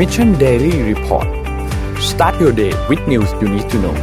[0.00, 1.28] Mission Daily Report
[2.10, 3.96] start your day with news you need to know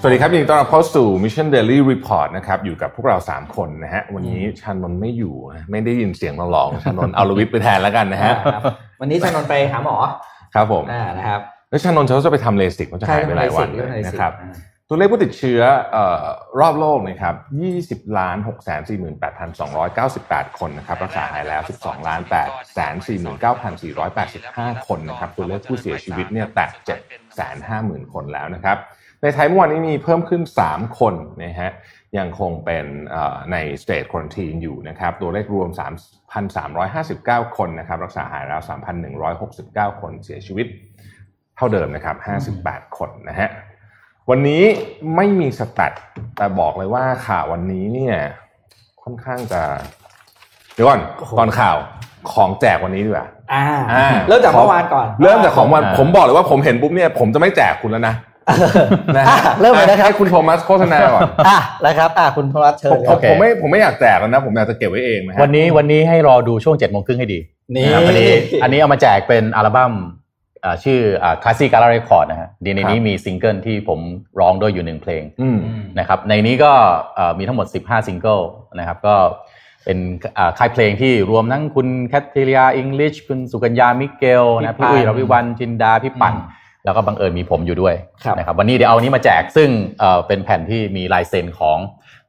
[0.00, 8.62] สวัสดีครับยินดีต้อนรับเข้าสู่ Mission Daily Report นะครับ อยู่กับพวกเรา 3 คนนะฮะ วันนี้ชานนท์ไม่อยู่นะไม่ได้ยินเสียงร้องๆชานนท์เอาลวิทย์ไปแทนแล้วกันนะฮะครับ
[9.00, 9.96] วันนี้ชานนท์ไปหาหมอ
[10.54, 15.62] ครับผมอ่านะครับ แล้วชานนท์เขาจะไปทำเลสิกมันจะหายไปหลายวันเลยใช่นะครับอ่า ตัวเลขผู้ติดเชื้อ
[15.96, 15.98] อ
[16.60, 17.34] รอบโลกนะครับ
[17.76, 18.88] 20ล้าน6 4 8
[19.58, 19.98] 2 9
[20.30, 22.38] 8 คนนะครับ รักษาหายแล้ว 12ล้าน8 4
[23.42, 23.44] 9
[23.82, 28.76] 4 8 5 คนนะครับ ตัวเลขผู้เสียชีวิตเนี่ยแตะ7 5 0 0 0 0 คนแล้วนะครับ
[29.22, 31.70] ในไทยเมื่อวานนี้มีเพิ่มขึ้น 3 คนนะฮะ
[32.18, 32.84] ยังคงเป็น
[33.52, 35.68] ใน state quarantine อยู่นะครับ ตัวเลขรวม
[36.62, 38.60] 3,359 คนนะครับ รักษาหายแล้ว
[39.30, 40.66] 3,169 คน เสียชีวิต
[41.56, 42.16] เท่าเดิมนะครับ
[42.56, 43.50] 58 คนนะฮะ
[44.30, 44.62] วันนี้
[45.16, 45.92] ไม่มีสแตท
[46.36, 48.16] แต่บอกเลยว่าข่าววันนี้เนี่ย
[49.02, 49.62] ค่อนข้างจะ
[50.74, 51.76] เดี๋ยวก่อนโอ้โหก่อนข่าว
[52.32, 58.14] ของแจกวันนี้ดีกว่าอ่าอ่าเริ่มจากเมื่อวานก่อน เริ่มจากของวันอ่าผมบอกเลยว่าผมเห็นปุ๊บเนี่ย ผมจะไม่แจกคุณแล้วนะ
[59.16, 67.38] นะฮะอะเริ่มเลยนะครับให้คุณโทมัสโฆษณาก่อนอะนะครับอะคุณพลัชเชิผญมคผรับมผมไม่ผมไม่อยากแจกแล้วนะ ผมอยากจะเก็บไว้เองนะฮะวันนี้วันนี้ให้รอดูช่วงเจ็ดโมงครึ่งให้ดี
[67.74, 68.30] นี่นะครับอันนี้
[68.62, 70.21] อันนี้เอามาแจกเป็นอัลบั้มอ่า
[70.84, 71.00] ชื่อ
[71.42, 74.00] คลาสสิกการ์เรคคอร์ดนะฮะดีในนี้มีซิงเกิลที่ผม
[74.40, 75.58] ร้องด้วยอยู่หนึ่งเพลงอืม
[75.98, 76.72] นะครับในนี้ก็
[77.14, 78.38] เอ่อมีทั้งหมด 15 ซิงเกิล
[78.78, 79.16] นะครับก็
[79.84, 79.98] เป็น
[80.38, 86.34] อ่าค่ายเพลงที่รวมทั้งคุณแคทเธอรียอิงลิชคุณสุกัญญามิเกลนะพี่อุ้ยรวิวรรณจินดาพี่ปั่น
[86.84, 89.68] แล้วก็บังเอิญมีผมอยู่ด้วยครับนะครับวันนี้เดี๋ยวเอาอันนี้มาแจกซึ่ง
[90.00, 91.78] เอ่อเป็นแผ่นที่มีลายเซ็นของ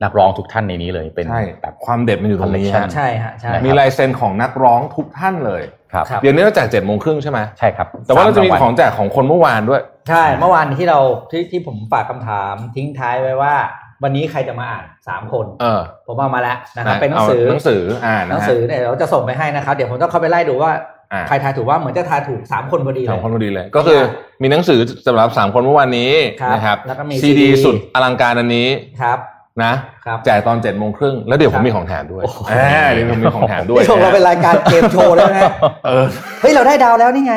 [0.04, 11.00] นักร้องทุกท่านในนี้เลยเป็นใช่แบบความเด็ดมันอยู่ตรงนี้ฮะ collection ใช่ฮะใช่มีลายเซ็นของนักร้องทุกท่านเลยครับครับเดี๋ยวนี้เราแจกเจ็ดโมงครึ่งใช่ไหมใช่ครับ แต่ว่าเราจะมีสของแจกของคนเมื่อวานด้วย ใช่ เมื่อวานที่เรา
[11.32, 13.56] ที่ที่ผมฝากคำถามทิ้งท้ายไว้ว่า
[14.04, 20.72] วันนี้ใครจะมาอ่านสามคนเออผมเอามาแล้วนะครับเป็นหนังสือหนังสืออ่าหนันะงฮะสือเนี่ยเราจะส่งไปให้นะครับ เดี๋ยวผมต้องเข้าไปไล่ดูว่า
[21.14, 24.00] อ่าใครทายถูกว่าเหมือนจะทายถูกสามคนพอดีเลสามยคนพอดีเลย ก็คือ
[24.42, 26.12] มีหนังสือสำหรับสามคนเมื่อวานนี้
[26.42, 28.68] ครับนะครับแล้วก็มีซีดี CD สุดอลังการอันนี้
[29.02, 29.20] ครับ
[29.64, 29.74] นะ
[30.06, 35.42] ครับแจกตอนเจ็ดโมงครึ่งแล้วเดี๋ยวผครัมบมีของแถมด้วยโอ้โหอ่าเดี๋ยวผมมีของแถมด้วยนี่ส่งเราเป็นรายการเกมโชว์แล้วนะ
[35.86, 36.06] เออ
[36.42, 37.36] เฮ้ยเราได้ดาวแล้วนี่ไง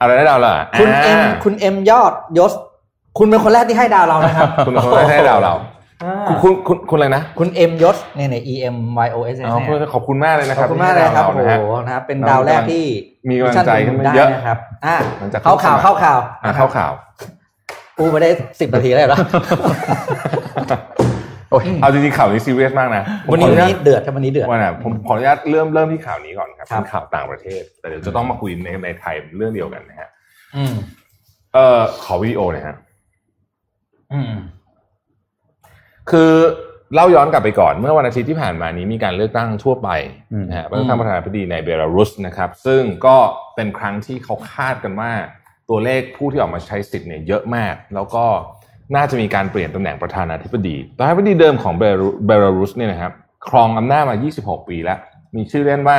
[0.00, 2.52] อะไรได้ดาวล่ะคุณเอ็มาคุณเอ็มยอดยศ
[3.18, 5.54] คุณเป็นคนแรกที่ให้ดาวเรานะครับคุณเป็นคนแรกที่ให้ดาวเรา
[6.04, 12.84] อ่าคุณคุณคุณอะไรนะ คุณเอ็มยศเนี่ยใน E M Y O S S อ๋อเนี่ยขอบคุณมากเลยนะคขรัอบบคุณมากเลยครับที่โอ้ให้โหดาวเรานะฮะนะครับเป็นดาวแรกที่
[13.28, 16.92] มีกำลังใจขึ้นมาได้เยอะนะครับอะหลังจากเข้าข่าวโฆษณาเข้าข่าวอะเข้าข่าว
[17.98, 18.30] อู้มาได้
[18.60, 19.18] สิบนาทีแล้วเหรอ
[21.50, 30.08] โอ้ยเอาจริงๆข่าวนี้ซีเรียสมากนะวันนี้ผมวันขออนี้ญาตเดือดครับวันนี้เดือดวันน่ะผมขออนุญาตเริ่มเริ่มที่ข่าวนี้ก่อนครับครับเป็นข่าวต่างประเทศ แต่เดี๋ยวจะต้องมาคุยในในไทยเรื่องเดียวกันนะฮะ
[30.56, 30.74] อืม
[31.54, 32.76] เอ่อขอวิดีโอหน่อยฮะ
[34.12, 34.32] อืม
[36.10, 36.32] คือ
[36.94, 39.88] เล่าย้อนกลับไปก่อนเมื่อวันอาทิตย์ที่ผ่านมานี้มีการเลือกตั้งทั่วไป
[40.32, 43.16] อืมนะฮะเลือกตั้งประธานาธิบดีในเบลารุสนะครับ ซึ่งก็
[43.54, 45.12] เป็นครั้งที่เขาคาดกันว่า
[45.70, 48.24] ตัวเลขผู้ที่ออกมาใช้สิทธิ์เนี่ยเยอะมาก แล้วก็
[48.94, 53.12] น่าจะมีการเปลี่ยนตำแหน่งประธานาธิบดีประธานาธิบดีเดิมของเบลารุเบลารุสเนี่ยนะครับ
[53.48, 54.98] ครองอำนาจมา 26 ปีแล้ว
[55.36, 55.98] มีชื่อเล่นว่า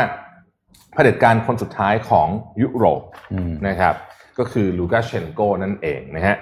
[0.94, 2.28] เผด็จการคนสุดท้ายของ
[2.62, 3.01] ยุโรป
[3.34, 3.96] อืมนะครับ
[4.38, 6.38] ก็คือลูกาเชนโกนั่นเองนะฮะ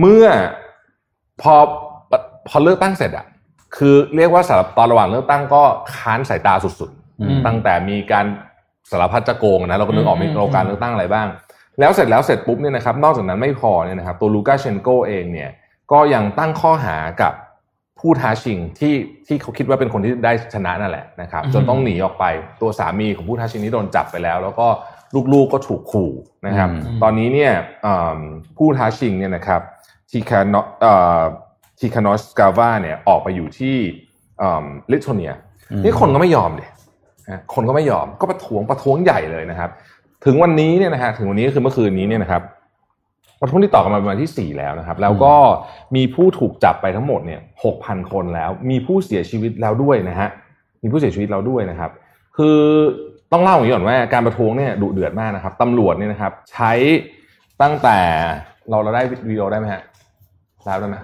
[0.00, 0.26] เมื่อ
[1.42, 1.54] พอ
[2.48, 3.26] พอเลือกตั้งเสร็จอะ
[3.76, 5.62] คือเรียกว่าสารบตอนระหว่างเลือกตั้งก็
[5.94, 8.26] ค้านสายตาสุดอืมๆตั้งแต่มีการ
[8.90, 11.28] สารพัดจะโกงนะเราก็นึกออกมีอืมโครงการเลือกตั้งอะไรบ้าง
[11.80, 15.50] แล้วเสร็จแล้วเสร็จปุ๊บเนี่ยนะครับ นอกจากนั้นไม่พอเนี่ยนะครับตัวลูกาเชนโกเองเนี่ย
[15.92, 17.32] ก็ยังตั้งข้อหากับ
[18.00, 18.94] ผู้ท้าชิงที่
[19.26, 22.24] ที่เขาคิดว่าเป็นคนที่ได้ชนะนั่นแหละนะครับจนต้องหนีออกไป
[22.60, 24.66] ตัวสามีของผู้ท้าชิงนี้โดนจับไปแล้ว แล้วก็
[25.32, 26.12] ลูกๆก็ถูกขู่
[26.46, 27.52] นะครับอืมตอนนี้เนี่ย
[27.82, 28.18] เอิ่ม
[28.56, 29.60] ผู้ท้าชิงเนี่ยนะครับ
[30.10, 30.56] ทีคาน
[31.78, 33.76] ทีคานอสกา v าเนี่ยออกไปอยู่ที่
[34.92, 35.32] ลิทัวเนีย
[35.70, 36.68] อืมนี่คนก็ไม่ยอมเลย
[37.28, 39.70] นะคนก็ไม่ยอมก็ประท้วงประท้วงใหญ่เลยนะครับ
[40.24, 42.42] ถึงวันนี้เนี่ยนะฮะถึงวันนี้ก็คือเมื่อคืนนี้เนี่ยนะครับ
[43.40, 45.34] ประท้วงที่ต่อกันมาเป็นวันที่สี่แล้วนะครับ แล้วก็
[45.96, 50.28] มีผู้ถูกจับไปทั้งหมดเนี่ยหกพันคนแล้ว มีผู้เสียชีวิตแล้วด้วยนะฮะ
[50.82, 51.90] มีผู้เสียชีวิตแล้วด้วยนะครับ
[52.36, 52.58] คือ
[53.32, 56.72] ต้องเล่าอย่างนี้ก่อนว่าการประท้วงเนี่ยดุเดือดมากนะครับตำรวจเนี่ยนะครับ ใช้
[57.62, 57.98] ตั้งแต่
[58.70, 59.82] เราเราได้วิดีโอได้ไหมฮะ
[60.64, 60.96] แล้วได้ไหม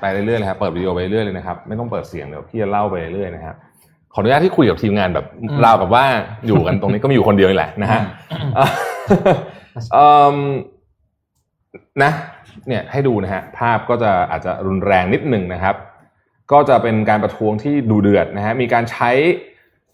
[0.00, 3.56] ไปเรื่อยๆเลยครับเปิดวิดีโอไปเรื่อยๆเลยนะครับ ไม่ต้องเปิดเสียงเดี๋ยวพี่จะเล่าไปเรื่อยๆนะครับ
[4.14, 5.26] ขออนุญาตที่คุยกับทีมงานแบบ
[5.64, 6.04] ราวกับว่า
[6.46, 8.00] อยู่กันตรงนี้ก็มีอยู่คนเดียวนี่แหละนะฮะ
[9.92, 10.36] เอิ่ม
[12.02, 12.12] นะ
[12.68, 15.76] เนี่ยให้ดูนะฮะภาพก็จะอาจจะรุนแรงนิดหนึ่งนะครับ
[16.52, 19.10] ก็จะเป็นการประท้วงที่ดูเดือดนะฮะมีการใช้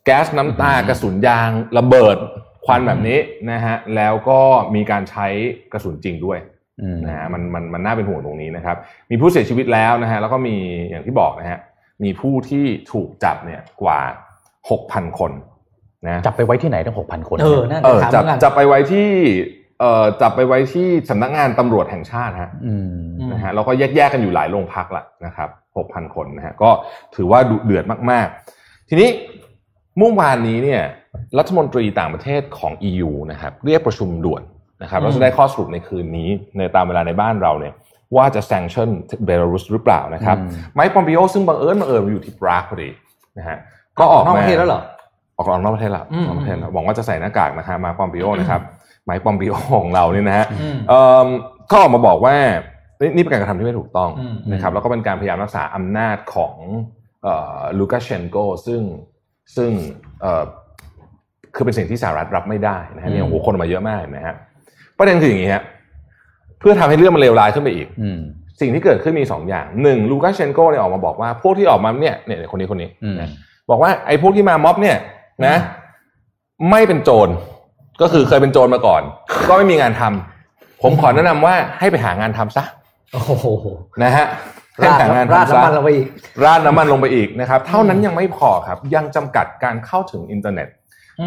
[0.04, 2.16] แก๊สน้ำตากระสุนยางระเบิด
[2.64, 3.18] ควันแบบนี้
[3.52, 4.40] นะฮะแล้วก็
[4.74, 5.26] มีการใช้
[5.72, 6.38] กระสุนจริงด้วย
[6.80, 8.76] อืมนะฮะมันมันมันน่าเป็นห่วงตรงนี้นะครับ
[9.10, 10.56] มีผู้เสียชีวิตแล้วนะฮะแล้วก็มี
[10.90, 11.60] อย่างที่บอกนะฮะ
[12.04, 14.00] มีผู้ที่ถูกจับเนี่ยกว่า
[14.58, 15.32] 6,000คน
[16.06, 19.63] นะจับไปไว้ที่ไหนตั้งหกพันคนเออนั่นเออถามจับเหมือนกันจับไปไว้ที่เอ่อ
[20.20, 22.86] จับไปไว้ที่สำนักงานตำรวจแห่งชาติฮะอืม
[23.20, 26.70] อืมนะฮะแล้วก็แยกๆกันอยู่หลายโรงพักละนะครับหกพันคนนะฮะก็
[27.14, 29.08] ถือว่าดุเดือดมากๆ ทีนี้
[29.98, 30.82] เมื่อวานนี้เนี่ย
[31.38, 34.42] รัฐมนตรีต่างประเทศของ EU นะครับเรียกประชุมด่วน
[34.82, 37.74] นะครับเราจะได้ข้อสรุปในคืนนี้ในตามเวลาในบ้านเราเนี่ย
[38.16, 38.88] ว่าจะ sanction
[39.24, 42.90] เบลารุสหรือเปล่านะครับอืมไมค์ปอมปิโอซึ่งบังเอิญบังเอิญอยู่ที่ปรากพอดี
[43.38, 43.58] นะฮะ
[43.98, 44.82] ก็ออกนอกมาประเทศแล้วเหรอ
[45.36, 48.60] ออกนอกประเทศแล้วอืมนอกประเทศแล้วหวังว่าจะใส่หน้ากากนะฮะมาปอมปิโอนะครับ
[49.04, 51.26] ไมค์ปอมปิโอของเราเนี่ยนะฮะอืมเอิ่ม
[51.70, 52.36] ก็ออกมาบอกว่า
[53.00, 56.54] นี่นี่เป็นการกระทำที่ไม่ถูกต้องอืมนะครับแล้วก็เป็นการพยายามรักษาอำนาจของ
[57.78, 58.36] ลูกาเชนโก
[58.66, 58.82] ซึ่ง
[59.56, 59.70] ซึ่ง
[60.20, 60.44] เอ่อ
[61.54, 64.34] คือเป็นสิ่งที่สหรัฐรับไม่ได้นะฮะเนี่ยโอ้โหคนออกมาเยอะมากเห็นะฮะ
[64.98, 65.62] ประเด็นคืออย่างนี้ฮะ
[66.60, 68.20] เพื่อทำให้เรื่องมันเลวร้ายขึ้นไปอีกอืม
[68.60, 73.28] สิ่งที่เกิดขึ้นมีสองอย่างหนึ่งลูกาเชนโกเนี่ยออกมาบอกว่าพวกที่ออกมาเนี่ยเนี่ยคนนี้คนนี้อืมนะ
[73.70, 74.96] บอกว่าไอ้พวกที่มาม็อบเนี่ย
[75.46, 75.56] นะ
[76.70, 77.28] ไม่เป็นโจร
[78.00, 79.02] ก็คือเคยเป็นโจรมาก่อน
[79.48, 82.64] ก็ไม่มีงานทำผมขอแนะนำว่าให้ไปหางานทำซะ
[83.12, 83.46] โอ้โห
[84.02, 84.26] นะฮะ
[84.76, 86.06] ให้ราดหางานราดทำซะน้ำมันลงไปอีก
[86.44, 90.68] ราดน้ำมันลงไปอีกนะครับ เท่านั้นยังไม่พอครับ ยังจำกัดการเข้าถึงอินเทอร์เน็ต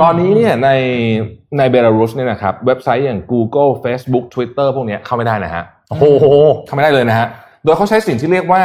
[0.02, 0.70] ตอนนี้เนี่ยใน
[1.58, 6.26] ในเบลารุสเนี่ยนะครับเว็บไซต์อย่าง Google Facebook Twitter พวกเนี้ยเข้าไม่ได้นะฮะโอ้โห
[6.68, 7.28] ทำไม่ได้เลยนะฮะ
[7.64, 8.62] โดยเขาใช้สิ่งที่เรียกว่า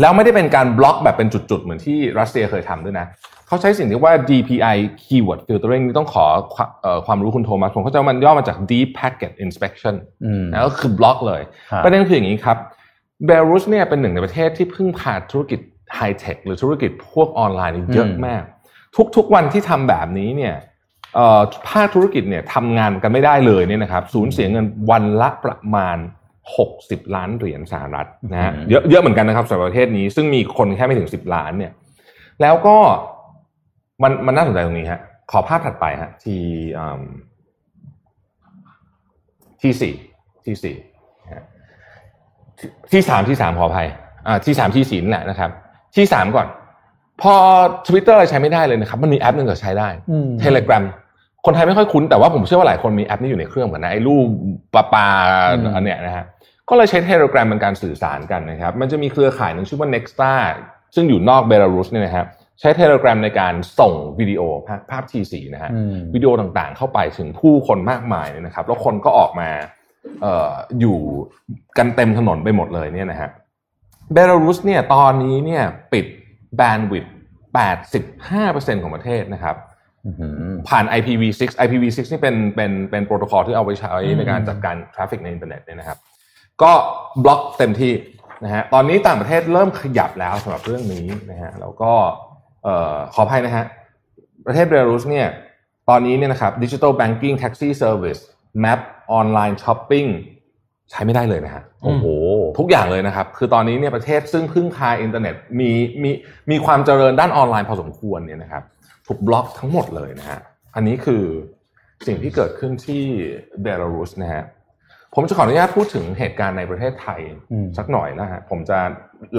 [0.00, 3.06] แล้วไม่ได้เป็นการบล็อกแบบเป็นจุดๆ เหมือนที่รัสเซียเคยทำด้วยนะ
[3.50, 9.94] เขาใช้สิ่งที่เรียกว่า DPI keyword filtering นี่ต้องขอความเอ่อความรู้คุณโทมัสผมเข้าใจว่ามันย่อมาจาก Deep Packet Inspection
[10.24, 12.56] อืมนะก็คือบล็อกเลยครับประเด็นคืออย่างนี้ครับ
[13.26, 15.60] เบลารุสเนี่ยเป็นหนึ่งในประเทศที่พึ่งพาธุรกิจ
[15.94, 18.42] ไฮเทคหรือธุรกิจพวกออนไลน์นี่เยอะมาก
[19.16, 20.54] ทุกๆวันที่ทำแบบนี้เนี่ย
[21.14, 25.96] เอ่อภาคธุรกิจเนี่ยทำงานกันไม่ได้เลยเนี่ยนะครับสูญเสียเงินวันละประมาณ
[26.56, 31.72] 60 ล้านเหรียญสหรัฐนะฮะอืมเยอะเยอะเหมือนกันนะครับสำหรับประเทศนี้ซึ่งมีคนแค่ไม่ถึง 10 ล้านเนี่ย
[32.42, 32.76] แล้วก็
[34.02, 35.00] มันมันน่าสนใจตรงนี้ฮะ
[35.30, 36.34] ขอภาพถัดไปฮะที
[36.78, 37.02] อืม
[39.62, 39.94] ที่สี่
[40.46, 40.76] ที่สี่
[41.24, 41.44] นะฮะ
[42.58, 43.88] ที่ที่สามที่สามขออภัย
[44.26, 45.50] อ่าที่สามที่สี่นั่นแหละนะครับ
[45.96, 46.46] ที่สามก่อน
[47.22, 47.34] พอ
[47.88, 50.84] Twitter อะไรใช้ไม่ได้เลยนะครับ มันมีแอปหนึ่งที่ใช้ได้อืม Telegram
[51.46, 54.26] คนไทยไม่ค่อยคุ้นแต่ว่าผมเชื่อว่าหลายคนมีแอปนี้อยู่ในเครื่องเหมือนกันนะไอ้รูป
[54.74, 55.06] ปลาปลา
[55.52, 56.24] อืมอันเนี้ยนะฮะ
[56.68, 60.34] ก็เลยใช้ Telegram เป็นการสื่อสารกันนะครับ มันจะมีเครือข่ายหนึ่งชื่อว่า Nexta
[60.94, 62.26] ซึ่งอยู่นอกเบลารุสเนี่ยนะครับ
[62.60, 69.48] ใช้ Telegram ในการส่งวิดีโอภาพภาพทีสีนะฮะอืมวิดีโอต่างๆ เข้าไปถึงผู้คนมากมายเนี่ยนะครับ แล้วคนก็ออกมา
[70.22, 70.98] เอ่ออยู่
[71.78, 73.30] กันเต็มถนนไปหมดเลยเนี่ยนะฮะ
[74.12, 75.62] เบลารุสเนี่ยตอนนี้เนี่ย
[75.92, 76.06] ปิด
[76.56, 77.14] bandwidth
[78.74, 79.56] 85%ของประเทศนะครับ
[80.06, 85.98] อื้อหือผ่าน IPv6 IPv6 นี่เป็นเป็นเป็นโปรโตคอลที่เอาไว้ใช้อืมในการจัดการ traffic ในอินเทอร์เน็ตเนี่ยนะครับ
[86.62, 86.72] ก็
[87.24, 87.92] บล็อกเต็มที่
[88.44, 91.92] นะฮะตอนนี้ต่างประเทศเริ่มขยับแล้วสำหรับเรื่องนี้นะฮะแล้วก็
[92.28, 93.64] เอ่อขออภัยนะฮะ
[94.46, 95.28] ประเทศเบลารุสเนี่ย
[95.88, 98.18] ตอนนี้เนี่ยนะครับ digital banking taxi service
[98.60, 98.80] map
[99.12, 100.06] online shopping
[100.90, 102.04] ใช้ไม่ได้เลยนะฮะโอ้โห
[102.58, 105.70] ทุกอย่างเลยนะครับ คือตอนนี้เนี่ยประเทศซึ่งพึ่งพาอินเทอร์เน็ตมี
[106.02, 106.10] มี
[106.50, 108.62] มีความเจริญด้านออนไลน์พอสมควรเนี่ยนะครับ
[109.06, 110.40] ถูกบล็อกทั้งหมดเลยนะฮะ
[110.74, 111.24] อันนี้คือ
[112.06, 113.02] สิ่งที่เกิดขึ้นที่
[113.62, 114.44] เบลารุสนะฮะ
[115.14, 117.20] ผมจะขออนุญาตพูดถึงเหตุการณ์ในประเทศไทย
[117.52, 118.78] อืมสักหน่อยนะฮะผมจะ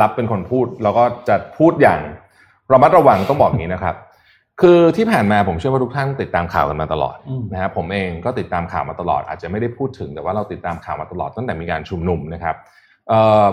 [0.02, 2.00] รับเป็นคนพูด แล้วก็จะพูดอย่าง
[2.74, 3.96] ระมัดระวังต้องบอกอย่างนี้นะครับ
[4.62, 12.56] คือที่ผ่านมาผมเชื่อว่าทุกท่านติดตามข่าวกันมาตลอดอืมนะครับผมเองก็ติดตามข่าวมาตลอด อาจจะไม่ได้พูดถึงแต่ว่าเราติดตามข่าวมาตลอดตั้งแต่มีการชุมนุมนะครับ
[13.10, 13.46] เอ่อ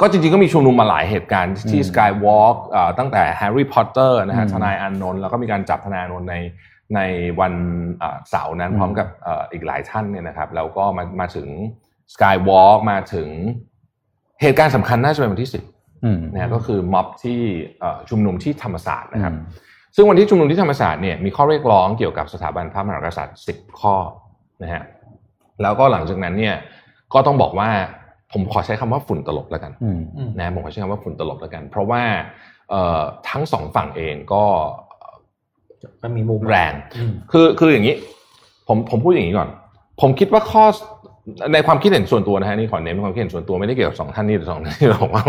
[0.00, 2.56] ก็จริงๆ ก็มีชุมนุมมาหลายเหตุการณ์ที่อืมสกายวอล์ก
[2.98, 6.36] ตั้งแต่แฮร์รี่พอตเตอร์นะฮะอืมทนายอานนท์แล้วก็มีการจับทนายอานนท์ใน
[6.94, 7.00] ใน
[7.40, 7.52] วัน
[7.98, 11.48] เอ่อเสาร์นั้นอืมพร้อมกับเอ่ออีกหลายท่านเนี่ยนะครับแล้วก็มามาถึง
[12.14, 13.28] สกายวอล์กมาถึง
[14.42, 15.77] เหตุการณ์สำคัญน่าจะเป็นวันที่สิบอืม
[16.32, 17.40] นะฮะก็คือม็อบที่
[17.80, 23.94] เอ่อชุมนุมที่ธรรมศาสตร์นะครับอืมซึ่งวันที่ชุมนุมที่ธรรมศาสตร์เนี่ยมีข้อเรียกร้องเกี่ยวกับสถาบันพระมหากษัตริย์สิบข้อ
[24.62, 24.82] นะฮะ
[25.62, 26.54] แล้วก็หลังจากนั้นเนี่ย
[27.14, 27.70] ก็ต้องบอกว่า
[28.32, 32.02] ผมขอใช้คำว่าฝุ่นตลบแล้วกันอืมอืมนะผมขอใช้คำว่าฝุ่นตลบแล้วกัน เพราะว่า
[32.70, 33.00] เอ่อ
[33.30, 34.44] ทั้งสองฝั่งเองก็
[36.02, 37.94] มันมีมุมแรงอืมคือคืออย่างนี้
[38.68, 39.48] ผมผมพูดอย่างนี้ก่อน
[40.00, 40.64] ผมคิดว่าข้อ
[41.52, 45.24] ในความคิดเห็นส่วนตัวนะฮะนี่ขอเน้นเป็นความคิดเห็นส่วนตัวไม่ได้เกี่ยวกับสองท่านนี้หรือสองท่านที่เราบอกว่า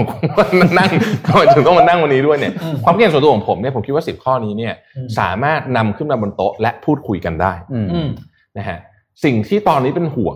[0.79, 0.91] นั่ง
[1.25, 8.09] ทำไมถึงต้องมานั่งวันนี้ด้วยเนี่ยอืมความคิดเห็นส่วนตัวของผมเนี่ยผมคิดว่าสิบข้อนี้เนี่ยอืมสามารถนำขึ้นมาบนโต๊ะและพูดคุยกันได้อืมอืม
[8.57, 8.77] นะฮะ
[9.23, 10.35] สิ่งที่ตอนนี้เป็นห่วง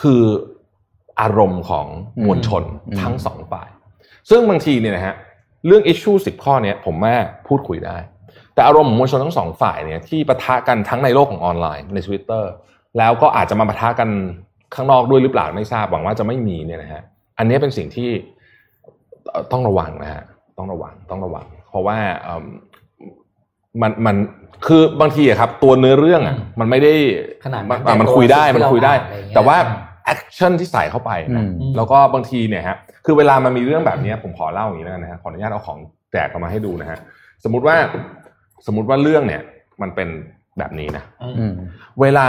[0.00, 0.22] คือ
[1.20, 1.86] อารมณ์ของ
[2.24, 3.68] มวลชนอืมทั้งสองฝ่าย
[4.30, 5.14] ซึ่งบางทีเนี่ยนะฮะ
[5.66, 7.14] เรื่องอิชชูสิบข้อเนี้ยผมว่า
[7.48, 7.98] พูดคุยได้
[8.54, 12.44] แต่อารมณ์ของมวลชนทั้งสองฝ่ายเนี่ยที่ปะทะกันทั้งในโลกของออนไลน์ใน Twitter
[12.98, 14.08] แล้วก็อาจจะมาปะทะกัน
[14.74, 17.02] ข้างนอกด้วยหรือเปล่าไม่ทราบหวังว่าจะไม่มีเนี่ยนะฮะ
[17.38, 18.10] อันนี้เป็นสิ่งที่
[19.30, 20.22] เอ่อต้องระวังนะฮะ
[20.58, 22.44] ต้องระวังต้องระวัง เพราะว่าเอิ่ม
[23.82, 24.16] มันมัน
[24.66, 26.94] คือบางทีอะครับ ตัวเนื้อเรื่องอะอืมมันไม่ได้
[27.44, 29.56] ขนาดนั้นมันแต่มันคุยได้ตัวมันคุยได้ที่เราอ่านอะไรอย่างเงี้ยแต่ว่า
[30.04, 35.78] แอคชั่นที่ใส่เข้าไปนะอืมแล้วก็บางทีเนี่ยฮะคือเวลามันมีเรื่องแบบเนี้ยผมขอเล่าอย่างนี้แล้วกันนะฮะขออนุญาตเอาของ
[36.12, 36.98] แจกออกมาให้ดูนะฮะ
[37.44, 37.76] สมมติว่า
[38.66, 39.42] สมมติว่าเรื่องเนี่ย
[39.82, 40.08] มันเป็น
[40.58, 41.52] แบบนี้นะอืมอืม
[42.00, 42.26] เวลา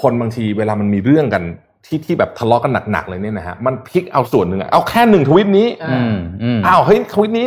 [0.00, 1.42] คนบางทีเวลามันมีเรื่องกัน
[1.86, 7.46] ที่ที่แบบทะเลาะกันหนักๆเลยเนี่ยนะฮะมันพลิกเอาส่วนหนึ่งอะเอาแค่หนึ่งทวิตนี้อ่าอืมอืมอ้าวเฮ้ยทวิตนี้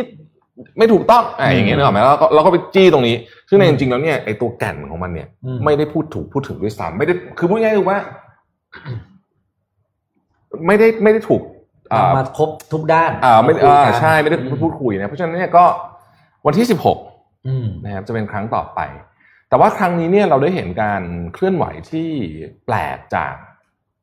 [0.78, 3.16] ไม่ถูกต้องอะอย่างเงี้ยอืมนึกออกไหมแล้วก็เราก็ไปจี้ตรงนี้
[3.48, 7.98] ซึ่งในจริงๆแล้วเนี่ยไอ้ตัวแก่นของมันเนี่ยอืมไม่ได้พูดถูกพูดถึงด้วยซ้ำไม่ได้คือพูดง่ายๆคือว่า
[10.66, 11.42] ไม่ได้ไม่ได้ถูก
[11.92, 15.64] อ่ามาครบทุกด้านอ่าไม่คุยอ่ากันใช่ไม่ได้อืพูดคุยนะเพราะฉะนั้นเนี่ยก็
[16.46, 16.98] วันที่สิบหก
[17.46, 18.80] อืมนะครับจะเป็นครั้งต่อไป
[19.54, 21.02] แต่ว่าครั้งนี้เนี่ยเราได้เห็นการ
[21.34, 22.08] เคลื่อนไหวที่
[22.66, 23.34] แปลกจาก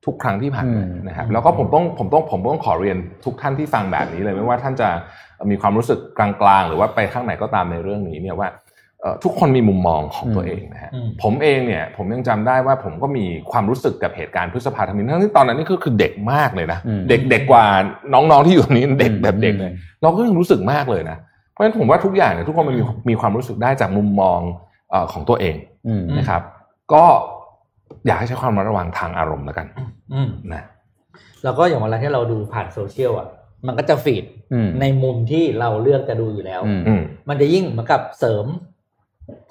[0.05, 4.89] ทุกครั้งที่ผ่านมาอืมนะครับแล้วก็ผมต้องผมต้องผมต้องขอเรียนทุกท่านที่ฟังแบบนี้เลย ไม่ว่าท่านจะ
[5.49, 6.29] มีความรู้สึกกลา
[6.59, 8.49] งๆ หรือว่าไปข้างไหนก็ตามในเรื่องนี้เนี่ยว่า
[9.01, 17.65] เอ่อทุกคนมีมุมมองของตัวเองนะฮะอืมผมเองเนี่ยผมยังจำได้ว่าผมก็มีความรู้สึกกับเหตุการณ์พฤษภาธมินทั้งที่ตอนนั้นนี่ก็คือเด็กมากเลยนะอืมเด็กเด็กกว่า
[18.13, 21.17] น้องๆที่อยู่ตรงนี้เด็กอืมแบบเด็กเลยเราก็ยังรู้สึกมากเลยนะ
[21.51, 24.70] เพราะฉะนั้นผมว่าทุกอย่างเนี่ยทุกคนมันมีมีความรู้สึกได้จากมุมมองเออ
[25.13, 25.55] ของตัวเอง
[25.87, 26.41] อืมนะครับ
[26.93, 27.03] ก็
[28.05, 29.67] อยากให้ใช้ความระมัดระวังทางอารมณ์แล้วกัน
[30.13, 30.63] อืมนะ
[31.43, 33.27] แล้วก็อย่างเวลาที่เราดูผ่านโซเชียลอะ
[33.67, 38.45] มันก็จะฟีดอืมในมุมที่เราเลือกจะดูอยู่แล้วอืมอืมมันจะยิ่งเหมือนกับเสริม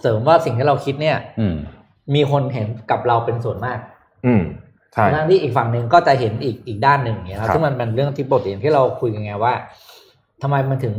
[0.01, 1.57] เสริมว่าสิ่งที่เราคิดเนี่ยอืม
[2.15, 3.79] มีคนเห็นกับเราเป็นส่วนมาก
[4.27, 4.43] อืม
[4.93, 9.55] ใช่ทั้งที่อีกฝั่งหนึ่งก็จะเห็นอีกอีกด้านหนึ่งอย่างเงี้ยครับซึ่งมันเป็นเรื่องที่ปกติอย่างที่เราคุยกันไงว่า
[10.43, 10.97] ทำไมมันถึง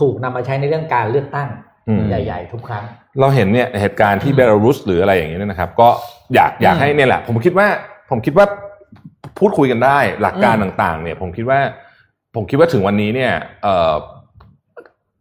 [0.00, 1.48] ถูกนำมาใช้ในเรื่องการเลือกตั้ง
[1.88, 2.84] อืมใหญ่ ๆ ทุกครั้ง
[3.20, 5.88] เราเห็นเนี่ยเหตุการณ์ที่เบลารุสหรืออะไรอย่างเงี้ยนะครับ ก็
[6.34, 7.66] อยากอยากอืมให้เนี่ยแหละ ผมคิดว่า
[8.10, 8.46] ผมคิดว่า
[9.38, 11.60] พูดคุยกันได้หลักการอืมต่างๆ เนี่ย ผมคิดว่า
[12.34, 13.94] ผมคิดว่าถึงวันนี้เนี่ยเอ่อ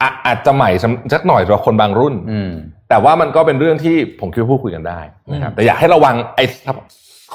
[0.02, 0.70] อะอาจจะใหม่
[1.14, 2.52] สักหน่อยสำหรับคนบางรุ่นอืม
[2.90, 5.00] แต่ว่ามันก็เป็นเรื่องที่ผมคิดว่าพูดคุยกันได้
[5.34, 6.46] นะครับแต่อยากให้ระวังไอ้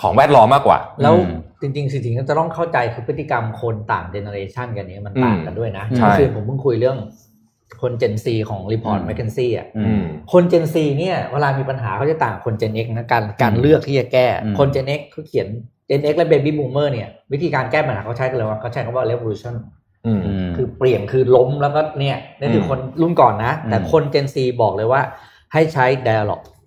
[0.00, 6.99] ของแวดล้อมมากกว่า แล้วอืมจริงๆ สิ่งที่จะต้องเข้าใจคือพฤติกรรมคนต่าง generation กันเนี้ยมันต่างกันด้วยนะใช่เมื่อคืนผมเพิ่งคุยเรื่อง
[7.83, 14.87] คน gen Z ของ report อืม McKinsey อะอือืมมคน gen Z เนี่ยเวลามีปัญหาเขาจะต่างคน gen X นะการการอืมเลือกที่จะแก้อืมคน gen
[14.88, 15.49] X เขาเขียน
[15.87, 19.55] gen X และ baby boomer เนี่ยวิธีการแก้ปัญหาเขาใช้กันเลยว่าเขาใช้คำว่า revolution
[20.07, 25.01] อืมอืมคือเปลี่ยนคือล้มแล้วก็เนี่ยนั่นคือมคนรุ่นก่อนนะ แต่อืมคนเจนซีบอกเลยว่า
[25.53, 26.58] ให้ใช้ dialog อือืมม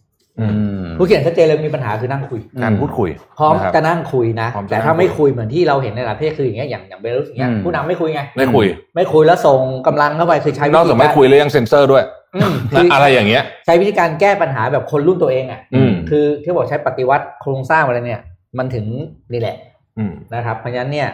[0.97, 12.03] ผู้เขียนชัดเจนเลยมีปัญหาคือนั่งคุยการพูดคุย พร้อมนะครับจะนั่งคุยนะพร้อมจะแต่ถ้านั่งคุยไม่คุยเหมือนที่เราเห็นในหลายประเทศคืออย่างเงี้ยอย่างอย่างเบลารุสอย่างเงี้ยอืมผู้นำไม่คุยไงไม่คุย ไม่คุยแล้วส่งกำลังเข้าไปคือใช้วินอกธีจากไม่คุยแล้วยังเซ็นเซอร์ด้วย
[12.35, 18.21] อืมนะคืออะไรอย่างเงี้ย ใช้วิธีการแก้ปัญหาแบบคนรุ่นตัวเองอะอืมคือที่บอกใช้ปฏิวัติโครงสร้างอะไรเนี่ย
[18.57, 18.85] มันถึง
[19.33, 19.55] นี่แหละ
[19.97, 21.09] อืมนะครับเพราะฉะนั้นเนี่ย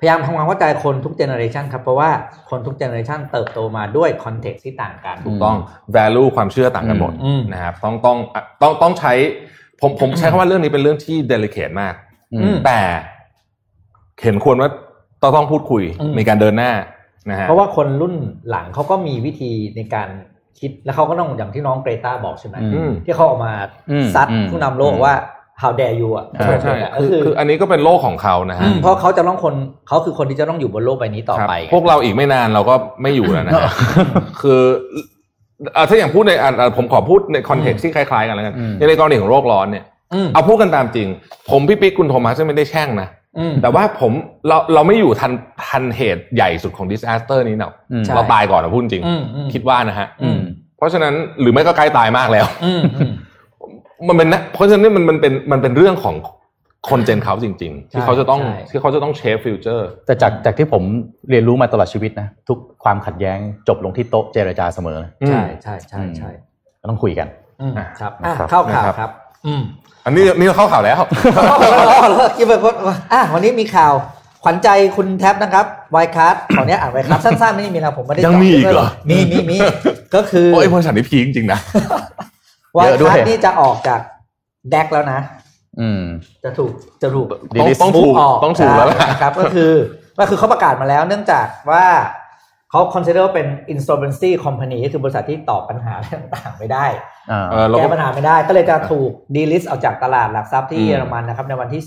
[0.00, 2.10] พยายามทำความเข้าใจคนทุก generation ครับเพราะว่า
[2.50, 5.56] คนทุก generation เติบโตมาด้วย context ที่ต่างกัน ถูกต้อง
[5.96, 8.18] value ความเชื่อต่างกันหมดอืมนะครับต้องต้อง
[8.62, 9.12] ต้องต้องใช้
[9.80, 11.94] ผมผมใช้คำว่าเรื่องนี้เป็นเรื่องที่ delicate มาก
[12.34, 12.80] อืมแต่
[14.22, 14.70] เห็นควรว่า
[15.22, 16.72] ต้องต้องพูดคุยอืมมีการเดินหน้า
[17.30, 18.14] นะฮะเพราะว่าคนรุ่น
[18.50, 20.08] หลังเขาก็มีวิธีในการ
[20.60, 23.52] คิดแล้วเขาก็ต้องอย่างที่น้องเกรตาบอกใช่ไหมอือืมที่เขาออกมา
[23.90, 25.14] อืมซัดอืมผู้นำโลกว่า
[25.62, 29.54] how dare you อะใช่ใช่ก็คือคือคืออันนี้ก็เป็นโลกของเขานะฮะมเพราะเขาจะต้องคน
[29.88, 33.70] เขาคือคนที่จะต้องอยู่บนโลกใบนี้ต่อครับไป พวกเราอีกไม่นานเราก็ไม่อยู่แล้วนะฮะ
[34.42, 34.60] คือ
[35.74, 41.08] เอ่อถ้าอย่างพูดในอะอะผมขอพูดใน context ที่คล้ายๆกันแล้วกันอืมในกรณีของโลกร้อนเนี่ยอืมเอาพูดกันตามจริง
[41.50, 44.12] ผมพี่ปิ๊กคุณโทมัสไม่ได้แช่งนะอืมแต่ว่าผม
[44.48, 45.32] เราเราไม่อยู่ทัน
[45.68, 50.40] ทันเหตุใหญ่สุดของดิส a สเตอร์นี้เนาะอืมใช่เราตายก่อนนะพูดจริงอืมอืมคิดว่านะฮะอืม
[50.76, 52.72] เพราะฉะนั้นหรือไม่ก็ใกล้ตายมากแล้วอื
[54.00, 56.16] มอืมมันเป็นนะเพราะฉะนั้นมันมันเป็นมันเป็นเรื่องของ
[56.88, 60.82] คนเจนเขาจริง ๆ ที่ใช่เขาจะต้องใช่ที่เขาจะต้องเชฟฟิวเจอร์แต่จากจากที่ผม
[61.30, 63.38] เรียนรู้มาตลอดชีวิตนะทุกความขัดแย้ง
[63.68, 66.30] จบลงที่โต๊ะเจรจาเสมอใช่ใช่ใช่ใช่
[66.80, 67.28] ก็ต้องคุยกัน
[67.60, 69.10] อืมอะครับนะอะครับเข้าข่าวนะครับครับ
[69.46, 69.62] อืม
[70.04, 71.00] อันนี้นี่เราเข้าข่าวแล้ว
[72.36, 72.74] คิดไปคน
[73.12, 73.92] อะวันนี้มีข่าว
[74.44, 79.56] ขวัญใจคุณแท็บนะครับไวคัสขอเนี้ยอ่านไวคัสสั้นๆไม่มีนะผมไม่ได้ยังมีอีกเหรอมีมีมี
[80.14, 84.00] ก็คือโอ้ยบริษัทนี้พีคจริงๆนะไวเยอะด้วคัยสนี่จะออกจาก
[84.70, 85.20] แดกแล้วนะ
[85.80, 86.02] อืม
[86.44, 86.72] จะถูก
[87.02, 89.72] จะถูกต้อง Release ต้องถูกออกต้องถูกแล้วล่ะใช่นะครับ ก็คือ
[90.18, 91.84] ก็คือเขาประกาศมาแล้ว เนื่องจากว่า
[92.70, 96.86] เขา consider ว่าเป็น insolvency company ก็คือบริษัทที่ตอบปัญหาต่างๆไม่ได้
[97.30, 101.82] อ่าเออเราแก้ก็ปัญหาไม่ได้ ก็เลยจะถูก delist ออกจากตลาดหลักทรัพย์ที่อืมเยอรมันนะครับ ในวันที่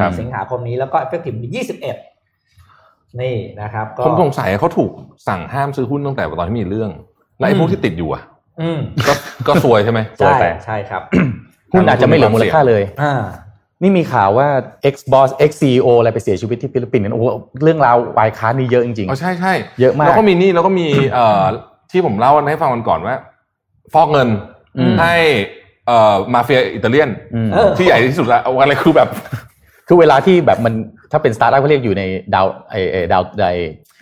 [0.00, 4.90] ครับ19 สิงหาคมนี้แล้วก็ effective 21 นี่นะครับก็ผมสงสัยเขาถูก
[5.28, 6.90] สั่งห้ามซื้อหุ้นตั้งแต่ตอนที่มีเรื่อง
[7.38, 8.22] แล้วไอ้พวกที่ติดอยู่อะ
[8.60, 9.12] อืมก็
[9.48, 11.02] ก็ซวยใช่ไหมสวยใช่ไปใช่ครับ
[11.72, 13.14] หุ้นอาจจะไม่เหลือมูลค่าเลยอ่า
[13.82, 14.48] นี่มีข่าวว่า
[14.88, 17.26] ex boss ex CEO อะไรไปเสียชีวิตที่ฟิลิปปินส์เนี่ยโอ้โห
[17.62, 21.42] เรื่องราววายค้านี่เยอะจริงอ๋อใช่ใช่เยอะมากแล้วก็มีนี่แล้วก็มีเอ่อ
[21.92, 23.14] ที่ผมเล่าให้ฟังวันก่อนว่า
[23.94, 24.28] ฟอกเงิน
[24.78, 25.14] อืมให้
[25.86, 29.08] เอ่อมาเฟียอิตาเลียนอืมเออที่ใหญ่ที่สุดแล้วเอาอะไรคือแบบ
[29.88, 30.74] คือเวลาที่แบบมัน
[31.12, 32.02] ถ้าเป็นสตาร์ทอัพเขาเรียกอยู่ใน
[32.34, 33.52] ดาวไอไอ้ดาวไอ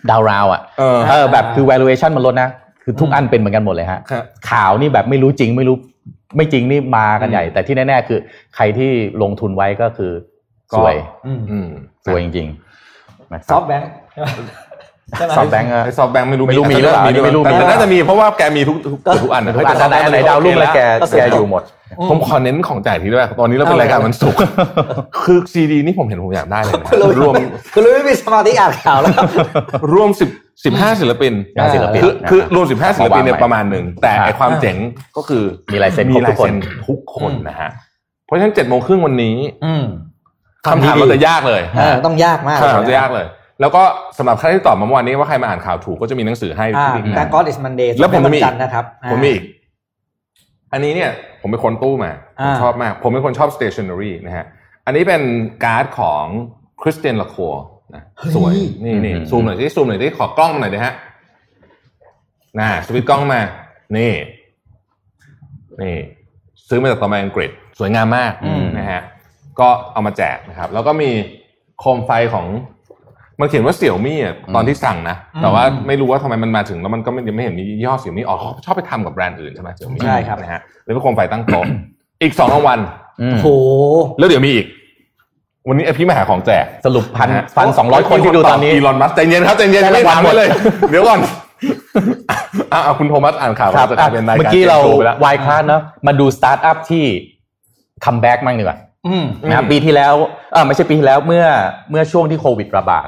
[0.09, 2.49] ดาวราวอะเออเออแบบคือ valuation มันลดนะ
[2.85, 5.77] คือทุกอันเป็นเหมือนกันหมดเลยฮะครับข่าวนี่แบบไม่รู้จริงไม่รู้
[6.35, 8.19] ไม่จริงนี่มากันใหญ่ แต่ที่แน่ๆคือ
[8.55, 8.89] ใครที่
[9.21, 10.11] ลงทุนไว้ก็คือ
[10.71, 11.67] ก็สวยอืมอืม
[12.05, 13.89] สวยจริงๆนะคซรัอบฟต์แบงค์
[15.17, 20.79] ใช่ไหมซอฟต์แบงก์ไอ้ซอฟต์แบงค์ไม่รู้ไม่รู้มีอาจหรือเปล่าจะไม่รู้มีแต่น่าจะมีเพราะว่าแกมีทุกทุกเกือบทุกอันนะอันไหนอันไหนดาวรุ่งแล้วแก
[21.17, 21.63] แกอยู่หมด
[22.09, 24.39] ผมขอเน้นของแจกทีด้วยตอนนี้เราเป็นรายการมันสุกร์
[25.23, 27.33] คือซีดีนี่ผมเห็นผมอยากได้เลยนะคือรู้รวม
[27.73, 29.11] คือรู้ไม่มีสมาธิอ่านข่าวแล้ว
[29.93, 30.29] รวมสิบ
[30.65, 34.77] สิบห้าศิลปินงานศิลปินคือนะคือรวมสิบห้าศิลปินเนี่ยเอาวางไว้ประมาณหนึ่งแต่ไอความเจ๋ง
[35.17, 36.55] ก็คือมีลายเซ็นมีครบทุลายกคนเซ็น
[36.87, 37.69] ทุกคนนะฮะ
[38.25, 39.35] เพราะฉะนั้นเจ็ดโมงครึ่งวันนี้
[39.65, 39.83] อืม
[40.67, 43.25] คำถามเราจะยากเลยเออต้องยากมากคำถามจะยากเลย
[43.61, 43.83] แล้วก็
[44.17, 49.43] สำหรับใครที่ตอบมาเมื่อวานนี้ว่าใครมาอ่านข่าวถูกก็จะมีหนังสือให้อ่าที่ลิงก์แต่นะก็ is Monday แล้วผมมีอีกจันทร์นะครับผมมีอีก
[50.73, 54.45] อันนี้เนี่ย ผมไปค้นตู้มาผมอ่าชอบมาก ผมเป็นคนชอบ stationery นะฮะ
[54.85, 55.21] อันนี้เป็น
[55.63, 56.23] การ์ดของ
[56.81, 57.53] คริสเตียนลาคัว
[57.95, 58.03] นะ
[58.35, 60.93] สวยนี่นี่อืมซูมหน่อยที่ซูมหน่อยที่ขอกล้องมาหน่อยดิฮะ
[62.59, 63.41] น่าสวิตช์กล้องมา
[63.97, 64.11] นี่
[65.81, 65.97] นี่
[66.69, 69.01] ซื้อมาจากตอมอังกฤษ สวยงามมากอืมนะฮะ
[69.59, 71.09] ก็เอามาแจกนะครับ แล้วก็มี
[71.79, 72.47] โคมไฟของ
[73.39, 81.65] มันเขียนว่าเสี่ยวมี่อะตอนที่สั่งนะ แต่ว่าไม่รู้ว่าทำไมมันมาถึงแล้วมันก็ไม่ยังไม่เห็นมียี่ห้อเสี่ยวมี่อ๋อเขาชอบไปทำกับแบรนด์อื่นใช่ไหมเสี่ยวมี่ใช่ครับนะฮะเลยเป็นโคมไฟตั้งโต๊ะ
[82.23, 82.79] อีกสองรางวัล
[83.21, 83.47] อืมโห
[84.19, 84.67] แล้วเดี๋ยวมีอีก
[85.67, 90.49] วันนี้ไอพี่มาหาของแจกสรุปพันนะฮะพันสองร้อยคนที่ดูตอนนี้อีลอนมัสก์ใจเย็นครับใจเย็นได้ไม่รางวัลถามหมดไว้เลย
[90.89, 91.19] เดี๋ยวก่อน
[92.73, 97.03] อะเอาคุณโทมัสอ่านข่าวครับจะอะเป็นรายการเมื่อกี้เราโชว์ไปแล้ววายคลาสเนาะมาดูสตาร์ทอัพที่
[98.05, 98.77] comeback มั่งดีกว่า
[99.07, 100.13] อืมนะครับปีที่แล้ว
[100.53, 101.45] เออไม่ใช่ปีที่แล้วเมื่อ
[101.89, 103.07] เมื่อช่วงที่โควิดระบาด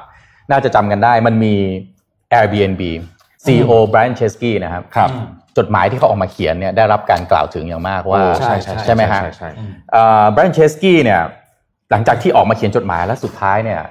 [0.51, 1.53] น่าจะจำกันได้มันมี
[2.37, 2.83] Airbnb
[3.45, 5.09] CEO Brian Chesky นะครับครับ
[5.57, 9.49] จดหมายที่เขาออกมาเขียนเนี่ยได้รับการกล่าวถึงอย่างมากว่าโอ้ใช่ใช่ใช่ไหมฮะใช่ใช่
[9.91, 11.21] เอ่อ Brian Chesky เนี่ย
[11.91, 13.81] หลังจากที่ออกมาเขียนจดหมายแล้วสุดท้ายเนี่ย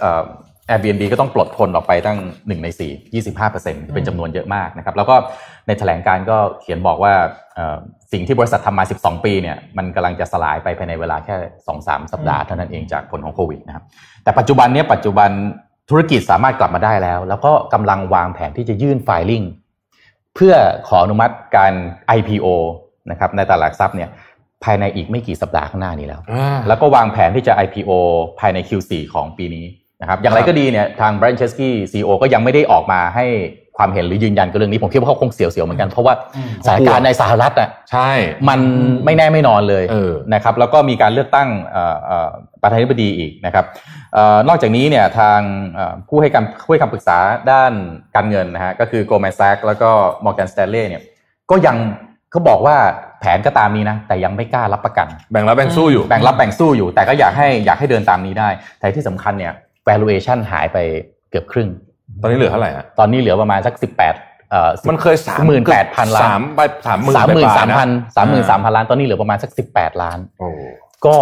[0.00, 0.22] เอ่อ
[0.70, 5.14] Airbnb ก็ต้องปลดคนออกไปตั้ง 1 ใน 4 25%เป็นจำนวนเยอะมากนะครับ แล้วก็
[5.66, 7.12] ในแถลงการก็เขียนบอกว่า
[7.54, 7.76] เอ่อ
[8.12, 11.34] สิ่งที่บริษัททำมา 12 ปีเนี่ยมันกำลังจะสลายไปภายในเวลาแค่
[11.78, 13.84] 2-3 สัปดาห์เท่านั้นเองจากผลของโควิดนะครับ
[14.24, 15.30] แต่ปัจจุบันเนี้ปัจจุบัน
[15.90, 19.42] ธุรกิจสามารถกลับมาได้แล้ว แล้วก็กำลังวางแผนที่จะยื่นไฟลิ่ง
[20.34, 20.54] เพื่อ
[20.88, 21.72] ขออนุมัติการ
[22.18, 22.46] IPO
[23.10, 24.10] นะครับในตลาดหลักทรัพย์เนี่ย
[24.64, 27.90] ภายในอีกไม่กี่สัปดาห์ข้างหน้านี้แล้วอ่าแล้วก็วางแผนที่จะ IPO
[28.40, 29.64] ภายใน Q4 ของปีนี้
[30.00, 33.26] นะครับอย่างไรครับก็ดีเนี่ยทาง Brian Chesky CEO ก็ยังไม่ได้ออกมาให้
[33.78, 38.10] ความเห็นหรือยืนยันกับเรื่องนี้ผมคิดว่าเขาคงเสียวๆเหมือนกัน เพราะว่าอืมสถานการณ์ในสหรัฐอะใช่
[38.48, 38.60] มัน
[39.04, 42.30] ไม่แน่ไม่นอนเลยเออนะครับแล้วก็มีการเลือกตั้งเอ่อเอ่อ
[42.62, 43.64] ประธานาธิบดีอีกนะครับ
[44.14, 45.40] เอ่อนอกจากนี้เนี่ยทาง
[45.74, 47.18] เอ่อผู้ให้การผู้ให้คำปรึกษา
[47.50, 47.72] ด้าน
[48.16, 49.90] การเงินนะฮะก็คือ Goldman Sachs แล้วก็
[50.24, 51.02] Morgan Stanley เนี่ย
[51.50, 51.76] ก็ยัง
[52.30, 52.76] เขาบอกว่า
[53.20, 59.52] แผนก็ตามนี้นะ แต่ยังไม่กล้ารับประกัน แบ่งรับแบ่งสู้อยู่แบ่งรับแบ่งสู้อยู่ แต่ก็อยากให้อยากให้เดินตามนี้ได้ แต่ที่สำคัญเนี่ย
[59.88, 60.78] valuation หายไป
[61.30, 61.68] เกือบครึ่ง
[62.22, 70.48] ตอนนี้เหลือเท่าไหร่ฮะตอนนี้เหลือประมาณสัก18เอ่อมันเคยสามหมื่นแปดพันล้านสามไปสามหมื่นสามหมื่นสามพันไปสามหมื่นสามอ่พันล้านตอนนี้เหลือประมาณสัก18ล้านโอ้
[71.06, 71.16] ก็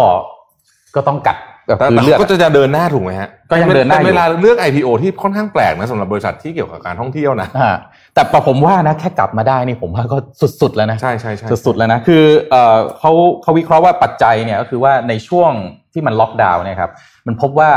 [0.95, 1.37] ก็ต้องกัด
[1.69, 7.71] ก็แต่คือแต่เลือกก็จะเดินหน้าถูกไหมฮะก็ยังเดินหน้าอยู่แต่เวลาเลือก IPO ที่ค่อนข้างแปลกนะสำหรับบริษัทที่เกี่ยวกับการท่องเที่ยวนะอ่า
[8.13, 10.17] แต่พอผมว่านะแค่กลับมาได้นี่ผมว่าก็
[10.61, 15.51] สุดๆแล้วนะใช่ใช่ใช่สุดๆแล้วนะคือเอ่อเขาเขาวิเคราะห์ว่าปัจจัยเนี่ยก็คือว่าในช่วง
[15.93, 16.91] ที่มันล็อกดาวน์เนี่ยครับ
[17.27, 17.71] มันพบว่า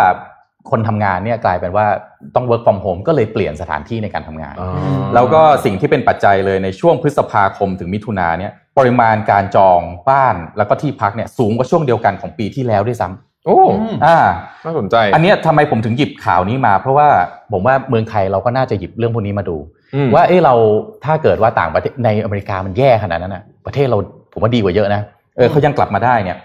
[0.71, 1.87] คนทำงานเนี่ยกลายเป็นว่า
[2.35, 4.71] ต้อง work from home ก็เลยเปลี่ยนสถานที่ในการทำงานอ๋อ
[5.15, 13.09] แล้วก็สิ่งที่เป็นปัจจัยเลยในช่วงพฤษภาคมถึงมิถุนาเนี่ยปริมาณการจองบ้านแล้วก็ที่พักเนี่ยสูงกว่าช่วงเดียวกันของปีที่แล้วด้วยซ้
[13.47, 14.19] โอ้ำอ่า
[14.65, 17.09] น่าสนใจ อันเนี้ยทำไมผมถึงหยิบข่าวนี้มา เพราะว่า
[17.53, 19.57] ผมว่าเมืองไทยเราก็น่าจะหยิบเรื่องพวกนี้มาดู
[19.95, 20.55] อืมว่าเอ้เรา
[21.05, 23.99] ถ้าเกิดว่าต่างประเทศในอเมริกามันแย่ขนาดนั้นนะประเทศเรา
[24.33, 25.03] ผมว่าดีกว่าเยอะนะ
[25.37, 26.37] เออเขายังกลับมาได้เนี่ย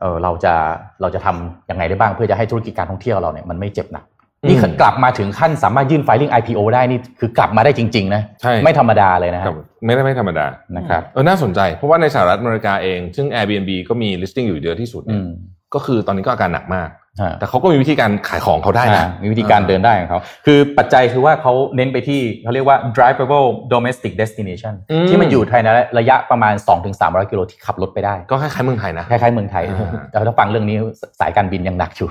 [0.00, 0.54] เออเราจะ
[1.00, 4.04] เราจะทำยังไงได้บ้างเพื่อจะให้ธุรกิจการท่องเที่ยวเราเนี่ยมันไม่เจ็บหนัก
[4.48, 15.28] นี่คือกลับมาถึงขั้นสามารถยื่นไฟลิ่ง IPO ได้นี่คือกลับมาได้จริงๆนะใช่ไม่ธรรมดาเลยนะคครัรับบไม่ได้ไม่ธรรมดานะครับเออน่าสนใจ เพราะว่าในสหรัฐอเมริกาเอง ซึ่ง Airbnb ก็มี listing อยู่เยอะที่สุดอืเนี่ยม
[15.74, 16.99] ก็คือตอนนี้ก็อาการหนักมากฮะ
[17.38, 25.68] แต่เขาก็มีวิธีการขายของเขาได้นะอ่ามีวิธีการเดินได้ของเขาคือปัจจัยคือว่าเขาเน้นไปที่เขาเรียกว่า drivable domestic destination อืมที่มันอยู่ภายใน
[25.98, 26.54] ระยะประมาณ
[26.92, 30.76] 2-300 กิโลที่ขับรถไปได้ ก็คล้ายๆเมืองไทยนะ คล้ายๆเมืองไทยอ่าแต่ถ้าฟังเรื่องนี้
[31.20, 32.08] สายการบินยังหนักอยู่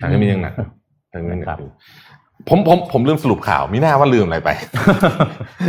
[0.00, 0.54] อันนี้มียังหนัก
[1.10, 1.70] อันนี้มียังหนักครับอยู่
[2.48, 4.50] ผมผมผมลืมสรุปข่าวมิน่าว่าลืมอะไรไป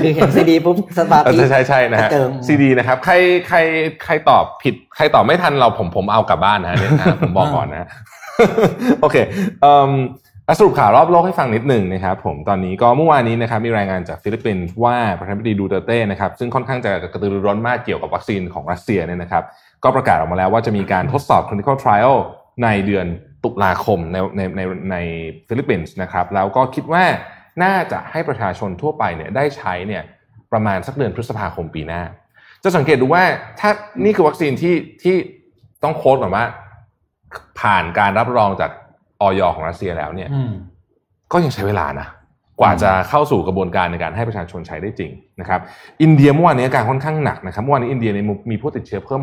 [0.03, 3.13] คือเห็นซีดีปุ๊บสมาเออธิใช่ใช่ใช่นะฮะเติมซีดีนะครับใคร
[3.47, 3.57] ใคร
[4.05, 7.87] ใครตอบผิด ใครตอบไม่ทันเราผมผมเอากลับบ้านนะฮะเนี่ยอะผมบอกก่อนนะ
[9.01, 9.17] โอเค
[9.63, 19.43] อสรุปข่าวรอบโลกให้ฟังนิดหนึ่งนะครับผมตอนนี้ก็เมื่อวานนี้นะครับมีรายงานจากฟิลิปปินส์ว่าประธานาธิบดีดูเตเต้นะครับซึ่งค่อนข้างจะกระตือรือร้นมากเกี่ยวกับวัคซีนของรัสเซียเนี่ยนะครับ
[19.83, 22.15] ก็ประกาศออกมาแล้วว่าจะมีการทดสอบ clinical trial
[22.63, 23.05] ในเดือน
[23.43, 24.95] ตุลาคมในในในใน
[25.47, 27.03] ฟิลิปปินส์นะครับแล้วก็คิดว่า
[27.63, 30.03] น่าจะให้ประชาชนทั่วไปเนี่ยได้ใช้เนี่ย
[30.51, 32.01] ประมาณสักเดือนพฤษภาคมปีหน้า
[32.63, 33.23] จะสังเกตดูว่า
[33.59, 33.69] ถ้า
[34.03, 35.15] นี่คือวัคซีนที่ที่
[35.83, 36.45] ต้องโค้ดก่อนว่า
[37.59, 38.71] ผ่านการรับรองจาก
[39.21, 40.53] ออยของรัสเซียแล้วเนี่ยอืม
[41.31, 42.07] ก็ยังใช้เวลานะ
[42.59, 45.61] กว่าจะเข้าสู่กระบวนการในการให้ประชาชนใช้ได้จริงนะครับ
[46.01, 49.21] อินเดียเมื่อวานนี้อาการค่อนข้างหนักนะครับเมื่อวานนี้อินเดียเนี่ยมีผู้ติดเชื้อเพิ่ม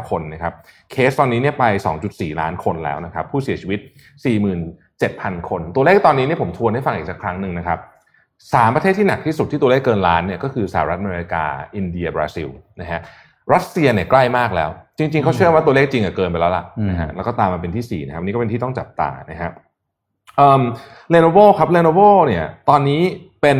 [0.00, 0.52] 66,999 คนนะครับ
[0.90, 1.64] เคสตอนนี้เนี่ยไป
[2.02, 3.80] 2.4 ล้านคนแล้วนะครับ ผู้เสียชีวิต
[4.64, 7.78] 47,000 คน ตัวเลขตอนนี้เนี่ยผมทวนให้ฟังอีกสักครั้งหนึ่งนะครับ
[8.54, 11.44] สามประเทศที่หนักที่สุดที่ตัวเลขเกินล้านเนี่ยก็คือสหรัฐอเมริกา
[11.76, 12.48] อินเดียบราซิล
[12.80, 13.00] นะฮะ
[13.54, 19.50] รัสเซียเนี่ยใกล้มากแล้ว จริง ๆเขาเชื่อว่าตัวเลขจริงอะเกินไปแล้วล่ะนะฮะแล้วก็ตามมาเป็นที่สี่นะครับ นี่ก็เป็นที่ต้องจับตานะฮะ
[20.36, 20.62] เอ่อ
[21.12, 23.02] Lenovo ครับ Lenovo เนี่ย ตอนนี้
[23.42, 23.56] เป็น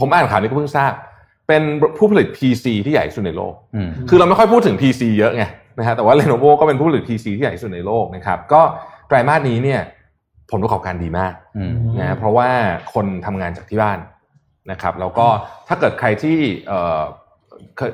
[0.00, 0.92] ผมอ่านข่าวนี้ก็เพิ่งทราบ
[1.48, 1.62] เป็น
[1.98, 5.44] ผู้ผลิต PC ที่ใหญ่ที่สุดในโลกอืมคือเราไม่ค่อยพูดถึง PC เยอะไง
[5.78, 8.62] นะฮะแต่ว่า Lenovo ก็เป็นผู้ผลิต PC ที่ใหญ่ที่สุดในโลกนะครับ ก็
[9.08, 9.80] ไตรมาสนี้เนี่ย
[10.50, 12.48] ผลประกอบการดีมากอืมนะฮะเพราะว่า
[12.94, 13.98] คนทำงานจากที่บ้าน
[14.70, 15.26] นะครับ แล้วก็
[15.68, 17.00] ถ้าเกิดใครที่เอ่อ
[17.76, 17.92] เคย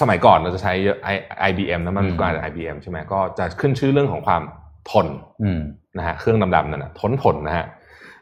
[0.00, 0.72] สมัยก่อนเราจะใช้
[1.14, 4.42] I- IBM นะมันอืมก่อน IBM ใช่ไหมก็จะขึ้นชื่อเรื่องของความ
[4.90, 5.06] ทน
[5.42, 5.60] อืม
[5.98, 7.64] นะฮะเครื่องดำๆนั่นนะทนผลนะฮะ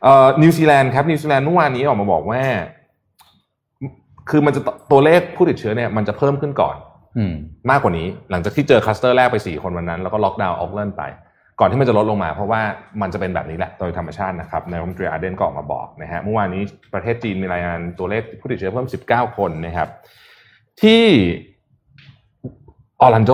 [0.03, 2.41] เอ่อนิวซีแลนด์ครับนิวซีแลนด์เมื่อวานนี้ออกมาบอกว่า
[4.31, 6.77] คือมันจะตัวเลขผู้ติดเชื้อเนี่ยมันจะเพิ่มขึ้นก่อน
[7.19, 7.35] อืม
[7.71, 11.03] มากกว่านี้ หลังจากที่เจอคลัสเตอร์แรกไปสี่คนวันนั้น แล้วก็ล็อกดาวน์โอ๊คแลนด์ไป
[11.61, 12.61] ก่อนที่มันจะลดลงมา เพราะว่า
[13.01, 16.63] มันจะเป็นแบบนี้แหละโดยธรรมชาตินะครับนายกรัฐมนตรีอาร์เดิร์นก็ออกมาบอกนะฮะเมื่อวานนี้
[16.95, 19.89] ประเทศจีนมีรายงานตัวเลขผู้ติดเชื้อเพิ่ม 19 คนนะครับ
[20.83, 21.03] ที่
[23.01, 23.33] ออร์แลนโด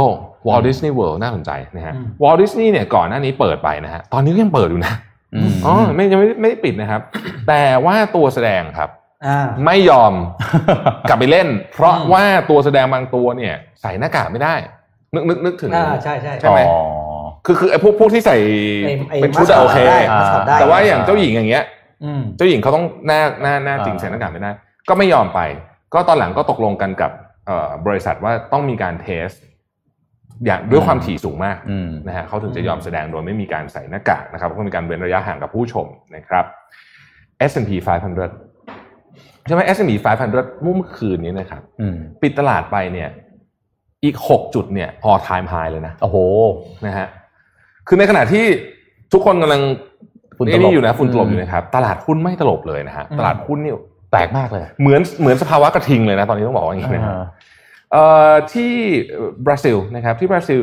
[0.48, 4.94] วอลต์ดิสนีย์เวิลด์น่าสนใจนะฮะอืมวอลต์ดิสนีย์เนี่ยก่อนหน้านี้เปิดไปนะฮะตอนนี้ก็ยังเปิดอยู่นะ
[5.34, 7.00] อืมอ๋อไม่ยังไม่ไม่ได้ปิดนะครับ
[7.48, 8.90] แต่ว่าตัวแสดงครับ
[9.26, 10.12] อ่าไม่ยอม
[11.08, 14.54] กลับไปเล่น เพราะอืมว่าตัวแสดงบางตัวเนี่ย ใส่หน้ากากไม่ได้
[15.14, 16.78] นึกนึกนึกถึงอ่าใช่ใช่ใช่ไหมอ๋อ
[17.46, 18.36] คือคือไอ้พวกพวกที่ใส่
[18.84, 21.64] ไอ้ไอ้เป็นชุดมัสคอตอะโอเคได้มัสคอตได้แต่ว่าอย่างเจ้าหญิงอย่างเงี้ย
[22.04, 24.50] อืมเจ้าหญิงเขาต้องหน้าหน้าหน้าจริงอ่าใส่หน้ากากไม่ได้
[24.88, 25.40] ก็ไม่ยอมไป
[25.94, 27.10] ก็ตอนหลังก็ตกลงกันกับ
[27.46, 29.28] เอ่อบริษัทว่าต้องมีการเทส
[30.46, 36.44] อย่างด้วยความถี่สูงมากอืมนะฮะเขาถึงจะยอมแสดงโดยไม่มีการใส่หน้ากากนะครับก็มีการเว้นระยะห่างกับผู้ชมนะครับ
[37.50, 37.70] S&P
[38.58, 39.92] 500 ใช่ไหม S&P
[40.30, 43.08] 500เมื่อคืนนี้นะครับอืมปิดตลาดไปเนี่ย
[44.04, 46.16] อีก 6 จุดเนี่ย all time high เลยนะ โอ้โห
[46.86, 47.06] นะฮะ
[47.86, 48.44] คือในขณะที่
[49.12, 49.62] ทุกคนกำลัง
[50.36, 53.72] ฝุ่นตลบนี่อยู่นะฝุ่นตลบอืมอยู่นะครับ ตลาดหุ้นไม่ตลบเลยนะฮะอืมตลาดหุ้นนี่
[54.10, 57.24] แปลกมากเลย เหมือนเหมือนสภาวะกระทิงเลยนะ ตอนนี้ต้องบอกว่าอย่างนี้นะฮะอ่าเอ่อ
[58.52, 58.72] ที่
[59.46, 60.60] บราซิลนะครับที่บราซิล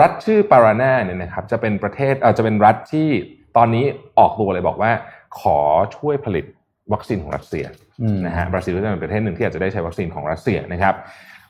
[0.00, 3.08] รัฐชื่อปารานาเนี่ยนะครับจะเป็นประเทศเอ่อจะเป็นรัฐที่
[3.56, 3.84] ตอนนี้
[4.18, 4.92] ออกตัวเลยบอกว่า
[5.40, 5.58] ขอ
[5.96, 6.44] ช่วยผลิต
[6.92, 7.64] วัคซีนของรัสเซีย
[8.02, 10.94] อืมนะฮะบราซิลก็จะเป็นประเทศหนึ่งที่อาจจะได้ใช้วัคซีนของรัสเซียนะครับ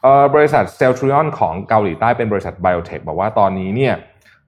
[0.02, 3.94] เอ่อบริษัทเซลทริออนของเกาหลีใต้เป็นบริษัท biotech บอกว่าตอนนี้เนี่ย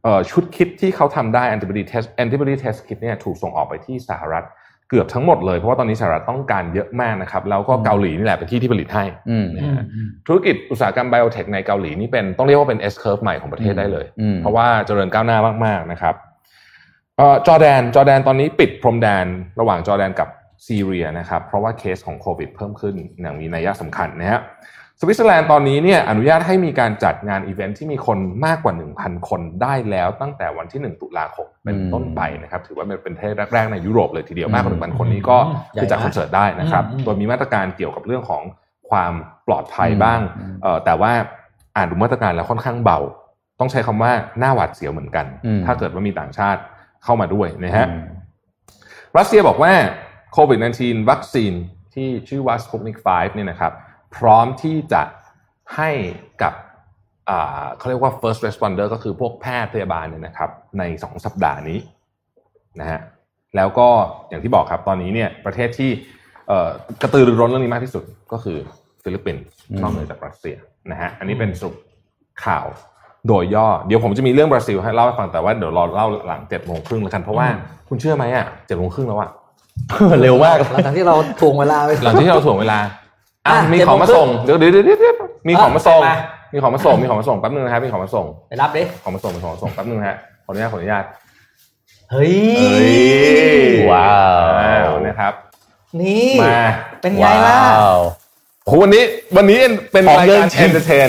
[0.03, 4.45] เอ่อชุด kit ที่เขาทำได้ antibody test antibody test kit เนี่ยถูกส่งออกไปที่สหรัฐ
[4.91, 9.85] เกือบทั้งหมดเลยเพราะว่าตอนนี้สหรัฐต้องการเยอะมากนะครับแล้วก็เกาหลีนี่แหละเป็นที่ที่ผลิตให้อืมนะฮะ
[10.27, 16.15] ธุรกิจอุตสาหกรรม biotech ในเกาหลีนี่เป็นต้องเรียกว่าเป็น S curve ใหม่ของประเทศได้เลยอืมเพราะว่าเจริญก้าวหน้ามากๆนะครับ
[17.17, 19.27] เอ่อจอร์แดนจอร์แดนตอนนี้ปิดพรมแดน
[19.61, 20.29] ระหว่างจอร์แดนกับ
[20.67, 24.41] ซีเรียนะครับเพราะว่าเคสของโควิดเพิ่มขึ้นอย่างมีนัยสำคัญนะฮะ
[25.01, 38.43] สวิตเซอร์แลนด์ตอนนี้เนี่ยอนุญาตให้มีการจัดงานอีเวนท์ที่มีคนมากกว่า 1,000 คนได้แล้วตั้งแต่วันที่ 1 ตุลาคมเป็นต้นไปนะครับถือว่าเป็นประเทศแรกๆในยุโรปเลยทีเดียวมากกว่า1,000 คนนี้ก็อืมคือจัดคอนเสิร์ตได้นะครับอืมโดยมีมาตรการเกี่ยวกับเรื่องของ
[38.91, 39.13] ความ
[39.47, 41.13] ปลอดภัยอืมบ้างอืมเอ่อแต่ว่า
[41.77, 42.99] อ่านดูมาตรการแล้วค่อนข้างเบา
[43.61, 46.61] ต้องใช้คำว่าหน้าหวาดเสียวเหมือนกันอืมถ้าเกิดว่ามีต่างชาติ
[47.05, 48.03] เข้ามาด้วยนะฮะอืม
[49.19, 49.73] รัสเซียบอกว่า
[50.33, 51.53] โควิด -19 วัคซีน
[51.95, 53.73] ที่ชื่อว่า Sputnik 5เนี่ยนะครับ
[54.17, 55.03] พร้อมที่จะ
[55.77, 55.91] ให้
[56.43, 56.53] กับ
[57.31, 61.79] อ่าเขาเรียกว่า first responder ก็คือพวกแพทย์พยาบาลเนี่ยนะครับ ใน 2 สัปดาห์นี้
[62.81, 63.01] นะฮะ
[63.57, 63.89] แล้วก็
[64.29, 65.91] อย่างที่บอกครับตอนนี้เนี่ยประเทศที่
[66.49, 66.69] เอ่อ
[67.03, 68.59] กระตือรือร้นเรื่องนี้มากที่สุดก็คือ
[69.03, 70.57] ฟิลิปปินส์อืมนอกเหนือจากรัสเซีย
[70.91, 71.75] นะฮะอันนี้เป็นสรุป
[72.45, 72.67] ข่าว
[73.29, 77.47] โดยย่อ เดี๋ยวผมจะมีเรื่องบราซิลให้เล่าให้ฟังแต่ว่าเดี๋ยวรอเล่าหลังเจ็ดโมงครึ่งแล้วกันเพราะว่า
[77.89, 79.31] คุณเชื่อไหมอะเจ็ดโมงครึ่งแล้วอะ
[80.23, 82.79] เร็วมากหลังจากที่เราทวงเวลาไปหลังที่เราถ่วงเวลา
[83.47, 85.15] อะอะมีของมาส่งเดี๋ยวเดี๋ยวเดี๋ยวเดี๋ยว
[85.49, 86.17] มีของมาส่งอะ
[86.53, 91.05] มีของมาส่ง มีของมาส่งแป๊บนึงนะครับมีของมาส่งไปรับดิของมาส่งมีของมาส่งแป๊บนึงฮะขออนุญาตขออนุญาต
[92.11, 95.33] เฮ้ยเฮ้ยว้าวอ้าวนะครับ
[96.01, 96.61] นี่มา
[97.03, 97.99] เป็นไงล่ะว้าว
[98.67, 99.05] โหวันนี้
[99.37, 99.59] วันนี้
[99.93, 101.09] เป็นของรายเยอะการจริเองนเตอร์เทน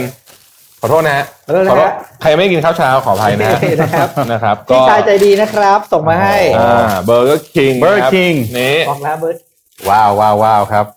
[0.81, 9.37] ขอโทษนะฮะขอโทษนะฮะขอโทษใครไม่กินข้าวเช้าขออภัยนะฮะนะครับนะครับพี่ชายใจดีนะครับ ส่งมาให้อ่าเบอร์เกอร์คิง Burger King นี่บอกแล้วเบิร์ด
[9.89, 10.96] ว้าวว้าวว้าวครับด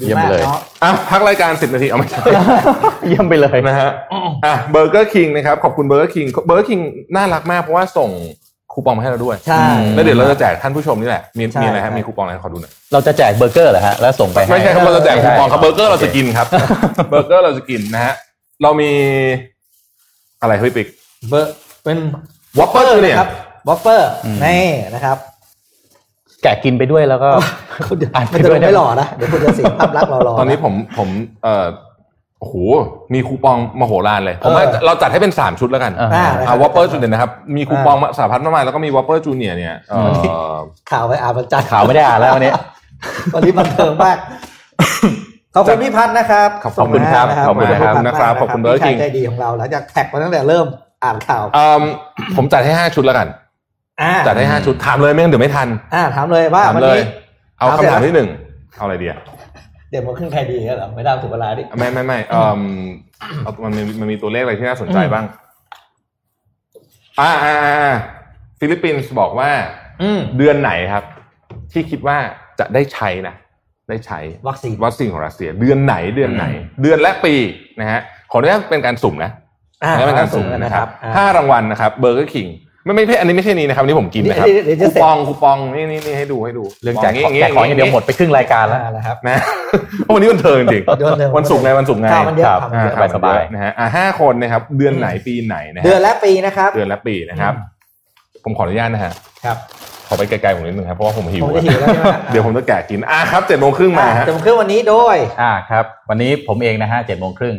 [0.00, 2.20] เยี่ยมมากเลยเนาะอะพักรายการสิบนาทีเอาไม่ใช่
[3.06, 3.90] เยี่ยมไปเลยนะฮะ
[4.46, 6.80] อะเบอร์เกอร์คิงนะครับขอบคุณเบอร์เกอร์คิงเบอร์เกอร์คิง
[7.16, 8.10] น่ารักมากเพราะว่าส่ง
[8.72, 16.46] คูปองมาให้เราด้วยใช่แล้วเดี๋ยวเราจะแจกท่านผู้ชมนี่แหละมีใช่มีอะไรครัฮะบมีคูปองอะไรขอดูหน่อยเราจะแจกเบอร์เกอร์เหรอฮะแล้วส่งไปให้ไม่ใช่ครับเราจะแจกคูปองครับไม่เบอร์เกอร์เราจะโคกินครับ
[17.10, 18.14] เบอร์เกอร์เราจะกินนะฮะ
[18.62, 18.90] เรามี
[20.42, 20.88] อะไรครับพี่ปิ๊ก
[21.28, 21.52] เบอร์
[21.84, 21.98] เป็น
[22.58, 23.30] Whopper เนี่ยนะครับ
[23.68, 24.10] วอปเปอร์
[24.44, 25.16] นี่นะครับ
[26.42, 27.30] แกะกินไปด้วยแล้วก็
[27.88, 31.08] คุณเดี๋ยวอ่านไปมันจะด้ลวยงได้ไม่หล่อนะเดี๋ยวคุณจะเสียภาพลักษณ์เราหล่อตอนนี้ผมผม
[31.44, 31.66] เอ่อ
[32.40, 32.54] โอ้โห
[33.14, 40.00] มีคูปองมโหฬารเลย ผมว่าเออเราจัดให้เป็นสามชุดแล้วกันอ่าอ่าอ่าวอปเปอร์จูเนียนะครับ มีคูปองสาพันธ์มากมายแล้วก็มีวอปเปอร์จูเนียเนี่ยเอ่
[40.54, 40.56] อ
[40.90, 42.52] ข่าวไปอ่านประจันทร์ข่าวไม่ได้อ่านแล้ววันนี้
[43.34, 44.16] วันนี้บันเทิงมาก
[45.54, 50.66] ขอบคุณพี่พัฒน์นะครับ ขอบคุณครับส่งมาขอบคุณครับพี่พัฒนะครับมากขอบคุณเบอร์พี่ชาย King ใจดีของเราหลังจากแท็กมาตั้งแต่เริ่ม
[51.04, 51.82] อ่านข่าวเอิ่ม
[52.36, 53.49] ผมจัดให้ห้าชุดแล้วกันอ่า
[54.26, 57.04] จัดให้ห้าชุดถามเลยไม่งั้นเดี๋ยวไม่ทันอ่าถามเลยว่าถามวันเลยนี้
[57.58, 58.28] เอาถามคำถามเสร็จแล้วที่หนึ่ง
[58.76, 59.18] เอาอะไรดีอะ
[59.90, 62.60] เดี๋ยวมันขึ้นใครดีเหรอไม่ได้ถูกเวลาดิไม่ไม่ไม่เอ่อ
[63.42, 65.24] เอามันมีมันมีตัวเลขอะไรที่น่าสนใจบ้าง
[67.20, 67.94] อ่าอ่าอ่า
[68.58, 69.50] ฟิลิปปินส์บอกว่า
[70.02, 71.04] อืมเดือนไหนครับ
[71.72, 72.16] ที่คิดว่า
[72.58, 73.34] จะได้ใช้นะ
[73.88, 76.44] ได้ใช้วัคซีนวัคซีนของรัสเซีย เดือนไหนเดือนไหน
[76.82, 77.34] เดือนและปี
[77.80, 79.30] นะฮะขออนุญาตเป็นการสุ่มนะ
[79.84, 82.46] อ่าขออนุญาตเป็นการสุ่มนะนะคครัรับบอ่าห้ารางวัลนะครับเบอร์เกอร์คิง
[82.84, 89.36] ไม่ไม่ใช่อันนี้ไม่ใช่นี้นะครับอันนี่ผมกินนะครับเดี๋ยวเดี๋ยวจะคูเสร็จ ปองคูปองนี่นี่นี่ให้ดูให้ดูเรื่องแจกย่าของแจกของอย่างเดียวหมดไปครึ่งรายการแล้วอ่าแล้วครับนะ
[90.04, 97.52] เพราะวันนี้วันเทิงจริงเดือนหนึ่งวันศุกร์ไงวันศุกร์ไงข่าวมันเยอะครับข่าวมันเยอะ อ่สบายๆข่วมันเอะนะฮะอ่าห้าคนนะครับเดือนไหนปีไหนนะฮะเดือนและปีนะครับ เดือนและปีนะครับ
[98.44, 99.12] ผมขออนุญาตนะฮะ
[99.44, 99.56] ครับ
[100.08, 107.56] ขอไปไกลๆผมนิดนึงครับเพราะว่าผมหิวผมจะหิวแล้วใช่ไหม เดี๋ยวผมจะแกะกินอะครับเจ็ดโมงครึ่งมาฮะจะมาขึ้นวันนี้โดย อ่าครับ วันนี้ผมเองนะฮะเจ็ดโมงครึ่ง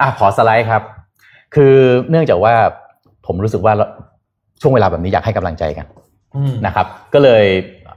[0.00, 0.82] อะขอสไลด์ครับ
[1.54, 1.74] คือ
[2.10, 2.54] เนื่องจากว่า
[3.26, 3.74] ผมรู้สึกว่า
[4.62, 5.86] ช่วงเวลาแบบนี้อยากให้กำลังใจกัน
[6.36, 7.44] อืมนะครับ ก็เลย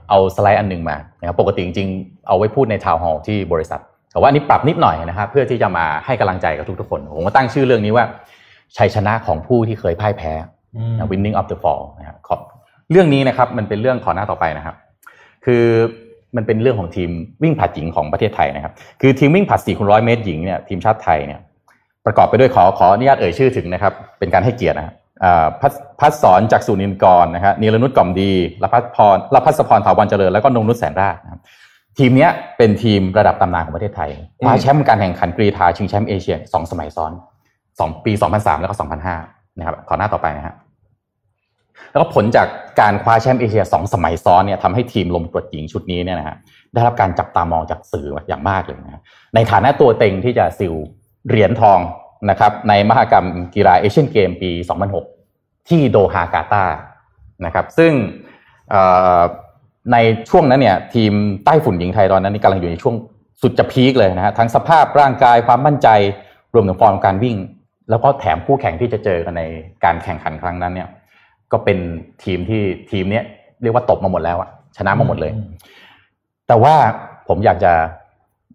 [0.08, 3.80] เอาสไลด์อันหนึ่งมานะครับปกติจริงๆ เอาไว้พูดในทาวน์ฮอลล์ที่บริษัท
[4.12, 8.04] แต่ว่าอันนี้ปรับนิดหน่อยนะครับเพื่อที่จะมาให้กำลังใจกับทุกๆคนผมก็ตั้งชื่อเรื่องนี้ว่า
[8.76, 10.32] ชัยชนะของผู้ที่เคยพ่ายแพ้
[10.76, 12.40] อืมนะ winning of the fall นะครับขอบ
[12.90, 14.74] เรื่องนี้นะครับมันเป็นเรื่องขอหน้าต่อไปนะครับ
[15.44, 15.64] คือ
[16.36, 17.10] มันเป็นเรื่องของทีม
[17.42, 21.40] วิ่งผลัดหญิงของประเทศไทยนะครับ คือทีมวิ่งผลัด4คูณร้อยเมตรหญิงเนี่ยทีมชาติไทยเนี่ย
[22.06, 25.04] ประกอบไปด้วยขอขออนุญาตเอ่ยชื่อถึงนะครับ เป็นการให้เกียรตินะครับอ่า
[25.60, 31.16] พัฒพัสอนจากสุนินกรนะครับนิรนุชกล่อมดีรพัฒพรรพัฒพรถาวรเจริญแล้วก็นงนุชแสนราช
[31.98, 37.12] ทีมนี้เป็นทีมระดับตำนานของประเทศไทยคว้าแชมป์การแข่งขันกรีฑาชิงแชมป์เอเชียสองสมัยซ้อน
[37.78, 38.76] สองปี 2003 แล้วก็
[39.16, 40.54] 2005 นะครับ ขอหน้าต่อไปนะครับ
[41.90, 42.48] แล้วก็ผลจาก
[42.80, 46.36] การคว้าแชมป์เอเชียสองสมัยซ้อนเนี่ยทำให้ทีมลมกรดหญิงชุดนี้เนี่ยนะฮะ
[46.74, 49.02] ได้รับการจับตามองจากสื่ออย่างมากเลยนะฮะ
[49.34, 50.74] ในฐานะตัวเต็งที่จะซิว
[51.28, 51.78] เหรียญทอง
[52.30, 54.50] นะครับในมหกรรมกีฬาเอเชียนเกมปี
[55.10, 56.76] 2006 ที่โดฮากาตาร์
[57.44, 57.92] นะครับซึ่ง
[58.70, 58.82] เอ่
[59.18, 59.20] อ
[59.92, 59.96] ใน
[60.30, 61.12] ช่วงนั้นเนี่ยทีม
[61.44, 62.94] ใต้ฝุ่นหญิงไทยตอนนั้นนี่กำลังอยู่ในช่วง
[63.42, 65.88] สุดจะพีคเลยนะฮะทั้งสภาพร่างกายความมั่นใจ
[66.54, 67.36] รวมถึงฟอร์มการวิ่ง
[67.90, 69.42] แล้วก็แถมคู่แข่งที่จะเจอกันใน
[69.84, 70.88] การแข่งขันครั้งนั้นเนี่ย
[71.52, 71.78] ก็เป็น
[72.24, 73.24] ทีมที่ทีมเนี้ย
[73.62, 75.32] เรียกว่าตบมาหมดแล้วอะชนะมาหมดเลย
[76.48, 76.74] แต่ว่า
[77.28, 77.72] ผมอยากจะ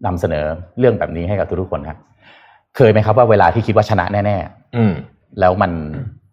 [0.06, 0.44] นำเสนอ
[0.78, 1.98] เรื่องแบบนี้ให้กับทุกๆคนครับ
[2.76, 4.36] เคยไหมครับว่าเวลาที่คิดว่าชนะแน่
[4.76, 5.72] อืมๆแล้วมัน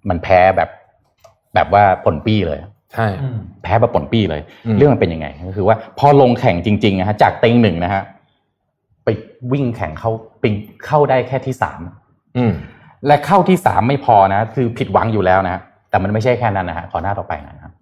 [0.09, 0.69] มันแพ้แบบ
[1.55, 2.59] แบบว่าผลปี้เลย
[2.93, 8.03] ใช่อืมแพ้แบบผลปี้เลยอืมเรื่องมันเป็นยังไงก็คือว่าพอลงแข่งจริงๆนะฮะจากเต็งหนึ่งนะฮะ
[9.03, 9.09] ไป
[9.51, 10.53] วิ่งแข่งเข้าปิง
[10.85, 11.79] เข้าได้แค่ที่สาม
[12.37, 12.53] อืม
[13.07, 17.73] และเข้าที่สามไม่พอนะ คือผิดหวังอยู่แล้วนะฮะแต่มันไม่ใช่แค่นั้นนะฮะขอหน้าต่อไปนะครับ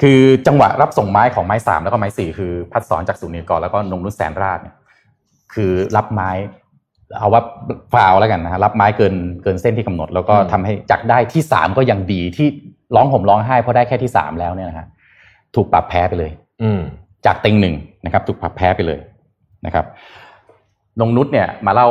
[0.00, 4.76] คือจังหวะรับส่งไม้ของไม้สามแล้วก็ไม้สี่คือ พัดสอนจากสุนีกรแล้วก็นงนุชแสนราชเนี่ย
[5.54, 6.30] คือรับไม้
[7.18, 7.42] เอาว่า
[7.92, 12.48] ฟาวล์แล้วกันนะฮะรับไม้เกินเกินเส้นที่กำหนด แล้วก็อืมทำให้จากได้ที่สามก็ยังดีที่
[12.96, 14.86] ร้องห่มร้องไห้เพราะได้แค่ที่สามแล้วเนี่ยนะฮะ
[15.54, 16.30] ถูกปรับแพ้ไปเลย
[16.62, 16.80] อืม
[17.26, 19.00] จากเต็งหนึ่งนะครับ ถูกปรับแพ้ไปเลย
[19.66, 19.84] นะครับ
[21.00, 21.88] นงนุชเนี่ยมาเล่า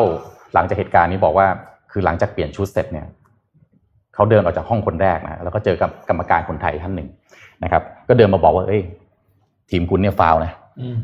[0.54, 1.48] หลังจากเหตุการณ์นี้บอกว่า
[1.92, 3.06] คือหลังจากเปลี่ยนชุดเสร็จเนี่ย
[4.16, 7.10] เขาเดินออกจากห้องคนแรกนะแล้วก็เจอกับกรรมการคนไทยท่านหนึ่ง
[7.64, 8.82] นะครับ ก็เดินมาบอกว่า เอ้ย
[9.70, 10.98] ทีมคุณเนี่ยฟาวล์นะอืม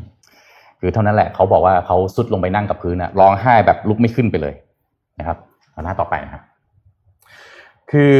[0.84, 4.54] คือเท่านั้นแหละเขาบอกว่าเขาสุดลงไปนั่งกับพื้นนะร้องไห้แบบลุกไม่ขึ้นไปเลย
[5.18, 5.36] นะครับ
[5.72, 6.42] เอาหน้าต่อไปนะครับ
[7.90, 8.12] คือ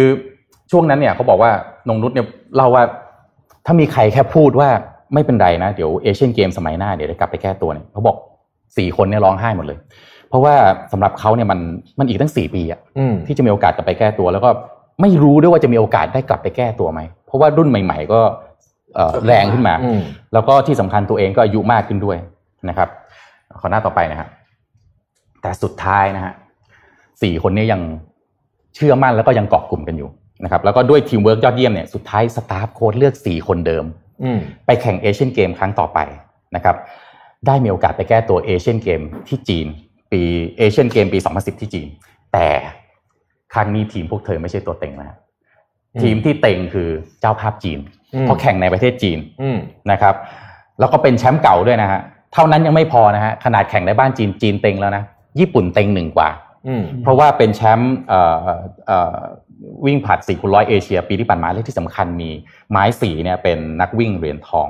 [0.70, 1.50] ช่วงนั้นเนี่ยเขาบอกว่า
[1.88, 2.84] นงนุชเนี่ยเล่าว่า
[3.66, 4.68] ถ้ามีใครแค่พูดว่า
[5.14, 8.16] ไม่เป็นไรนะ เดี๋ยวเอเชียนเกมสมัยหน้าเดี๋ยวได้กลับไปแก้ตัวเนี่ยเขาบอก
[8.76, 9.78] สี่คนเนี่ยร้องไห้หมดเลย
[10.28, 10.54] เพราะว่า
[10.92, 11.58] สำหรับเขาเนี่ยมัน
[11.98, 14.50] มันอีกตั้งสี่ปีอะอืมที่จะมีโอกาสกลับไปแก้ตัว แล้วก็
[15.00, 18.20] ไม่รู้ด้วยว่าจะมีโอกาสได้กลับไปแก้ตัวไหมเพราะว่ารุ่นใหม่ ๆ ก็
[18.94, 20.00] เอ่อแรงขึ้นมาอืม
[20.32, 22.16] แล้วก็ที่สำคัญตัวเองก็อายุมากขึ้นด้วย
[22.68, 22.88] นะครับ
[23.60, 24.28] ขอหน้าต่อไปนะครับ
[25.42, 26.32] แต่สุดท้ายนะฮะ
[27.22, 27.80] สี่คนนี้ยัง
[28.74, 30.10] เชื่อมั่นแล้วก็ยังเกาะกลุ่มกันอยู่
[30.44, 33.84] นะครับ แล้วก็ด้วยทีมเวิร์กยอดเยี่ยมเนี่ยสุดท้ายสตาฟโค้ชเลือกสี่คนเดิม
[34.22, 35.98] อืมไปแข่งเอเชียนเกมครั้งต่อไป
[36.56, 36.76] นะครับ
[37.46, 39.66] ได้มีโอกาสไปแก้ตัวเอเชียนเกมที่จีน
[40.12, 40.22] ปี
[40.58, 41.88] เอเชียนเกมปี 2010 ที่จีน
[42.32, 42.46] แต่
[43.54, 45.18] ครั้งนี้ทีมพวกเธอไม่ใช่ตัวเต็งนะครับ
[45.94, 46.88] อืมทีมที่เต็งคือ
[47.20, 47.78] เจ้าภาพจีน
[48.14, 49.58] อืมเพราะแข่งในประเทศจีนอืม
[49.90, 50.14] นะครับ
[50.78, 52.00] แล้วก็เป็นแชมป์เก่าด้วยนะฮะ
[52.32, 55.04] เท่านั้นยังไม่พอนะฮะขนาดแข่งในบ้านจีนจีนเต็งแล้วนะ
[55.40, 56.28] ญี่ปุ่นเต็งหนึ่งกว่า
[56.66, 58.46] อืมเพราะว่าเป็นแชมป์เอ่อ
[58.86, 59.18] เอ่อ
[59.86, 62.30] วิ่งผลัด4คูณร้อยเอเชีย ปีที่ผ่านมาและที่สำคัญมี
[62.70, 64.68] ไม้สีเนี่ยเป็นนักวิ่งเหรียญทอง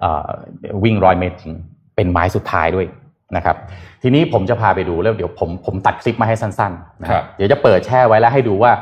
[0.00, 0.28] เอ่อ
[0.84, 1.54] วิ่งร้อยเมตรหญิง
[1.96, 2.86] เป็นไม้สุดท้ายด้วย
[3.36, 3.56] นะครับ
[4.02, 8.72] ทีนี้ผมจะพาไปดูแล้วเดี๋ยวผมผมตัดคลิปมาให้สั้นๆนะคครัรับบเดี๋ยวจะเปิดแช่ไว้แล้วให้ดูว่า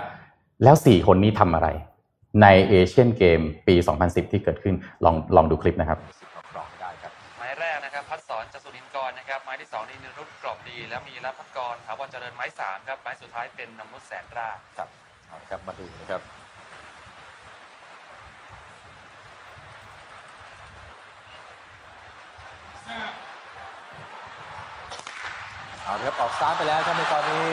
[0.64, 1.68] แล้วสี่คนนี้ทำอะไร
[2.42, 3.74] ในเอเชียนเกมปี
[4.05, 4.74] 2010 ที่เกิดขึ้น
[5.05, 5.98] ลองลองดูคลิปนะครับ
[10.74, 14.88] รีแล้วมีรับพัดกรถาวรเจริญไม้สามครับไม้สุดท้ายเป็นนมุดแสนราครับ
[15.26, 16.22] เอาละครับมาดูนะครับ
[25.84, 27.46] เอาละครับออกสตาร์ทไปแล้วครับในตอนนี้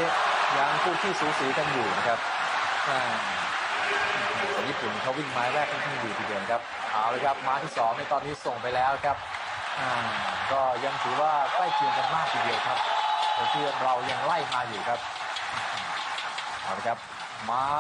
[0.58, 2.20] ยังคู่ขี้สูสีกันอยู่นะครับ
[2.90, 3.00] อ่า
[4.56, 9.18] คนญี่ปุ่นเขาวิ่งไม้แรกค่อนข้างดีทีเดียวนะครับเอาเลยครับไม้ที่สองในตอนนี้ส่งไปแล้วครับ
[9.80, 9.92] อ่า
[10.52, 12.80] ก็ยังถือว่าใกล้เคียงกันมากทีเดียวครับ
[13.42, 15.00] แต่ที่เรายังไล่มาอยู่ครับ
[16.64, 16.98] เอาละครับ
[17.46, 17.72] ไม้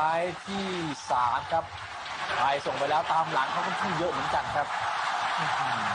[0.45, 0.67] ที่
[1.11, 1.63] สามครับ
[2.37, 4.67] ไทยส่งไปแล้วตามหลังเขาค่อนข้างเยอะเหมือนกันครับ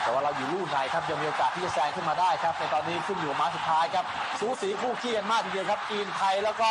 [0.02, 4.04] แต่ว่าเราอยู่ลู่ในครับยังมีโอกาสที่จะแซงขึ้นมาได้ครับ ในตอนนี้ขึ้นอยู่ม้าสุดท้ายครับ
[4.40, 6.70] สูสีคู่ขี้กันมากทีเดียวครับจีนไทยแล้วก็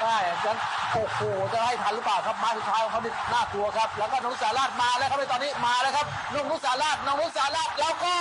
[0.00, 0.58] ได้ยัน
[0.92, 1.20] โอ้โห
[1.52, 8.16] จะให้ทันหรือเปล่าครับม้าสุดท้ายของเขานี่น่ากลัวครับ แล้วก็นงนุสาราชมาแล้วครับในตอนนี้มาแล้วครับนงนุสาราชนงนุสาราชแล้วก็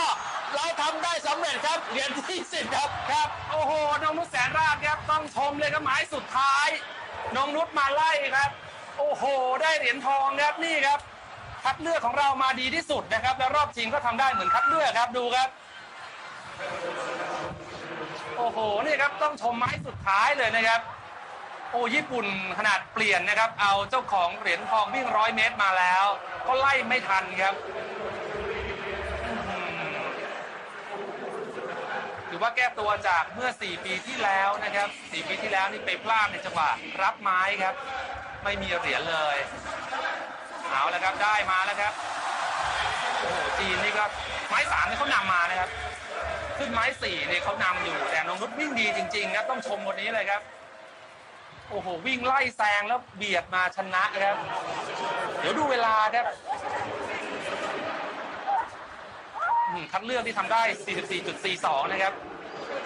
[0.55, 3.71] เราทำได้สำเร็จครับเหรียญที่สิบครับครับ โอ้โห
[4.03, 6.67] น้องนุชแสนราชครับต้องชมเลยครับไม้สุดท้าย
[7.35, 8.51] น้องนุชมาไล่ครับ
[8.97, 9.23] โอ้โห
[9.61, 10.99] ได้เหรียญทองครับนี่ครับ
[11.63, 15.49] คัดเลือกของเรามาดีที่สุดนะครับ แล้วรอบชิงก็ทำได้เหมือนคัดเลือกครับดูครับ
[18.37, 20.81] โอ้โหนี่ครับต้องชมไม้สุดท้ายเลยนะครับ
[21.71, 22.25] โอ้ญี่ปุ่น
[22.57, 26.05] ขนาดเปลี่ยนนะครับ เอาเจ้าของเหรียญทองวิ่งร้อยเมตรมาแล้ว
[26.47, 27.55] ก็ไล่ไม่ทันครับ
[29.25, 29.55] อื
[32.26, 36.69] มือว่าแก้ตัวจากเมื่อ 4 ปีที่แล้วนะครับ4ปีที่แล้วนี่ไปพลาดในจังหวะ
[37.01, 37.75] รับไม้ครับ
[38.43, 39.37] ไม่มีเหรียญเลย
[40.71, 41.93] เอาแล้วครับได้มาแล้วครับ
[43.19, 44.05] โอ้โหจีนนี่ก็
[44.47, 45.69] ไม้สามนี่เขานำมานะครับ
[46.57, 50.41] ขึ้นไม้สี่เนี่ยเขานำอยู่แต่นงนุชวิ่งดีจริงๆครับต้องชมคนนี้เลยครับ
[51.69, 54.37] โอ้โหวิ่งไล่แซงแล้วเบียดมาชนะครับ
[55.39, 56.25] เดี๋ยวดูเวลาครับ
[59.91, 60.61] คัดเลือกที่ทำได้
[61.27, 62.13] 44.42 นะครับ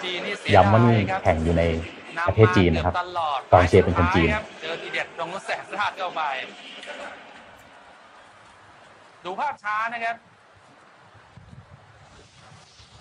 [0.02, 1.64] จีนนี่เสียย้ำว่าดานี่ยครับแข่งอยู่ใน
[2.28, 6.22] ประเทศจีนนะครับำมาเกือบตลอดกองเชียร์เป็นคนจีนไม้สุดท้ายรับเจอทีเด็ดนงนุชแสนราชเข้าไป
[9.24, 10.16] ดูภาพช้านะครับ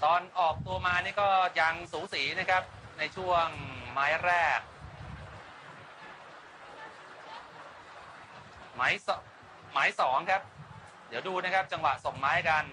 [0.03, 1.27] ตอนออกตัวมานี่ก็
[1.59, 2.63] ยังสูสีนะครับ
[2.97, 3.45] ในช่วง
[3.91, 4.59] ไม้แรก
[8.75, 9.09] ไม้ส
[9.71, 10.41] ไม้สองครับ
[11.09, 12.63] เดี๋ยวดูนะครับ จังหวะส่งไม้กัน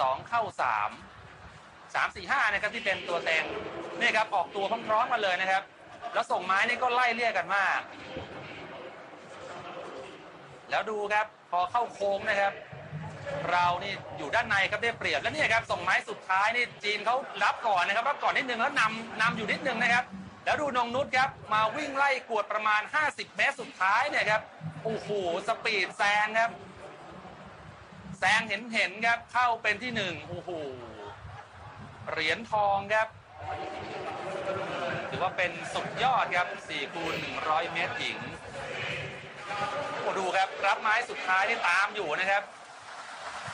[0.00, 0.90] สองเข้าสาม
[1.94, 3.44] สามสี่ห้านะครับที่เป็นตัวเต็ง
[4.00, 5.62] นี่ครับออกตัวพร้อมๆกันเลยนะครับ
[6.12, 7.80] แล้วส่งไม้นี่ก็ไล่เลี่ยกันมาก
[10.70, 12.52] แล้วดูครับพอเข้าโค้งนะครับ
[13.50, 20.04] เรานี่อยู่ด้านในครับได้เปรียบแล้วเนี่ยครับส่งไม้สุดท้ายนี่จีนเขารับก่อนนะครับรับก่อนนิดนึงแล้วนำนำอยู่นิดนึงนะครับ
[20.44, 24.42] แล้วดูนงนุชครับ มาวิ่งไล่กวดประมาณ 50 เมตรสุดท้ายเนี่ยครับ
[24.84, 25.08] โอ้โห
[25.48, 26.50] สปีดแซงครับ
[28.24, 30.50] แซงเห็นเห็นครับเข้าเป็นที่หนึ่งโอ้โห
[32.10, 33.08] เหรียญทองครับ
[35.10, 38.18] ถือว่าเป็นสุดยอดครับ4คูณ100 เมตรหญิง
[39.98, 42.42] โอ้ดูครับ รับไม้สุดท้ายนี่ตามอยู่นะครับ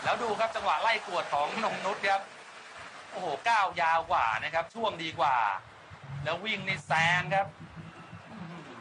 [0.04, 2.22] แล้วดูครับจังหวะไล่กวดของนงนุชครับ
[3.12, 5.36] โอ้โหก้าวยาวกว่านะครับ ช่วงดีกว่า
[6.24, 7.46] แล้ววิ่งในแซงครับ
[8.30, 8.78] อื้อหือ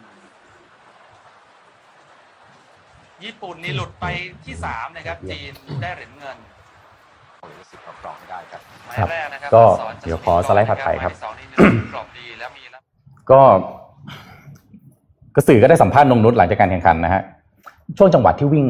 [3.24, 4.06] ญี่ปุ่นนี่หลุดไป
[4.46, 5.52] ที่สามนะครับ จีน
[5.82, 6.38] ได้เหรียญเงิน
[7.72, 11.46] สิบกรองได้ครับหมายแรกนะครับก็สอนจะเดี๋ยวขอสไลด์ถัดไปครับหมายที่สองนี่
[11.94, 12.82] กรอบดีแล้วมีแล้ว
[13.32, 13.40] ก็
[15.36, 17.22] กระสือก็ได้สัมภาษณ์นงนุชหลังจากการแข่งขันนะฮะ
[17.98, 18.66] ช่วงจังหวะที่วิ่ง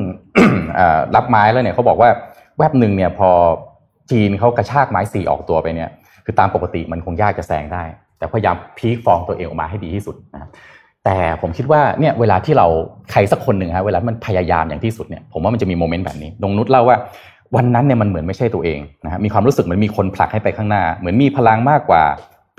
[0.75, 2.09] เอ่อรับไม้แล้วเนี่ยเขาบอกว่า
[2.57, 3.29] แวบหนึ่งเนี่ยพอ
[4.11, 5.89] จีนเขากระชากไม้สี่ออกตัวไปเนี่ย
[6.25, 7.83] คือตามปกติมันคงยากจะแซงได้
[8.17, 10.49] แต่พยายามพีคฟอร์มตัวเองออกมาให้ดีที่สุดนะครับ
[11.05, 12.67] แต่ผมคิดว่าเนี่ยเวลาที่เรา
[13.11, 16.97] ใครสักคนหนึ่งฮะเวลามันพยายามอย่างที่สุดเนี่ยผมว่ามันจะมีโมเมนต์แบบนี้นงนุชเล่าว่า
[17.55, 22.03] วันนั้นเนี่ยมันเหมือนไม่ใช่ตัวเองนะฮะมีความรู้สึกเหมือนมีคนผลักให้ไปข้างหน้า เหมือนมีพลังมากกว่า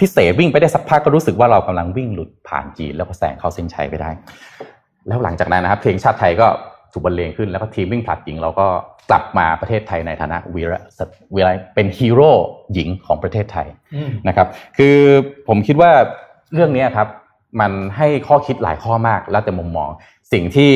[0.01, 4.11] พิเศษวิ่งไปได้สักพักก็รู้สึกว่าเรากำลังวิ่งหลุดผ่านจีนแล้วก็แซงเข้าเส้นชัยไปได้
[5.07, 6.47] แล้วหลังจากนั้นนะครับเพลงชาติไทยก็
[6.93, 8.67] ถูกบรรเลงขึ้นแล้วก็ทีมวิ่งผลัดหญิงเราก็
[9.11, 10.81] กลับมาประเทศไทยในฐานะวีระ
[11.35, 12.31] วีระเป็นฮีโร่
[12.75, 13.67] หญิงของประเทศไทย
[14.29, 14.47] นะครับ
[14.79, 14.97] คือ
[15.49, 15.91] ผมคิดว่า
[16.55, 17.09] เรื่องนี้ครับ
[17.61, 19.89] มันให้ข้อคิดหลายข้อมากแล้วแต่มุมมอง
[20.33, 20.73] สิ่งที่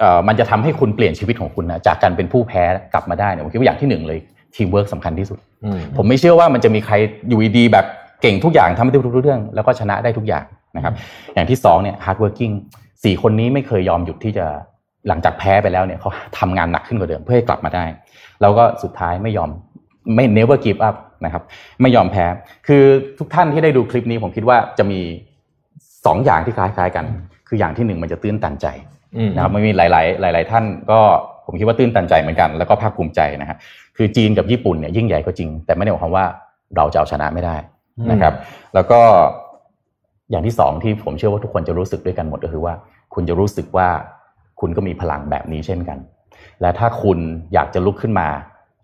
[0.00, 4.18] เอ่อมันจะทำให้คุณเปลี่ยนชีวิตของคุณนะจากการเป็นผู้แพ้กลับมาได้เนี่ยผมคิดว่าอย่างที่หนึ่งเลย
[4.56, 6.94] ทีมเวิร์กสำคัญที่สุดอืมผมไม่เชื่อว่ามันจะมีใคร
[7.28, 7.86] อยู่ดีๆแบบ
[8.22, 10.44] เก่งทุกอย่างทำได้ทุกๆเรื่อง แล้วก็ชนะได้ทุกอย่าง
[10.76, 10.94] นะครับ
[11.34, 12.54] อย่างที่สองเนี่ย hard working
[13.04, 14.46] สี่คนนี้ไม่เคยยอมหยุดที่จะ
[15.08, 17.84] หลังจากแพ้ไปแล้วเนี่ยเขาทำงานหนักขึ้นกว่าเดิมเพื่อให้กลับมาได้
[18.40, 19.50] แล้วก็สุดท้ายไม่ยอม
[20.14, 21.42] ไม่ never give up นะครับ
[21.82, 22.24] ไม่ยอมแพ้
[22.66, 22.82] คือ
[23.18, 25.00] ทุกท่านที่ได้ดูคลิปนี้ผมคิดว่าจะมี
[26.06, 27.04] สองอย่างที่คล้ายๆกัน
[27.48, 28.66] คืออย่างที่หนึ่งมันจะตื้นตันใจ
[29.16, 29.86] อืมนะครับมันมีหลา
[30.30, 31.00] ย ๆ หลาย ๆ ท่านก็
[31.46, 33.56] ผมคิดว่าตื้นตันใจเหมือนกัน แล้วก็ภาคภูมิใจนะฮะ
[33.96, 36.24] คือจีนกับญี่ปุ่นเนี่ยยิ่งใหญ่ก็จริง แต่ไม่ได้หมายความว่า
[36.76, 37.56] เราจะเอาชนะไม่ได้
[38.10, 38.34] นะครับ
[38.74, 39.00] แล้วก็
[40.30, 42.74] อย่างที่สองที่ผมเชื่อว่าทุกคนจะรู้สึกด้วยกันหมดก็คือว่า
[43.14, 43.88] คุณจะรู้สึกว่า
[44.60, 45.98] คุณก็มีพลังแบบนี้เช่นกัน
[46.60, 47.18] และถ้าคุณ
[47.54, 48.28] อยากจะลุกขึ้นมา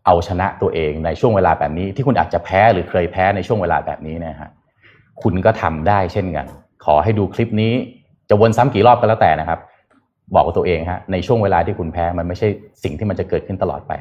[0.07, 4.51] เอาชนะตัวเองในช่วงเวลาแบบนี้ ที่คุณอาจจะแพ้หรือเคยแพ้ในช่วงเวลาแบบนี้เนะฮะ
[5.23, 6.47] คุณก็ทำได้เช่นกัน
[6.85, 7.73] ขอให้ดูคลิปนี้
[8.29, 9.59] จะวนซ้ำกี่รอบก็แล้วแต่นะครับ
[10.35, 12.49] บอกกับตัวเองฮะในช่วงเวลาที่คุณแพ้มันไม่ใช่
[12.83, 13.93] สิ่งที่มันจะเกิดขึ้นตลอดไป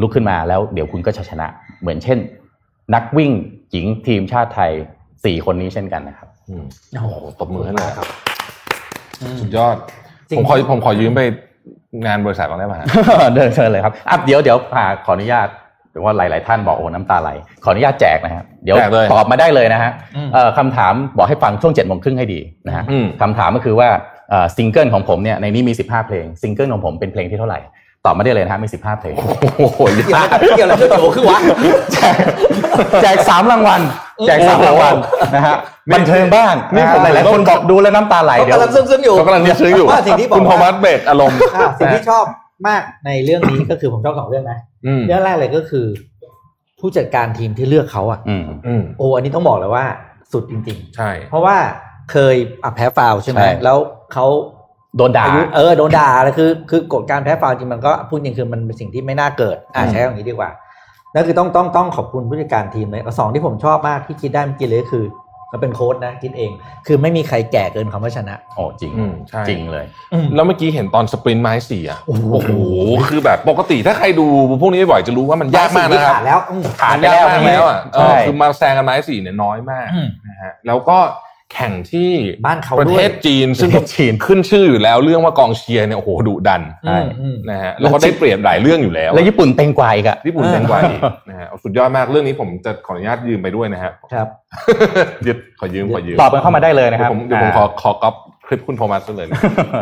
[0.00, 1.46] ลุกขึ้นมาแล้วเดี๋ยวคุณก็จะชนะ
[1.80, 2.18] เหมือนเช่น
[2.94, 3.30] นักวิ่ง
[3.72, 4.72] หญิงทีมชาติไทย
[5.24, 8.06] สี่คนนี้เช่นกันนะครับอืมโอ้โหตบมือให้เลยครับ
[9.20, 9.76] อืมสุดยอด
[10.28, 11.20] จริงผมขอผมขอยืมไป
[12.06, 12.86] งานบริษัทบ้างได้ไหมฮะ
[13.34, 15.48] เดินเชิญเลยครับอะเดี๋ยวเดี๋ยวอ่าขออนุญาต
[15.94, 17.30] หรือว่าหลาย ๆ ท่านบอกโอ้น้ำตาไหล
[17.64, 23.88] ขออนุญาตแจกนะครับเดี๋ยวแจกเลยตอบมาได้เลยนะฮะอืมเอ่อคำถามบอกให้ฟังช่วงเจ็ดโมงครึ่งให้ดีนะฮะอืมคำถามก็คือว่า
[24.30, 27.60] เอ่อซิงเกิลของผมเนี่ยในนี้มี 15 เพลงซิงเกิลของผมเป็นเพลงที่เท่าไหร่
[28.06, 29.24] ตอบมาได้เลยนะฮะมี15เพลง โอ้
[29.74, 31.38] โหเกี่ยวอะไรเกี่ยวอะไรกับโจคือวะ
[31.92, 32.14] แจก
[33.02, 33.80] แจกสามรางวัล
[34.26, 34.94] แจกสามรางวัล
[35.34, 35.56] นะฮะ
[35.94, 42.24] บันเทิงบ้างนี่นะผมฮะหลายๆคนบอกดูแล้วน้ำตาไหลเขาเดี๋ยวกำลังซึ้งๆอยู่เขากำลังซึ้งอยู่ว่าสิ่งที่บอกคุณโทมัสเบรกอารมณ์อ่าสิ่งที่ชอบ
[42.68, 45.86] มากในเรื่องนี้ก็คือผมชอบสองเรื่องนะอืมเรื่องแรกเลยก็คือ
[46.80, 49.84] ผู้จัดการทีมที่เลือกเขาอะอืมอืมโอ้อันนี้ต้องบอกเลยว่า
[50.32, 51.56] สุดจริงใช่ๆเพราะว่า
[52.10, 53.78] เคยอะแพ้ฟาวล์ใช่ไหมใช่แล้ว
[54.12, 54.26] เขา
[54.96, 60.50] โดนด่าอายุเออโดนด่าแล้วคือ คือกฎการแพ้ฟาวล์จริงมันก็พูดจริงคือมันเป็นสิ่งที่ไม่น่าเกิดอ่าอืมใช้คำนี้ดีกว่า
[61.12, 65.04] แล้วคือต้องต้องต้องขอบคุณผู้จัดการทีมเลยแล้วสองที่ผมชอบมากที่คิดได้เมื่อกี้เลยก็คือ
[65.54, 66.52] เขาเป็นโค้ดนะคิดเอง
[66.86, 69.84] คือไม่มีใครแก่เกินคำว่าชนะ โอ้จริงอืมใช่จริงเลย
[70.34, 72.50] แล้วเมื่อกี้เห็นตอนสปรินต์ไม้สี่อะโอ้โห
[73.08, 74.26] คือแบบปกติถ้าใครดู
[74.60, 80.98] พวกนี้บ่อยๆจะรู้ว่ามันยากมากนะครับขาดแล้วอืมขาดมันยากมากแล้วอะเอใช่อคือมาแซงกันไม้สี่เนี่ยน้อยมากอืมนะฮะแล้วก็
[81.52, 82.10] แข่งที่
[82.46, 94.28] บ้านเขาประด้วเทยศจีน ซึ่งประเทศจีนขึ้นชื่ออยู่แล้วเรื่องว่ากองเชียร์เนี่ยโอ้โหดุดันใช่อืมนะฮะแล้วก็ได้เปรียบหลายเรื่องอยู่แล้ว แล้วญี่ปุ่นเต็งกว่าอีกอะญี่ปุ่นแตงกวาอีกนะฮะเอาสุดยอดมากเรื่องนี้ผมจะขออนุญาตยืมไปด้วยนะฮะครับ
[95.26, 98.14] ยึดขอยืมขอยืมตอบกันเข้ามาได้เลยนะคเดี๋ยรับวผมเดี๋ยวผมขอขอก๊อป
[98.46, 99.38] คลิปคุณโทมัสเลยนะ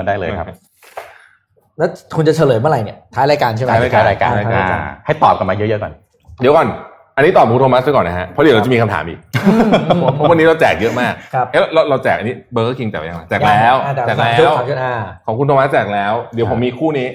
[0.08, 0.46] ได้เลยครับ
[1.78, 5.92] แล้วคุณจะเฉลยเมื่อไหร่เนี่ยท้ายรายการใช่ไหมท้ายรายการรายการท้ายรายการอ่าให้ตอบกันมาเยอะๆก่อน
[6.40, 6.68] เดี๋ยวก่อน
[7.16, 9.18] อันนี้ตอบคุณโทมัสไปก่อนนะฮะเพราะเดี๋ยวเราจะมีคำถามอีก
[10.14, 14.94] เพราะวันนี้เราแจกเยอะมากครับเอ๊ะเราเราแจกอันนี้ Burger King แจกไปยังไงแจกแล้วอ่าแจกสามชุดแล้วสามชุดอ่า
[15.26, 17.08] ของคุณโทมัสแจกแล้ว เดี๋ยวผมมีคู่นี้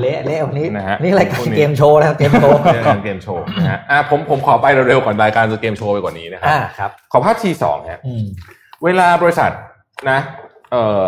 [0.00, 8.24] เละเละวันนี้นะฮะนี่รายการพวกนี้เกมโชว์นะครับเกมโชว์เรื่องเกมโชว์นะฮะอะผมผมขอไปเร็วๆก่อนรายการจะเกมโชว์ไปกว่านี้นะครับอ่าครับ ขอภาพที่สองฮะอืม
[8.84, 9.50] เวลาบริษัท
[10.10, 10.18] นะ
[10.72, 11.04] เอ่อ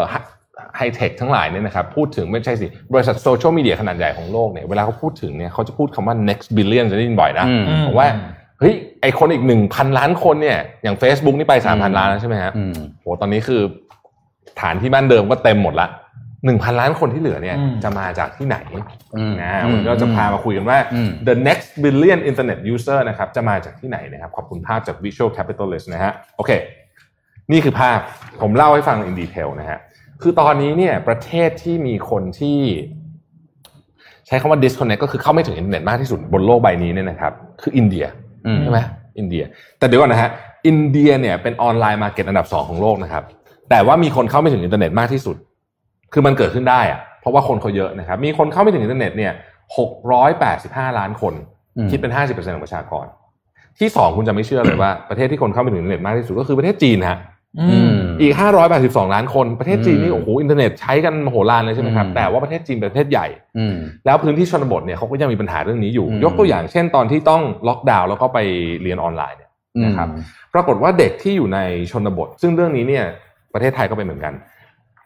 [0.76, 8.08] ไฮเทคทั้งหลายเนี่ยนะครับพูดถึงไม่ใช่สิ บริษัทโซเชียลมีเดียขนาดใหญ่ของโลกเนี่ยเวลาเขาพูดถึงเนี่ยเขาจะพูดคำว่า next billion จะได้ยินบ่อยนะอืมบอกว่า
[8.60, 13.60] เฮ้ยไอคนอีกหนึ่งพันล้านคนเนี่ยอย่าง Facebook นี่ไปสามพันอืมล้านแล้วใช่ไหมฮะอืมโหตอนนี้คือ
[14.60, 15.88] ฐานที่บ้านเดิมก็เต็มหมดละ
[16.44, 18.56] หนึ่งพันล้านคนที่เหลือเนี่ยอืมจะมาจากที่ไหน
[19.16, 26.50] อืมนะวันนี้เราจะพามาคุยกันว่าอืม the next billion internet user นะครับจะมาจากที่ไหนนะครับ ขอบคุณภาพจาก visual capitalist นะฮะโอเค
[27.52, 27.98] นี่คือภาพ
[28.42, 29.78] ผมเล่าให้ฟัง in detail นะฮะ
[30.22, 32.58] คือตอนนี้เนี่ยประเทศที่มีคนที่
[34.26, 38.06] ใช้คำว่า disconnect ก็คือเข้าไม่ถึงอินเทอร์เน็ตมากที่สุดบนโลกใบนี้เนี่ยนะครับ คืออินเดีย
[38.46, 38.80] อืมใช่ไหม
[39.18, 39.44] อินเดีย
[39.78, 40.30] แต่เดี๋ยวก่อนนะฮะ
[40.66, 43.24] อินเดียเนี่ยเป็น online market อันดับสองของโลกนะครับ
[43.70, 45.36] แต่ว่ามีคนเข้าไม่ถึงอินเทอร์เน็ตมากที่สุด
[46.12, 49.32] คือมันเกิดขึ้นได้อะเพราะว่าคนเขาเยอะนะครับ มีคนเข้าไม่ถึงอินเทอร์เน็ตเนี่ย
[49.78, 51.34] หกร้อยแปดสิบห้าล้านคน
[51.76, 53.06] อืมคิดเป็นห้าสิบเปอร์เซ็นต์ของประชากร
[53.78, 57.18] ที่สองคุณจะไม่เชื่อเลยว่าประเทศที่คนเข้าไม่ถึงอินเทอร์เน็ตมากที่สุดก็คือประเทศจีนฮะ
[57.60, 58.32] อืมอีก
[58.72, 63.26] 582 ล้านคนประเทศจีนนี่อืมโอ้โหอินเทอร์เน็ตใช้กันมโหฬารเลยใช่ไหมครับอืมแต่ว่าประเทศจีนเป็นประเทศใหญ่
[63.58, 63.74] อืม
[64.06, 68.38] แล้วพื้นที่ชนบทเนี่ยเขาก็ยังมีปัญหาเรื่องนี้อยู่อืมยกตัวอย่างเช่นตอนที่ต้องล็อกดาวน์แล้วก็ไป
[68.82, 69.50] เรียนออนไลน์เนี่ย
[69.84, 70.08] นะครับ
[70.54, 71.58] ปรากฏว่าเด็กที่อยู่ใน
[71.90, 73.04] ชนบท ซึ่งเรื่องนี้เนี่ย
[73.54, 74.34] ประเทศไทยก็เป็นเหมือนกัน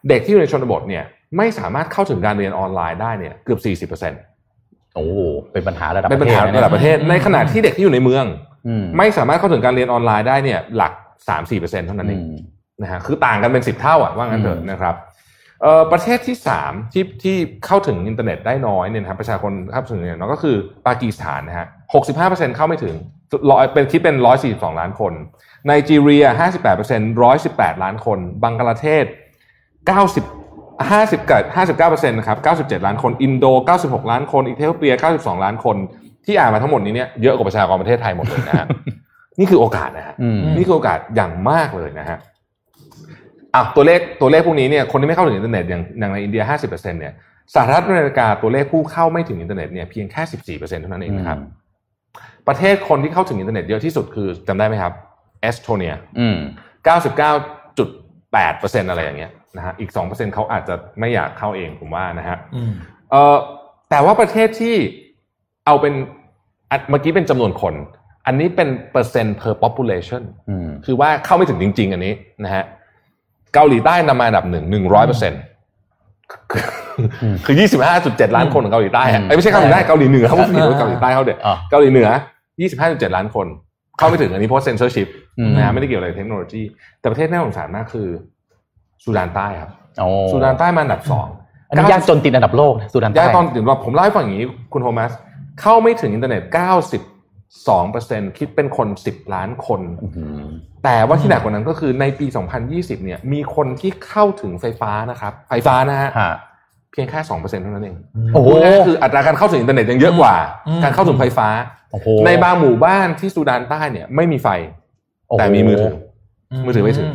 [0.09, 1.03] เด็กที่อยู่ในชนบทเนี่ย
[1.37, 5.19] ไม่สามารถเข้าถึงการเรียนออนไลน์ได้เนี่ยเกือบ 40%โอ้โห
[5.51, 8.25] เป็นปัญหาระดับเป็นปัญหาปะทศระดับประเทศในขณะที่เด็กที่อยู่ในเมือง
[8.67, 10.93] อืมไม่สามารถเข้าถึงการเรียนออนไลน์ได้เนี่ยหลัก
[11.27, 12.23] สามสี่เปอร์เซ็นเท่านั้นเอง
[12.81, 14.95] นะฮะคือต่างกันเป็นสิบเท่าอะว่างั้นเถอะอืมนะครับ
[15.61, 20.55] เอ่อประเทศที่สามที่ที่เข้าถึงอินเทอร์เน็ตได้น้อยเนี่ยนะครับประชากรเข้าถึงอินเทอร์เน็ตน้อยก็คือ
[20.87, 22.95] ปากีสถานนะฮะหกสิบห้าเปอร์เซ็นต์เข้าไม่ถึง
[23.51, 25.13] ร้อยเป็นคิดเป็นร้อยสี่สิบสองล้านคน
[25.65, 29.05] ไนจีเรียห้าสิบแปดเปอร์เซ็นต์ร้อยสิบแปดล้านคน บังกลาเทศ
[29.87, 30.25] เก้าสิบ
[30.91, 35.77] ห้าสิบกับห้าสิบเก้าเปอร์เซ็นต์นะครับเก้าสิบเจ็ดล้านคน อินโดเก้าสิบหกล้านคนเอธิโอเปียเก้าสิบสองล้านคน
[36.25, 38.67] ที่อ่านมาทั้งหมดนี้เนี่ยเยอะกว่าประชากรประเทศไทยหมดเลยนะฮะ
[39.39, 42.17] นี่คือโอกาสนะฮะอืมนี่คือโอกาสอย่างมากเลยนะฮะ
[43.55, 47.13] อะตัวเลขตัวเลขพวกนี้เนี่ยคนที่ไม่เข้าถึงอินเทอร์เน็ตอย่างอย่างในอินเดีย 50%เนี่ย
[47.55, 50.21] สหรัฐอเมริกาตัวเลขผู้เข้าไม่ถึงอินเทอร์เน็ตเนี่ยเพียงแค่
[50.59, 51.37] 14%เท่านั้นเองนะครับ
[52.47, 54.93] ประเทศคนที่เข้าถึงอินเทอร์เน็ตเยอะที่สุดคือจำได้ไหมครับ
[55.41, 56.37] เอสโตเนียอืม
[56.87, 62.71] 99.8%อะไรอย่างเงี้ยนะฮะอีก 2%เขาอาจจะไม่อยากเข้าเองผมว่านะฮะอืม
[63.11, 63.37] เออ
[63.89, 64.75] แต่ว่าประเทศที่
[65.65, 65.93] เอาเป็น
[66.71, 67.73] อะเมื่อกี้เป็นจำนวนคน
[68.25, 72.13] อันนี้เป็นเปอร์เซ็นต์ per population อืมคือว่าเข้าไม่ถึงจริง ๆ อันนี้
[72.43, 72.63] นะฮะ
[73.53, 75.41] เกาหลีใต้นำมาอันดับหนึ่งหนึ่งร้อยเปอร์เซ็นต์
[77.45, 82.09] คือยี่สิบห้าจุดเจ็ดล้านคนของเกาหลีใต้อะอืมเอ้ยไม่ใช่เกาหลีใต้เกาหลีเหนือเขาพูดผิดว่าเกาหลีใต้เขาเด็ดอะเกาหลีเหนือ
[82.61, 83.47] ยี่สิบห้าจุดเจ็ดล้านคน
[83.97, 85.07] เข้าไม่ถึงอันนี้เพราะเซนเซอร์ชิพ
[85.39, 86.61] อืมนะฮะไม่ได้เกี่ยวอะไรกับเทคโนโลยี
[86.99, 88.07] แต่ประเทศน่าสงสารมากคือ
[89.03, 91.27] สุดานใต้ครับโอ้สุดานใต้มาอันดับสอง
[91.69, 95.11] อันนี้ยากจนติดอันดับโลกนะสุดานยาใต้ตอนถึงว่าผมเล่าให้ฟังอย่างนี้คุณโทมัส
[95.61, 96.41] เข้าไม่ถึงอินเทอร์เน็ต
[97.59, 100.43] 92%คิดเป็นคน 10 ล้านคนอื้อหือ
[100.83, 102.25] แต่ว่าที่หนักกว่านั้นก็คือในปี
[102.65, 106.33] 2020 เนี่ย มีคนที่เข้าถึงไฟฟ้านะครับ ไฟฟ้านะฮะฮะ
[106.91, 107.97] เพียงแค่2%เท่านั้นเอง
[108.33, 110.35] โอ้โหพูดง่ายๆคืออัตราการเข้าถึงอินเทอร์เน็ตยังเยอะกว่า
[110.67, 111.47] อืมการเข้าถึงไฟฟ้า
[111.91, 114.47] โอ้โหในบางหมู่บ้านที่ซูดานใต้เนี่ยไม่มีไฟ
[115.27, 115.95] โอ้โหแต่มีมือถือ
[116.65, 117.07] มือถือไม่ถึง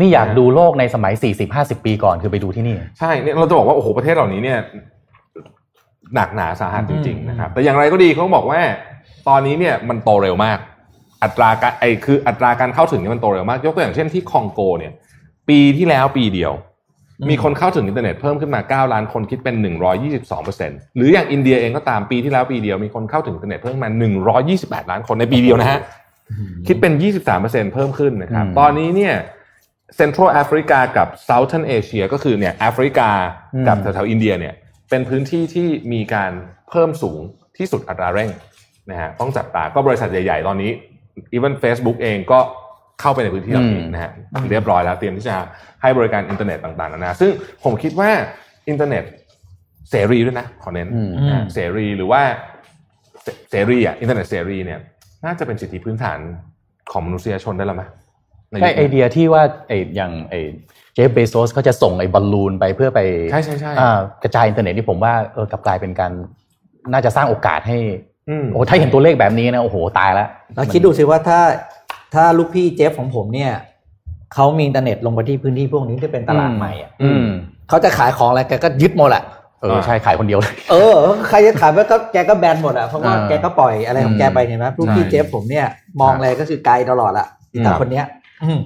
[0.00, 1.14] นี่อยากดูโลกในสมัย
[1.50, 4.58] 40-50ปีก่อนคือไปดูที่นี่ ใช่เนี่ยเราจะบอกว่า โอ้โห ประเทศเหล่านี้เนี่ย
[6.14, 8.60] หนักหนาสาหัสจริงอืมๆนะครับ แต่อย่างไรก็ดีเขาบอกว่า
[9.28, 10.58] ตอนนี้เนี่ยมันโตเร็วมาก
[11.22, 14.92] อัตราการไอคืออัตราการเข้าถึงเนี่ยมันโตเร็วมาก ยกตัวอย่างเช่นที่คองโกเนี่ย
[15.48, 16.52] ปีที่แล้วปีเดียว
[17.30, 19.54] มีคนเข้าถึงอินเทอร์เน็ตเพิ่มขึ้นมา 9 ล้านคนคิดเป็น
[20.26, 23.88] 122%หรืออย่างอินเดียเองก็ตามปีที่แล้วปีเดียวมีคนเข้าถึงอินเทอร์เน็ตเพิ่มมา
[24.40, 25.80] 128 ล้านคนในปีเดียวนะฮะ
[26.66, 26.92] คิดเป็น
[27.32, 29.14] 23%เพิ่มขึ้นนะครับอืมตอนนี้เนี่ย
[29.96, 33.10] Central Africa กับ Southern Asia ก็คือเนี่ยแอฟริกา
[33.68, 34.54] กับอืมแถวๆอินเดียเนี่ย
[34.90, 36.32] เป็นพื้นที่ที่มีการ
[36.70, 37.20] เพิ่มสูง
[37.58, 38.30] ที่สุดอัตราเร่ง
[38.90, 40.70] นะฮะต้องจับตาก็บริษัทใหญ่ ๆ ตอนนี้
[41.36, 42.38] even Facebook เองก็
[43.00, 44.10] เข้าไปในพื้นที่เหล่านี้นะฮะ
[44.50, 45.36] เรียบร้อยแล้วเตรียมที่จะ
[45.82, 47.30] ให้บริการอินเทอร์เน็ตต่างๆนานาซึ่ง
[47.64, 48.10] ผมคิดว่า
[48.68, 49.04] อินเทอร์เน็ต
[49.90, 52.22] เสรีด้วยนะขอเน้นอืมนะฮะเสรีหรือว่า
[53.22, 54.80] เสเสรีอะอินเทอร์เน็ตเสรีเนี่ย
[55.24, 56.18] น่าจะเป็นสิทธิพื้นฐาน
[56.90, 57.84] ของมนุษยชนได้แล้วไหม
[58.50, 60.34] ในยุคใช่ไอเดียที่ว่าไออย่างไอ
[60.94, 63.00] เจฟเบโซสเขาจะส่งไอบอลลูนไปเพื่อไป
[63.32, 66.12] ใช่ใช่ใช่อ่ากระจายอินเทอร์เน็ตที่ผมว่าเออกลับกลายเป็นการ
[66.92, 68.09] น่าจะสร้างโอกาสให้อืม
[68.52, 71.40] โอ้ถ้าเห็นตัวเลขแบบนี้นะโอ้โหตายแล้วแล้วคิดดูสิว่าถ้า
[72.14, 73.52] ถ้าลูกพี่เจฟของผมเนี่ย
[74.34, 77.26] เขามีอินเทอร์เน็ตลงไปที่พื้นที่พวกนี้ที่เป็นตลาดใหม่อะอืม
[77.68, 79.22] เขาจะขายของอะไรแกก็ยึดหมดแหละ
[79.62, 80.94] เออใช่ขายคนเดียวเลยเออ
[81.28, 85.66] ใครจะขายไปก็แกก็แบนหมดอะเพราะว่าอ่าแกก็ปล่อยอะไรของแกไปเห็นไหมลูกพี่ใช่เจฟผมเนี่ย
[86.00, 88.04] มองอะไรก็คือไกลตลอดละอืมแต่คนเนี้ย
[88.44, 88.60] อืม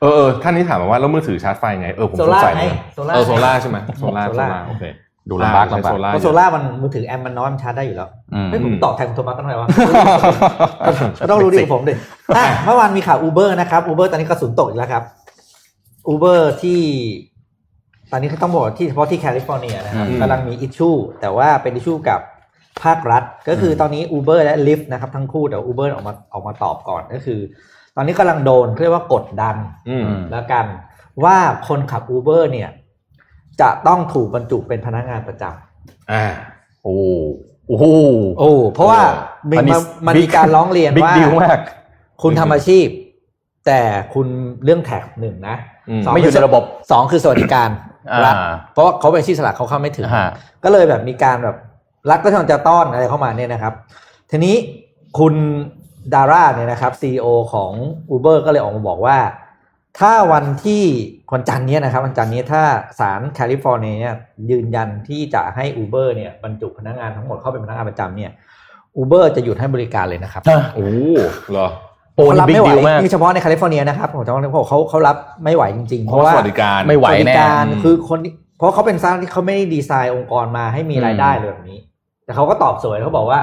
[0.00, 4.84] เออเออท่านนี้ถามมาว่าแล้วมือถือชาร์จไฟไงเออผมสงสัยไงเลยโซล่าเออโซล่าใช่ไหมโซล่าโซโซล่าล่าโอเค
[5.30, 9.68] ดูลำบากใช้ลำบากโซล่าเพราะโซล่ามันมือถือ amp มันน้อยมันชาร์จได้อยู่แล้วอืมเฮ้ยผมตอบแทนคุณโทมัสกันหน่อยวะ
[11.20, 11.94] ก็ต้องรู้ดีกว่าผมดิ
[12.36, 15.02] อะเมื่อวานมีข่าว Uber นะครับ Uber ตอนนี้กระสุนตกอีกแล้วครับ
[16.08, 16.80] Uber ที่
[18.10, 20.90] ตอนนี้ต้องบอกที่เฉพาะที่แคลิฟอร์เนียนะครับอืมกำลังมี issue
[21.20, 22.20] แต่ว่าเป็น issue กับ
[22.82, 27.40] ภาครัฐ ก็คือตอนนี้ Uber และ Lyft นะครับทั้งคู่แต่ Uber ออกมาออกมาตอบก่อนก็คือ
[27.96, 29.56] ตอนนี้กำลังโดนเรียกว่ากดดัน
[29.88, 30.66] อืมแล้วกัน
[31.24, 31.36] ว่า
[31.68, 32.68] คนขับ Uber เนี่ย
[33.60, 36.24] จะต้องถูกบรรจุเป็นพนักงานประจำอ่า
[36.82, 36.94] โอ้
[37.68, 37.84] โอ้โห
[38.38, 39.00] โอ้เพราะว่า
[39.48, 39.76] เออมันอันนี้
[40.06, 41.58] มัน big มีการร้องเรียนบิ๊กว่าดิวมาก
[42.22, 42.86] คุณทำอาชีพ
[43.66, 43.80] แต่
[44.14, 44.26] คุณ
[44.64, 45.56] เรื่องแท็กหนึ่งนะ
[45.88, 47.68] อืมสงไม่อยู่ในระบบสองคือสวัสดิการ
[48.10, 48.34] อ่ารัฐ
[48.72, 50.28] เพราะว่าเขาเป็นอาชีพสลักเขาเข้าไม่ถึงฮะ
[50.64, 51.56] ก็เลยแบบมีการแบบ
[52.10, 53.74] รัฐก็ต้องจะต้อนอะไรเข้ามาเนี่ยนะครับ
[54.30, 54.56] ทีนี้
[55.18, 55.34] คุณ
[56.14, 57.72] ดาร่าเนี่ยนะครับซีอของ
[58.14, 59.18] Uber ก็เลยออกมาบอกว่า
[59.98, 60.82] ถ้าวันที่
[61.32, 62.62] วันจันทร์เนี้ยนะครับวันจันทร์นี้ถ้า
[63.00, 64.14] ศาลแคลิฟอร์เนียเนี่ย
[64.50, 68.30] ยืนยันที่จะให้ Uber เนี่ยบรรจุพนักงานทั้งหมดเข้าเป็นพนักงานประจำเนี่ย
[69.00, 70.42] Uber จะหยุดให้บริการเลยนะครับ
[70.74, 70.86] โอ้
[71.50, 71.68] เหรอ
[72.16, 81.78] โอ้เขานี่รับบิ๊กไม่ไหวดิวมากนี่เฉพาะในแคลิฟอร์เนียนะครับผมจะบอกเขาเขารับไม่ไหวจริง ๆ เพราะว่าว่าสวัสดิการไม่ไหวแน่สวัสดิการอืมคือคนที่เพราะเขาเป็นสร้างที่เขาไม่ได้ดีไซน์องค์กรมาให้มีรายได้เลยแบบนี้
[82.24, 83.40] แต่เขาก็ตอบสวยเขาบอกว่า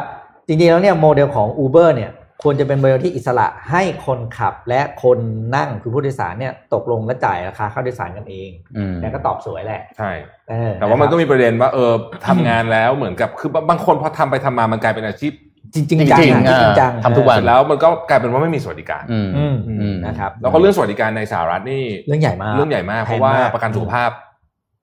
[0.48, 2.12] จริงๆแล้วเนี่ยโมเดลของ Uber เนี่ย
[2.44, 5.18] ควรจะเป็นโมเดลที่อิสระให้คนขับและคน
[5.56, 10.12] นั่งคือผู้โดยสารเนี่ยตกลงและจ่ายราคาค่าโดยสารกันเองอืมแกก็ตอบสวยแหละใช่
[10.50, 11.94] เออแต่ว่ามันก็ะครับมีประเด็นว่าเออ
[12.28, 15.34] ทำงานแล้วเหมือนกับคือบางคนพอทำไปทำมามันกลายเป็นอาชีพ
[15.74, 24.10] จริงจริงจริงจังจริงอะจริงจังทำทุกวันเสร็จแล้วมันก็กลายเป็นว่าไม่มีสวัสดิการอืมอืมอืมนะครับแล้วก็เรื่องสวัสดิการในสหรัฐนี่เรื่องใหญ่มากเรื่องใหญ่มากแพเพงราะว่าากประกันสุขภาพ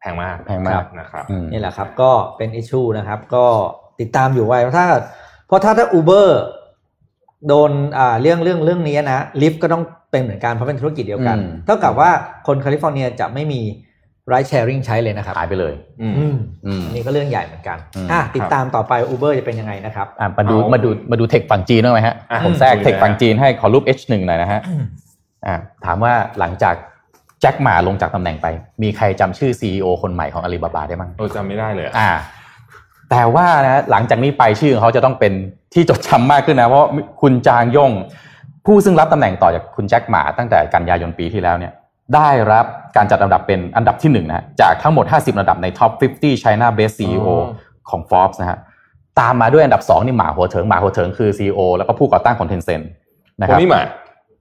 [0.00, 3.44] แพงมากแพงมากนะครับอืมนี่แหละครับก็เป็นอิชชูนะครับ ก็
[4.00, 4.86] ติดตามอยู่ไว้ถ้า
[5.46, 6.42] เพราะถ้าถ้าอูเบอร์
[7.48, 12.10] โดนอ่าเรื่องเรื่องเรื่องนี้นะลิฟต์ก็ต้องเป็นเหมือนกันเพราะเป็นธุรกิจเดียวกันอืมเท่ากับว่า
[12.46, 13.60] คนแคลิฟอร์เนียจะไม่มี
[14.28, 16.36] ไร d ์แชร์ i ิ g ใช้เลยนะครับหายไปเลยอืมอืม
[16.66, 24.60] อืมอันนี่ก็เรื่องใหญ่เหมือนกันอืมอะติดตามต่อไป Uber จะเป็นยังไงนะครับอะมาดูเอามาดูมาดูเทคฝั่งจีนหน่อยไหมฮะอะผมแทรกคุยเทคเลยฝั่งฮะจีนให้ขอรูป H1 หน่อยนะฮะ
[25.46, 26.74] อะถามว่าหลังจาก
[27.40, 28.46] แจ็คหมาลงจากตำแหน่งไป
[28.82, 32.10] มีใครจำชื่อ CEO คนใหม่ของอาลีบาบาได้มั้งเออจำไม่ได้เลยอะอ่า
[33.10, 35.32] แต่ว่านะหลังจากนี้ไปชื่อของเขาจะต้องเป็น
[35.72, 36.88] ที่จดจำมากขึ้นนะ เพราะ
[37.22, 37.92] คุณจางย่ง
[38.66, 41.72] ผู้ซึ่งรับตำแหน่งต่อจากคุณแจ็คหมาตั้งแต่กันยายนปีที่แล้วเนี่ย
[42.14, 42.66] ได้รับ
[42.96, 47.26] การจัดอันดับเป็นอันดับที่หนึ่งนะฮะจากทั้งหมด 50อันดับใน Top 50 China Best CEO
[47.90, 48.58] ของ Forbes นะฮะ
[49.20, 52.84] ตามมาด้วยอันดับ 2 นี่หมาหัวเถิงหมาหัวเถิงคือ CEO แล้วก็ผู้ก่อตั้งของ Tencent
[53.40, 53.82] นะคคนรับนี้หมา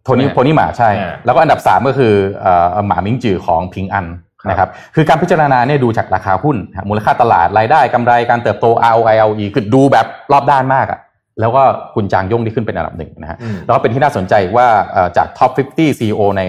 [0.03, 4.05] โทนี่โทนี่หมาใช่อ่าแล้วก็อันดับ 3 ก็คือเอ่อหมามิงจือของพิงอัน
[4.41, 10.99] ครับนะครับคือการพิจารณาเนี่ยดูจากราคาหุ้นนะครับมูลค่าตลาดรายได้กำไรการเติบโต ROI ROE คือดูแบบรอบด้านมากอะ
[11.39, 11.63] แล้วก็
[11.95, 16.43] คุณจางย่งที่ขึ้นเป็นอันดับหนึ่งนะฮะอืมแล้วก็เป็นที่น่าสนใจว่าเอ่อจาก Top 50 CEO ใน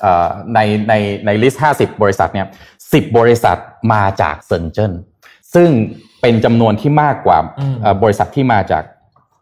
[0.00, 0.94] เอ่อในใน
[1.26, 2.46] ใน list 50 บริษัทเนี่ย
[2.82, 3.56] 10 บริษัท
[3.92, 4.92] มาจากเซินเจิ้น
[5.54, 5.68] ซึ่ง
[6.20, 8.84] เป็นจำนวนที่มากกว่าอืมเอ่อบริษัทที่มาจาก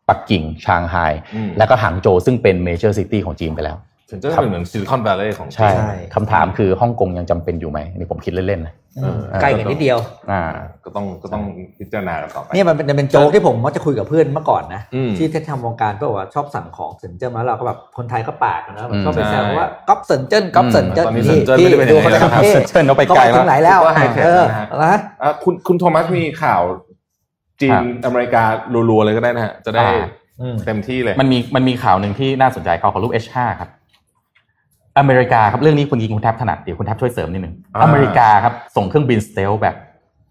[0.08, 0.96] ปักกิ่ง เซี่ยงไฮ้
[1.34, 3.76] อืมแล้วก็หางโจวซึ่งเป็น major city ของจีนไปแล้ว
[4.12, 9.98] ถึงจะเป็นเหมือน Silicon Valley ของใช่ใช่คำถามคือฮ่องกงยังจำเป็นอยู่ไหมนี่ผมคิดเล่นๆนะอืมเออใกล้กันนิดเดียว
[10.30, 10.42] อ่า
[10.84, 11.42] ก็ต้องก็ต้อง
[11.78, 26.62] พิจารณากันต่อไปเนี่ยมันเป็นจะเป็นโจ๊กที่ผมมักจะคุยกับเพื่อนเมื่อก่อนนะอืมที่ที่ทำวงการก็บอกว่าชอบสั่งของเซินเจิ้นมาแล้วเราก็แบบคนไทยก็ปากนะอืมชอบไปแซวใช่ว่าก๊อปเซินเจิ้นก๊อปเซินเจิ้นตอนนี้พี่เซินเจิ้นพี่ไม่ได้เป็นดูเขาอย่างนี้ในแล้วประเทศเซินเจิ้นเขาไปไกลแล้วถึงไหนแล้ว super high-tech เออนะฮะนะอะคุณคุณโทมัสมีข่าว
[27.60, 28.42] จีครันบอเมริกา
[28.88, 30.06] รัวๆเลยก็ได้นะฮะจะได้อ่า
[30.40, 33.68] อืมเต็มที่เลยมันมีมันมีข่าวหนึ่งที่น่าสนใจเขาขอรูป H5 ครับ
[34.99, 39.76] อเมริกาครับเรื่องนี้คุณยิงคุณแทบถนัดเดี๋ยวคุณแทบช่วยเสริมนิดหนึ่งอ่าอเมริกาครับส่งเครื่องบิน stealth แบบ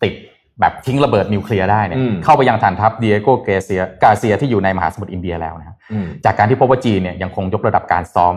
[0.04, 0.14] ติด
[0.60, 8.34] แบบทิ้งระเบิดนิวเคลียร์ได้เนี่ยอืมเข้าไปยังฐานทัพดิเอโกการ์เซียการ์เซียที่อยู่ในมหาสมุทรอินเดียแล้วนะครับอืมจากการที่พบว่าจีนเนี่ยยังคงยกระดับการซ้อม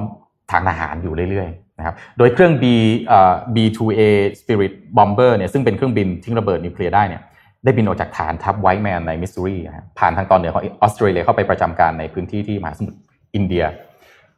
[0.50, 2.64] ทางทหารอยู่เรื่อยๆนะครับโดยเครื่อง B
[3.08, 4.00] เอ่อ B2A
[4.40, 7.22] Spirit Bomber เนี่ยซึ่งเป็นเครื่องบินทิ้งระเบิดนิวเคลียร์ได้เนี่ย
[7.64, 12.98] ได้บินออกจากฐานทัพไวท์แมนในมิสซูรีนะครับผ่านทางตอนเหนือของออสเตรเลียเข้าไปประจำการในพื้นที่ที่มหาสมุทร
[13.34, 13.64] อินเดีย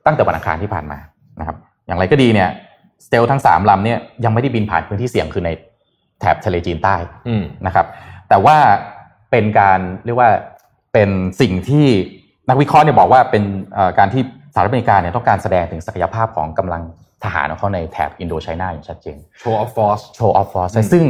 [0.07, 0.99] ตั้งแต่วันอังคารที่ผ่านมา
[1.41, 1.57] นะครับ
[1.87, 2.51] อย่างไรก็ดีเนี่ย
[3.07, 5.51] stealth ทั้งสามลำเนี่ยยังไม่ได้บินผ่านพื้นที่เสี่ยงคือใน
[6.21, 6.97] แถบทะเลจีนใต้
[7.29, 7.87] อืมนะครับ
[8.29, 8.57] แต่ว่า
[9.31, 10.31] เป็นการเรียกว่า
[10.93, 11.11] เป็น
[11.41, 11.87] สิ่งที่
[12.49, 13.43] นักวิเคราะห์เนี่ยบอกว่าเป็น
[13.75, 14.23] เอ่อการที่
[14.55, 16.83] สหรัฐอเมริกาเนี่ยต้องการแสดงถึงศักยภาพของกำลัง
[17.25, 21.05] ทหารของเขาในแถบ Indochina อย่างชัดเจน show of force show of force อืมซึ่ง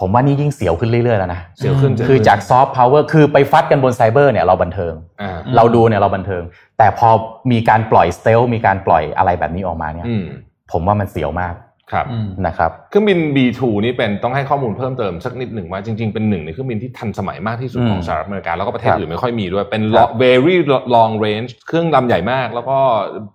[0.00, 4.92] ผมว่านี่ยิ่งเสียวขึ้นเรื่อยๆแล้วนะเสียวขึ้นอืมคือจาก soft power คือไปฟัดกันบนไซเบอร์เนี่ยเราบันเทิง
[5.22, 6.42] อ่าเราดูเนี่ยเราบันเทิง
[6.78, 7.08] แต่พอ
[7.52, 10.24] มีการปล่อย stealth มีการปล่อยอะไรแบบนี้ออกมาเนี่ยอืม
[10.72, 11.54] ผมว่ามันเสียวมาก
[11.92, 20.56] ครับอืมนะครับเครื่องบิน B2 นี่เป็นต้องให้ข้อมูลเพิ่มเติมสักนิดหนึ่งว่าจริงๆ เป็นหนึ่งในเครื่องบินที่ทันสมัยมากที่สุดอืมของสหรัฐอเมริกาแล้วก็ประเทศครับอื่นไม่ค่อยมีด้วยเป็นครับ very
[20.96, 22.76] long range เครื่องลำใหญ่มาก แล้วก็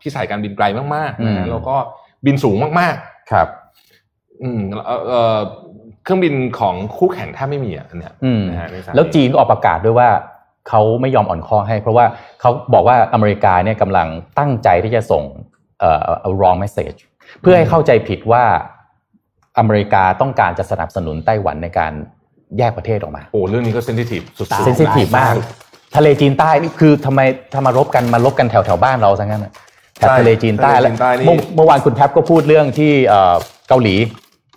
[0.01, 1.75] พิสัยการบินไกลมากๆนะอืฮะมแล้วก็
[2.25, 2.95] บินสูงมาก
[3.31, 4.61] ครับๆอืม
[5.07, 5.39] เอ่อ
[6.03, 10.09] เอ่อเครื่องบินของคู่แข่งแทบไม่มีอะอันเนี่ยอืมนะฮะในสายแล้วจีนก็ออกประกาศด้วยว่า
[10.69, 12.05] เขาไม่ยอมอ่อนข้อให้ เพราะว่า
[12.41, 14.07] เขาบอกว่าอเมริกาเนี่ยกำลัง
[14.39, 15.23] ตั้งใจที่จะส่ง
[15.79, 16.99] เอ่อ wrong message
[17.41, 18.43] เพื่อให้เข้าใจผิดว่า
[19.59, 21.91] อเมริกาต้องการจะสนับสนุนไต้หวันในการ
[22.57, 25.33] แยกประเทศออกมา โอ้เรื่องนี้ก็เซนซิทีฟสุดตายเซนซิทีฟมาก
[25.95, 27.19] ทะเลจีนใต้นี่คือทำไม
[27.53, 29.53] ถ้ามารบกันมารบกันแถวแถวๆบ้านเราซะงั้นน่ะ
[29.95, 33.35] แถบทะเลจีนใต้ทะเลแล้วจีนใต้นี่เมื่อเมื่อวานคุณแท็บก็พูดเรื่องที่เอ่อ
[33.69, 33.95] เกาหลี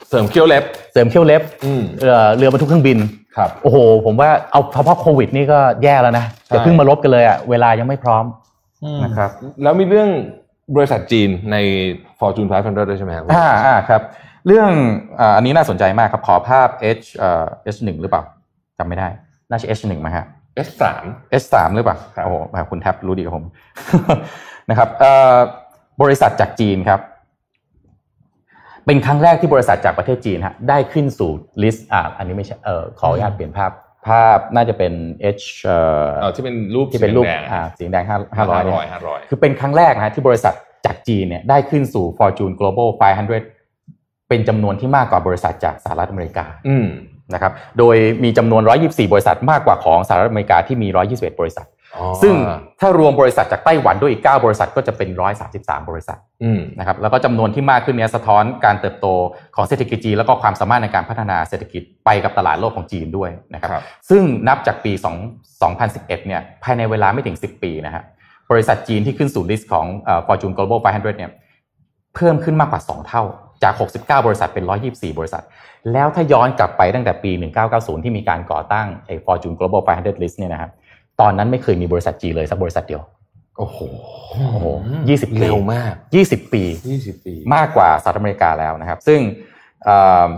[0.08, 2.98] เสริมเขี้ยวเล็บ เสริมเขี้ยวเล็บอืมเอ่อเรือบรรทุกเครื่องบิน
[3.36, 8.24] ครับโอ้โห ผมว่าเอาเฉพาะโควิดนี่ก็แย่แล้วนะใช่จะเพิ่งมารบกันเลยอะเวลายังไม่พร้อม
[8.84, 9.30] อืมนะครับ
[9.62, 10.10] แล้วมีเรื่อง
[10.76, 11.56] บริษัทจีนใน
[12.18, 14.02] Fortune 500 ด้วยใช่ไหมครับอ่าอ่าครับ
[14.46, 14.70] เรื่อง
[15.20, 17.44] อ่าอันนี้น่าสนใจมากครับ ขอภาพ H เอ่อ
[17.74, 18.22] H หนึ่งหรือเปล่า
[18.78, 19.08] จำไม่ได้
[19.50, 20.24] น่าจะ H หนึ่งไหมฮะ
[20.66, 20.82] S3
[21.42, 23.44] H สามหรือเปล่าครับโอ้โหอ่าคุณแท็บรู้ดีกว่าผม
[24.70, 25.36] นะครับเอ่อ
[26.02, 27.00] บริษัทจากจีนครับ
[28.86, 31.30] เป็นครั้งแรกที่บริษัทจากประเทศจีนฮะได้ขึ้นสู่
[31.62, 33.70] ลิสต์อ่าอันนี้ไม่ใช่เอ่อขออนุญาตเปลี่ยนภาพ
[34.08, 34.92] ภาพน่าจะเป็น
[35.36, 40.54] H เอ่อเออที่เป็นรูปที่เป็นรูปสีแดงอ่าสีแดงห้าห้าร้อยห้าเนี่ยร้อยห้าร้อยคือเป็นครั้งแรกนะฮะที่บริษัท
[40.86, 42.88] จากจีนเนี่ยได้ขึ้นสู่ Fortune Global
[43.58, 46.86] 500 เป็นจำนวนที่มากกว่าบริษัทจากสหรัฐอเมริกาอืม
[47.34, 51.73] นะครับ โดยมีจำนวน 124 บริษัทมากกว่าของสหรัฐอเมริกาที่มี 121 บริษัทอ๋อ
[52.22, 52.34] ซึ่ง
[52.80, 55.08] ถ้ารวมบริษัทจากไต้หวันด้วยอีก 9 บริษัทก็จะเป็น
[55.50, 59.06] 133 บริษัทอืมนะครับแล้วก็จำนวนที่มากขึ้นเนี้ยสะท้อนการเติบโต
[59.56, 68.02] ของเศรษฐกิจจีนแล้วก็ความสามารถในการพัฒนาเศรษฐกิจไปกับตลาดโลกของจีนด้วยนะครับครับซึ่งนับจากปี2 2011 เนี่ยภายในเวลาไม่ถึง 10 ปีนะฮะ
[68.50, 71.30] บริษัทจีนที่ขึ้นสู่ลิสต์ของเอ่อ Fortune Global 500 เนี่ย
[72.14, 73.22] เพิ่มขึ้นมากกว่า 2 เท่า
[73.62, 75.42] จาก 69 บริษัทเป็น 124 บริษัท
[75.92, 77.30] แล้วถ้าย้อนกลับไปตั้งแต่ปี
[77.68, 80.70] 1990 ที่มีการก่อตั้งไอ้ Fortune Global 500 list เนี่ยนะครับ
[81.20, 83.02] ตอนนั้นไม่เคยมีบริษัทจีนเลยสักบริษัทเดียว
[83.58, 83.78] โอ้โห
[84.30, 84.66] โอ้โห
[85.02, 85.92] 20ปีเร็วมาก
[86.24, 89.20] 20ปียี่สิบปี มากกว่าสหรัฐอเมริกาแล้วนะครับ ซึ่ง
[89.84, 89.90] เอ
[90.26, 90.28] อ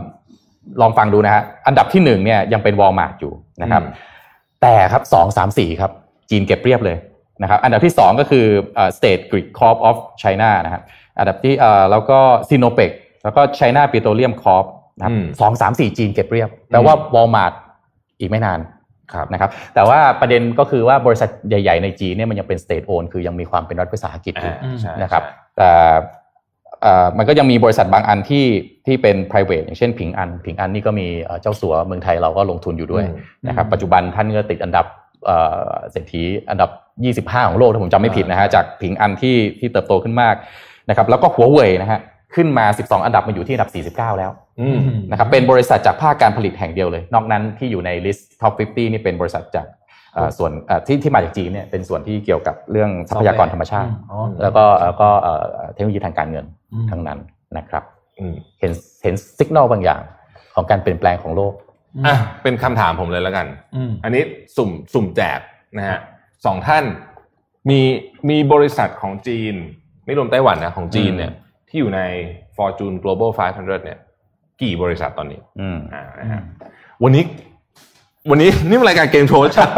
[0.81, 3.93] ลองฟังดูนะฮะ อันดับที่หนึ่งเนี่ยยังเป็นวอลมาร์ทอยู่นะครับอืม
[4.63, 5.93] แต่ครับสองสามสี่ครับ
[6.31, 6.97] จีนเก็บเรียบเลย
[7.43, 10.83] นะครับ อันดับที่สองก็คือเอ่อ State Grid Corp of China นะครับ
[11.19, 12.19] อันดับที่เอ่อแล้วก็
[12.49, 12.91] Sinopec
[13.25, 14.67] แล้วก็ China Petroleum Corp
[14.97, 17.53] นะครับอืมสองสามสี่จีนเก็บเรียบ แปลว่าวอลมาร์ท
[18.19, 18.76] อีกไม่นานครับ
[19.33, 25.71] นะครับแต่ว่าประเด็นก็คือว่าบริษัทใหญ่ ๆ ในจีนเนี่ยมันยังเป็น state owned คือยังมีความเป็นรัฐวิสาหกิจอยู่อ่าใช่นะครับใช่แต่
[26.83, 28.47] เอ่อมันก็ยังมีบริษัทบางอันที่
[28.87, 33.17] ที่เป็น private อย่างเช่นผิงอันผิงอันนี่ก็มีเอ่อเจ้าสัวเมืองไทยเราก็ลงทุนอยู่ด้วยอืม
[33.49, 34.87] นะครับปัจจุบันท่านก็ติดอันดับ
[35.27, 36.71] เอ่อเศรษฐีอันดับ
[37.33, 40.35] 25 ของโลกถ้าผมจำไม่ผิดนะฮะจากผิงอันที่ที่เติบโตขึ้นมาก
[40.89, 42.01] นะครับแล้วก็หัวเว่ยนะฮะ
[42.35, 44.79] ขึ้นมา 12 อันดับมาอยู่ที่อันดับ 49 แล้วอืม
[45.11, 49.67] นะครับเป็นบริษัทจากภาคการผลิตแห่งเดียวเลย นอกนั้นที่อยู่ในลิสต์ top 50 นี่เป็นบริษัทจาก
[50.15, 57.19] เอ่อส่วนเอ่อที่ที่มาจากจีนเนี่ยเป็นส่วนที่เกี่ยวกับเรื่องทรัพยากรธรรมชาติอ๋อแล้วก็แล้วก็เอ่อเทคโนโลยีทางการเงินอืมทั้งนั้น
[57.59, 57.83] นะครับ
[58.19, 58.73] อืมเห็น
[59.03, 60.01] เห็นสัญญาณบางอย่าง
[60.55, 61.53] ของการเปลี่ยนแปลงของโลก
[62.07, 63.47] อะเป็นคำถามผมเลยแล้วกัน
[63.77, 64.23] อืมอันนี้
[64.57, 65.39] สุ่มสุ่มแจก
[65.77, 65.99] นะฮะ
[66.47, 66.85] สองท่าน
[67.71, 67.81] มี
[68.31, 69.55] มีบริษัทของจีน
[70.07, 71.33] ไม่รวมไต้หวันนะของจีนเนี่ย
[71.77, 72.03] ที่อยู่ใน
[72.57, 73.99] Fortune Global 500 เนี่ย
[74.63, 76.43] กี่บริษัทตอนนี้ อืมอ่านะฮะ
[77.03, 77.25] วันนี้
[78.31, 79.69] วันนี้นี่มันรายการเกมโชว์ชัด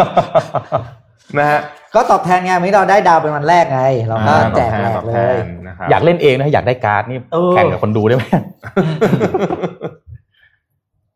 [1.38, 1.60] นะฮะ
[1.94, 8.24] ก็ตอบแทนไงวันนี้เราได้ดาวเป็นวันแรกไง เราก็อ่าแจกตแจอบกตอบเลแทยนนะครับอยากเล่นเองนะ อยากได้การ์ดนี่เออแข่งกับคนดูได้ไหม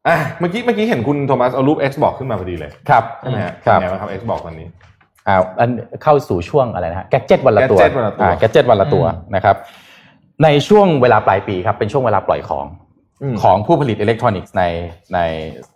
[0.08, 4.66] อะเมื่อกี้เมื่อกี้เห็นคุณโทมัสเอารูป Xbox ขึ้นมาพอดีเลย ครับใช่ไหมฮะครับเป็นไงบ้างครับ Xbox ตอนนี้
[5.28, 5.70] อ่าอัน
[6.02, 9.04] เข้าสู่ช่วงอะไรนะฮะ Gadget วันละตัว Gadget วันละตัวอ่า Gadget วันละตัว
[9.34, 9.56] นะครับ
[10.44, 12.66] ในช่วงเวลาปลายปีครับเป็นช่วงเวลาปล่อยของ
[13.22, 14.62] อืมของผู้ผลิตอิเล็กทรอนิกส์ใน
[15.14, 15.18] ใน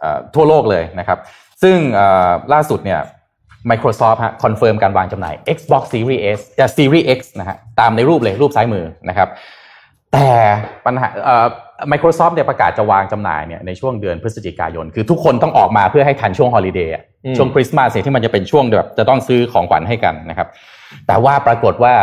[0.00, 1.18] เอ่อทั่วโลกเลยนะครับ
[1.62, 3.00] ซึ่งเอ่อล่าสุดเนี่ย
[3.70, 9.28] Microsoft ฮะ confirm การวางจำหน่าย Xbox Series S จะ Series X นะฮะตามในรูปเลยรูปซ้ายมือนะครับ
[10.12, 10.28] แต่
[10.86, 11.46] ปัญหาเอ่อ
[11.92, 20.48] Microsoft เนี่ยประกาศจะวางจำหน่ายเนี่ยในช่วงเดือนพฤศจิกายน คือทุกคนต้องออกมาเพื่อให้ทันช่วง holiday อะอืมช่วงคริสต์มาสเนี่ยที่มันจะเป็นช่วงแบบจะต้องซื้อของขวัญให้กันนะครับ
[21.06, 21.94] แต่ว่าปรากฏว่า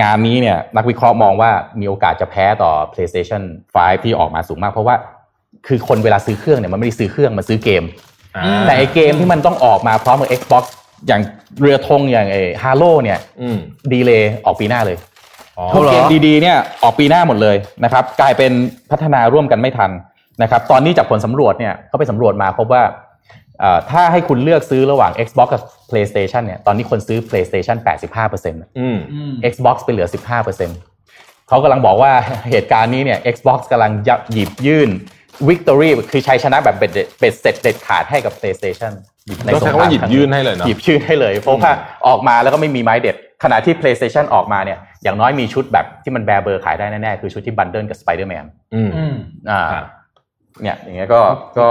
[0.00, 3.42] งานนี้เนี่ยนักวิเคราะห์มองว่ามีโอกาสจะแพ้ต่อ PlayStation
[3.74, 4.96] 5 ที่ออกมาสูงมาก เพราะว่า
[5.66, 7.84] คือคนเวลาซื้อเครื่องเนี่ยมันไม่ได้ซื้อเครื่องมันซื้อเกม
[8.36, 10.64] อ่าแต่ไอเกมที่มันต้องออกมาพร้อมกับ Xbox
[11.06, 11.20] อย่าง
[11.60, 13.58] เรือธงอย่างไอฮาโลเนี่ยอืม
[13.92, 14.96] ดีเลย์ออกปีหน้าเลย
[15.58, 18.52] อ๋อพวกเกมดีๆเนี่ยออกปีหน้าหมดเลยนะครับกลายเป็น
[18.90, 19.90] พัฒนาร่วมกันไม่ทัน
[20.42, 23.05] นะครับตอนนี้จากผลสำรวจเนี่ยเขาไปสำรวจมาพบว่าเอ่อ
[23.90, 27.76] ถ้าให้คุณเลือกซื้อระหว่าง Xbox กับ PlayStation เนี่ยตอนนี้คนซื้อ PlayStation
[28.24, 28.96] 85%อืม
[29.52, 30.08] Xbox ไปเหลือ
[30.78, 32.12] 15%เขากำลังบอกว่า
[32.50, 33.92] เหตุการณ์นี้เนี่ย Xbox กำลัง
[34.32, 34.90] หยิบยื่น
[35.48, 38.92] Victory คือชัยชนะแบบเบ็ดเบ็ดเสร็จเด็ดขาดให้กับ PlayStation
[39.44, 41.72] ในก็ใช้คำว่าหยิบยื่นให้เลยเนาะหยิบยื่นให้เลย เพราะว่า
[42.06, 48.90] ออกมาแล้วก็ไม่มีไม้เด็ด ขณะที่ PlayStation ออกมาเนี่ย อย่างน้อยมีชุดแบบที่มันแบร์เบอร์ขายได้แน่ๆ คือชุดที่ bundle กับ Spider-Man อืม
[49.50, 49.84] อ่าครับ
[50.62, 51.20] เนี่ยอย่างเงี้ยก็
[51.58, 51.68] ก็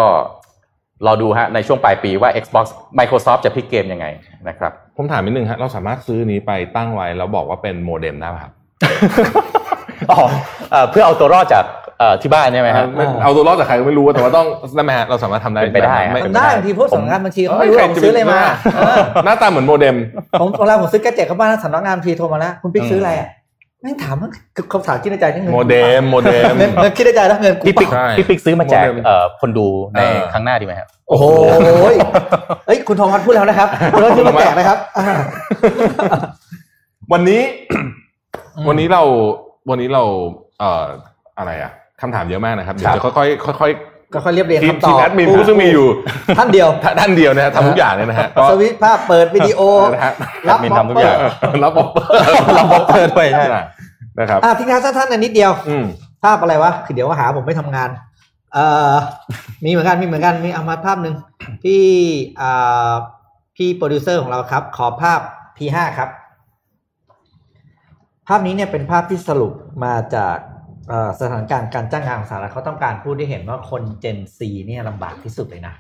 [1.06, 2.66] รอดูฮะในช่วงปลายปีว่า Xbox
[3.00, 4.06] Microsoft จะพลิกเกมยังไง
[4.48, 8.54] นะครับ ผมถามนิดนึงฮะเราสามารถซื้อนี้ไปตั้งไว้แล้วบอกว่าเป็นโมเด็มได้ป่ะครับ
[10.12, 10.20] อ๋อ
[10.72, 11.66] เอ่อเพื่อเอาตัวรอดจาก
[12.00, 18.40] เอ่อที่บ้านใช่ไหมฮะไม่เอาตัวรอดจากใครก็ไม่รู้แต่ว่าต้องได้ไหมฮะเราสามารถทำได้เป็นไปได้ฮะม่มันได้บางทีพวกสำนักงานบัญชีเขาไม่รู้ใคว่าผมซื้ออะไรมา
[18.76, 19.96] เออหน้าตาเหมือนโมเด็ม
[20.42, 31.26] ผมเวลาผมซื้อ gadget เข้าบ้านสำนักงานบัญชีโทรมาแล้วคุณปิ๊กซื้ออะไรอะแม่งถามว่าคือคำถามคิดในใจนี่เงินโมเด็มโมเด็มเงินเงินคิดในใจแล้วเงินกูพี่ปิ๊กใช่พี่ปิ๊กซื้อมาแจกโมเด็มเอ่อคนดูในเออครั้งหน้าดีไหมครับโอ้โห
[32.68, 35.06] เอ้ยคุณทองพันพูดแล้วนะครับคุณทองพันซื้อมาแจกนะครับอ่า
[37.14, 37.42] วันนี้
[38.68, 39.02] วันนี้เรา
[39.70, 40.04] วันนี้เรา
[40.60, 40.86] เอ่อ
[41.40, 41.72] อะไรอะ
[42.02, 43.72] คำถามเยอะมากนะครับเดี๋ยวจะค่อยๆค่อย
[44.14, 45.88] ก็ค่อยเรียบเรียงๆทีมคำตทีอมบแอดมินผู้ซึ่งมีอยู่
[46.38, 46.68] ท่านเดียว
[47.00, 49.62] ท่านเดียวนะฮะทำทุกอย่างเลยนะฮะก็สวิตช์ภาพเปิดวิดีโอ
[49.94, 50.14] นะฮะ
[50.50, 51.90] รับแอดมินบ็อกทำทุกเปออย่างร์รับบอก
[52.58, 53.46] รับบ็อกเตอร์ด้วยใช่
[54.20, 55.86] นะครับอะทิ้งท้ายสั้นๆอันนิดเดียวอืม
[56.24, 57.90] ภาพอะไรวะคือเดี๋ยวว่าหาผมไม่ทำงาน
[58.54, 58.96] เอ่อ
[59.64, 61.16] มีเหมือนกันมีเหมือนกันมีเอามาภาพหนึ่ง
[61.64, 61.84] พี่
[62.42, 62.94] อ่า
[63.56, 65.20] พี่โปรดิวเซอร์ของเราครับ ขอภาพ
[65.58, 66.10] P5 ครับ
[68.28, 69.54] ภาพนี้เนี่ยเป็นภาพที่สรุป
[69.84, 70.38] มาจาก
[70.90, 75.74] เอ่อสถานการณ์การจ้างงานของสหรัฐเขาต้องการพูดให้เห็นว่าคน Gen Z เนี่ยลำบากที่สุดเลยนะ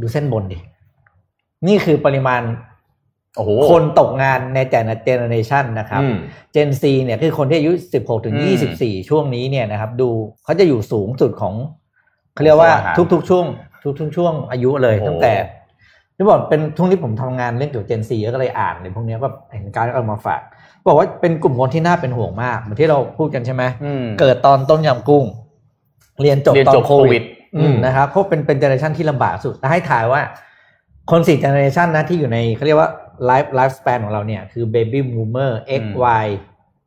[0.00, 0.58] ดูเส้นบนดิ
[1.66, 2.71] นี่คือปริมาณโอ้โห
[3.70, 6.16] คนตกงานในแต่ละ generation นะครับอืม
[6.52, 8.58] Gen Z เนี่ยคือคนที่อายุ 16 ถึงอืม
[8.98, 10.08] 24 ช่วงนี้เนี่ยนะครับ ดู
[10.44, 11.54] เขาจะอยู่สูงสุดของ
[12.34, 13.44] เขาเรียกว่าของอาหารทุกๆช่วง
[14.00, 15.34] ทุกๆช่วงอายุเลยโอ้โหตั้งแต่
[16.16, 20.40] ที่บอกเป็นช่วงที่ผมทำงานเรื่องเกี่ยวกับเจนซีก็เลยอ่านในพวกเนี้ยก็เห็นการเอามาฝาก
[20.86, 25.24] บอกว่าเป็นกลุ่มคนที่น่าเป็นห่วงมากเหมือนที่เราพูดกันใช่ไหมอืมเกิดตอนต้นยำกุ้ง
[26.22, 27.24] เรียนจบเรียนตอจนบโคโควิวิดด
[27.60, 30.20] อืมนะครับเพราะเป็นเป็นเจเนอเรชันที่ลำบากสุดแล้วให้ถ่ายว่า
[31.10, 32.90] คนสี่เจเนอเรชันนะที่อยู่ในเขาเรียกว่า
[33.26, 35.94] ไลฟ์ไลฟ์ส a ปนของเราเนี่ยคือ Baby Boomer X อืม
[36.24, 36.26] Y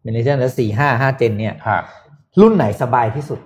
[0.02, 1.80] เจเนอเรชันและสี่ห้าห้าเจนเนี่ยฮะ
[2.42, 3.40] รุ่นไหนสบายที่สุด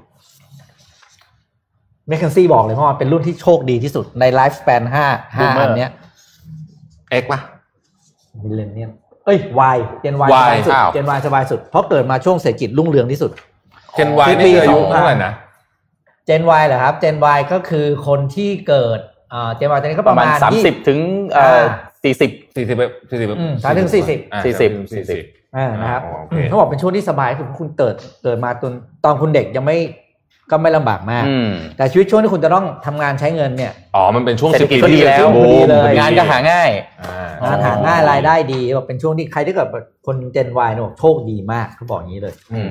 [2.08, 5.92] แมคเคนซี่บอกเลยเพราะว่าเป็นรุ่นที่โชคดีที่สุดในไลฟ์ส a ปนห้าห้า Boomer อันเนี้ย
[7.12, 7.40] เอ็กป่ะ
[8.44, 8.92] มิเลเนียม
[9.26, 9.38] เอ้ย
[9.76, 13.32] Y เจน Y ส Y บายสุดอ้าวเจน Y สบายสุด เพราะเกิดมาช่วงเศรษฐกิจรุ่งเรืองที่สุด
[13.94, 15.34] เคนวายคือนี่คืออายุปีเท่าไหร่นะ
[16.26, 19.00] เจน Y เหรอครับเจน Y ก็คือคนที่เกิด
[19.34, 21.00] อ่าเจน Y ตอนนี้ก็ปประระมาณมาณสามสิบยี่ถึง
[21.32, 21.66] เอ่ออ่า
[22.04, 22.78] สี่สิบสี่สิบ
[23.10, 25.24] สี่สิบอืมสามถึงสี่สิบอ่าสี่สิบสี่สิบ
[25.56, 28.74] อ่านะครับอ๋อโอเคเขาบอกเป็นช่วงที่สบายคือคุณเกิดเกิดมาตอน
[29.06, 29.78] ตอนคุณเด็กยังไม่
[30.52, 36.70] ก็ไม่ลำบากมากอืมแต่ชีวิตช่วงที่คุณจะต้องทำงานใช้เงินเนี่ย อ๋อ มันเป็นช่วงเศรษฐกิจ10ก็ดีแล้วพอดีเลยงานก็หาง่าย
[37.02, 39.68] อ่างานหาง่ายรายได้ดีบอกเป็นช่วงที่ใครที่เกิด
[40.08, 42.70] คนเจน Y เนี่ยบอกโชคดีมากเขาบอกอย่างนี้เลยอืม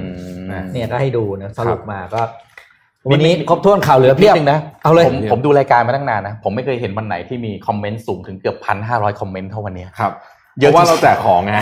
[0.50, 2.20] อืมเนี่ยก็ให้ดูนะสรุปครับมาก็
[3.12, 10.12] วันนี้ครบถ้วนข่าวเหลือเพียบนิดนึงนะเอาเลยผมผมดูรายการมาตั้งนานนะ ผมไม่เคยเห็นวันไหนที่มีคอมเมนต์สูงถึงเกือบพันห้าร้อยคอมเมนต์เท่าวันเนี้ยครับ
[10.60, 11.52] เยเพอะราะว่าเราแจกของไง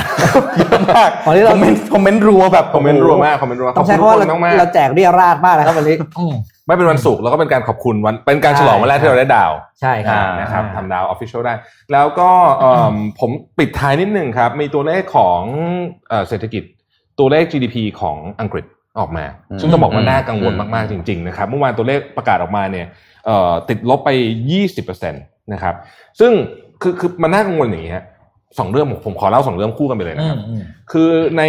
[0.59, 6.35] เยอะมากตอนนี้คเราอมเมนต์คอมเมนต์รัวแบบคอมเมนต์รัวมากคอมเมนต์รัวต้องใช้คำว่าขเราบคุณมากๆเราแจกเรียราดมากนะครับวันนี้อืม
[6.67, 11.55] ไม่เป็นวันศุกร์แล้วก็เป็นการขอบคุณวันเป็นการฉลองวันแรกที่เราได้ดาวใช่ครับอ่านะครับทำดาวออฟฟิเชียลได้
[11.93, 15.41] แล้วก็เอิ่มผมปิดท้ายนิดนึงครับ มีตัวเลขของ
[16.09, 16.63] เอ่อเศรษฐกิจ
[17.19, 18.65] ตัวเลข GDP ของอังกฤษ
[18.99, 19.25] ออกมา
[19.61, 22.87] ซึ่งต้องบอกว่าน่ากังวลมากๆจริงๆนะครับเมื่อวานตัวเลขประกาศออกมาเนี่ย
[23.27, 24.11] เอ่อติดลบไป
[24.63, 25.75] 20%นะครับ
[26.21, 26.33] ซึ่ง
[26.83, 28.05] คือคือมันน่ากังวลอย่างนี้ฮะ
[28.59, 31.43] สองเรื่องผมผมขอเล่าสองเรื่องคู่กันไปเลยอืนะครับมอืมคือใน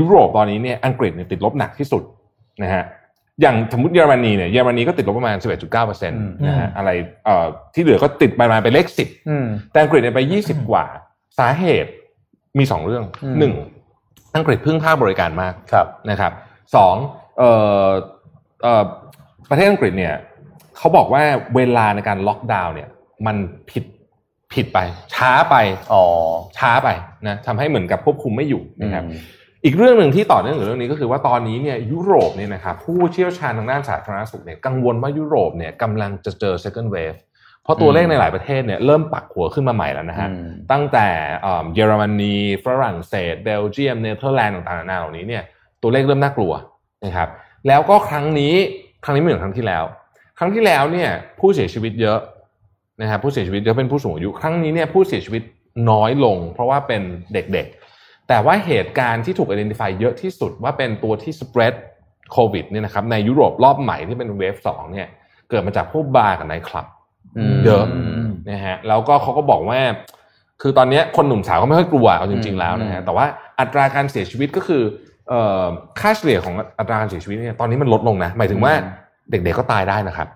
[0.00, 2.02] ยุโรปตอนนี้เนี่ยอังกฤษเนี่ยติดลบหนักที่สุด
[2.62, 2.84] นะฮะ
[3.40, 6.90] อย่างสมมติเยอรมนีเนี่ยเยอรมนีก็ติดลบประมาณ 11.9เปอร์เซ็นต์นะฮะอะไร
[7.24, 10.84] เอ่อที่เหลือก็ติดประมาณเป็นเลข10อืมแต่อังกฤษเนี่ยไป 20 กว่า
[11.38, 11.90] สาเหตุ
[12.58, 13.54] มีสองเรื่องอืมหนึ่ง
[14.36, 16.32] อังกฤษพึ่งภาคบริการมากครับนะครับ
[16.76, 16.96] สอง
[17.38, 17.50] เอ่
[17.86, 17.88] อ
[18.62, 18.84] เอ่อ
[19.50, 20.14] ประเทศอังกฤษเนี่ย
[20.76, 21.22] เขาบอกว่า
[21.56, 22.88] เวลาในการล็อกดาวน์เนี่ย
[23.26, 23.36] มัน
[23.70, 23.84] ผิด
[24.52, 24.78] ผิดไป
[25.14, 25.56] ช้าไป
[25.92, 26.04] อ๋อ
[26.58, 26.88] ช้าไป
[27.26, 29.20] นะทำให้เหมือนกับควบคุมไม่อยู่นะครับอืม
[29.64, 37.18] อีกเรื่องหนึ่งที่ต่อเนื่องกับเรื่องนี้ก็คือว่าตอนนี้เนี่ยยุโรปเนี่ยนะครับผู้เชี่ยวชาญทางด้านสาธารณสุขเนี่ยกังวลว่ายุโรปเนี่ยกำลังจะเจอ second wave
[37.62, 41.08] เพราะตัวเลขในหลายประเทศเนี่ยเริ่มปักหัวขึ้นมาใหม่แล้วนะฮะอืมตั้งแต่
[41.42, 45.42] เอ่อเยอรมนีฝรั่งเศสเบลเยียมเนเธอร์แลนด์ต่างๆนานาเหล่านี้เนี่ย
[45.82, 46.52] ตัวเลขเริ่มน่ากลัว
[47.04, 47.28] นะครับ
[47.68, 48.54] แล้วก็ครั้งนี้
[49.04, 49.84] ครั้งนี้ไม่เหมือนครั้งที่แล้ว
[50.38, 51.10] ครั้งที่แล้วเนี่ย
[51.40, 52.18] ผู้เสียชีวิตเยอะ
[53.00, 55.42] นะครับผู้เสียชีวิตเยอะเป็นผู้สูงอายุ ครั้งนี้เนี่ยผู้เสียชีวิต
[55.90, 57.02] น้อยลง เพราะว่าเป็น
[57.32, 61.74] เด็กๆ แต่ว่าเหตุการณ์ที่ถูก identify เยอะที่สุดว่าเป็นตัวที่ spread
[62.32, 65.08] โควิดเนี่ยนะครับในยุโรปรอบใหม่ที่เป็นเวฟสองเนี่ย
[65.50, 66.86] เกิดมาจากพวกบาร์กับไนท์คลับ
[67.64, 67.84] เยอะ
[68.50, 69.80] นะฮะแล้วก็เขาก็บอกว่า
[70.62, 73.26] คือตอนนี้คนหนุ่มสาวก็ไม่ค่อยกลัวเอาจริง ๆแล้วนะฮะแต่ว่า
[73.60, 74.82] อัตราการเสียชีวิตก็คือ
[76.00, 78.72] ค่าเฉลี่ยของอัตราการเสียชีวิตเนี่ยตอนนี้มันลดลงนะ หมายถึงว่า
[79.30, 80.28] เด็กๆก็ตายได้นะครับ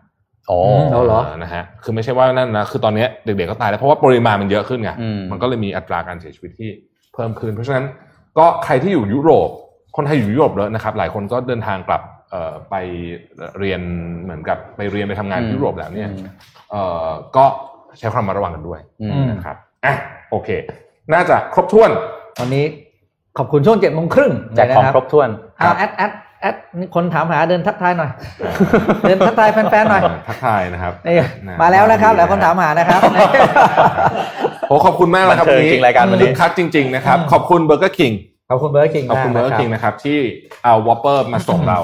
[0.50, 0.60] อ๋อ
[0.92, 6.70] เอาเหรอนะฮะคือไม่ใช่ว่านั่นนะคือตอนเนี้ยเด็กๆก็ตายแล้วเพราะว่าปริมาณมันเยอะขึ้นไงอืมมันก็เลยมีอัตราการเสียชีวิตที่
[7.14, 7.84] เพิ่มขึ้น เพราะฉะนั้น
[8.38, 9.50] ก็ใครที่อยู่ยุโรป
[9.96, 12.74] คนไทยอยู่ยุโรปแล้วนะครับ หลายคนก็เดินทางกลับเอ่อไป
[13.58, 13.80] เรียน
[14.22, 16.10] เหมือนกับไปเรียนไปทำงานที่ยุโรปแล้วเนี่ย
[16.70, 17.44] เอ่อก็
[17.98, 19.94] ใช้ความระมัดระวังกันด้วยอืมอืมนะครับอะ
[20.30, 20.48] โอเค
[21.14, 21.90] น่าจะครบถ้วน
[22.40, 22.64] วันนี้
[23.38, 25.28] ขอบคุณช่วงเจ็ดโมงครึ่งแจกของครบถ้วน
[25.58, 28.10] เอา add add add นี่คนถามหาเดินทักทายหน่อย
[29.02, 31.14] เดินทักทายแฟนๆหน่อย ทักทายนะครับนี่
[31.48, 33.00] นะมาแล้วนะครับหลายคนถามหานะครับ
[34.68, 38.12] โอ้ขอบคุณมากนะครับบันเทิงจริงรายการวันนี้คึกคักจริง ๆ นะครับ ขอบคุณ Burger King
[38.50, 40.18] ขอบคุณ Burger King ขอบคุณ Burger King นะครับที่
[40.64, 41.80] เอา Whopper มาส่งเรา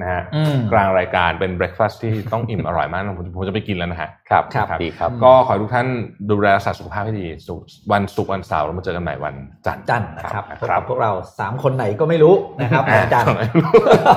[0.00, 5.86] นะฮะอืมกลางรายการเป็น breakfast ที่ต้องอิ่มอร่อยมากนะผมผมจะไปกินแล้วนะฮะครับครับดีครับ ก็ขอให้ทุกท่าน
[6.30, 7.60] ดูแลรักษาสุขภาพให้ดีสุข
[7.92, 9.34] วันศุกร์วันเสาร์เรามาเจอกันใหม่วัน
[9.66, 13.36] จันทร์จันทร์นะครับนะพบครักับบพวกเราสามคนไหนก็ไม่รู้นะครับอ่าวันจันทร์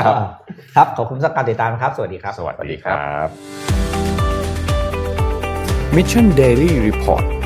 [0.05, 0.15] ครับ
[0.75, 2.93] ครับขอบคุณสำหรับการติดตามครับ สวัสดีครับ สวัสดีครั
[3.25, 3.28] บ
[5.95, 7.36] Mission Daily Report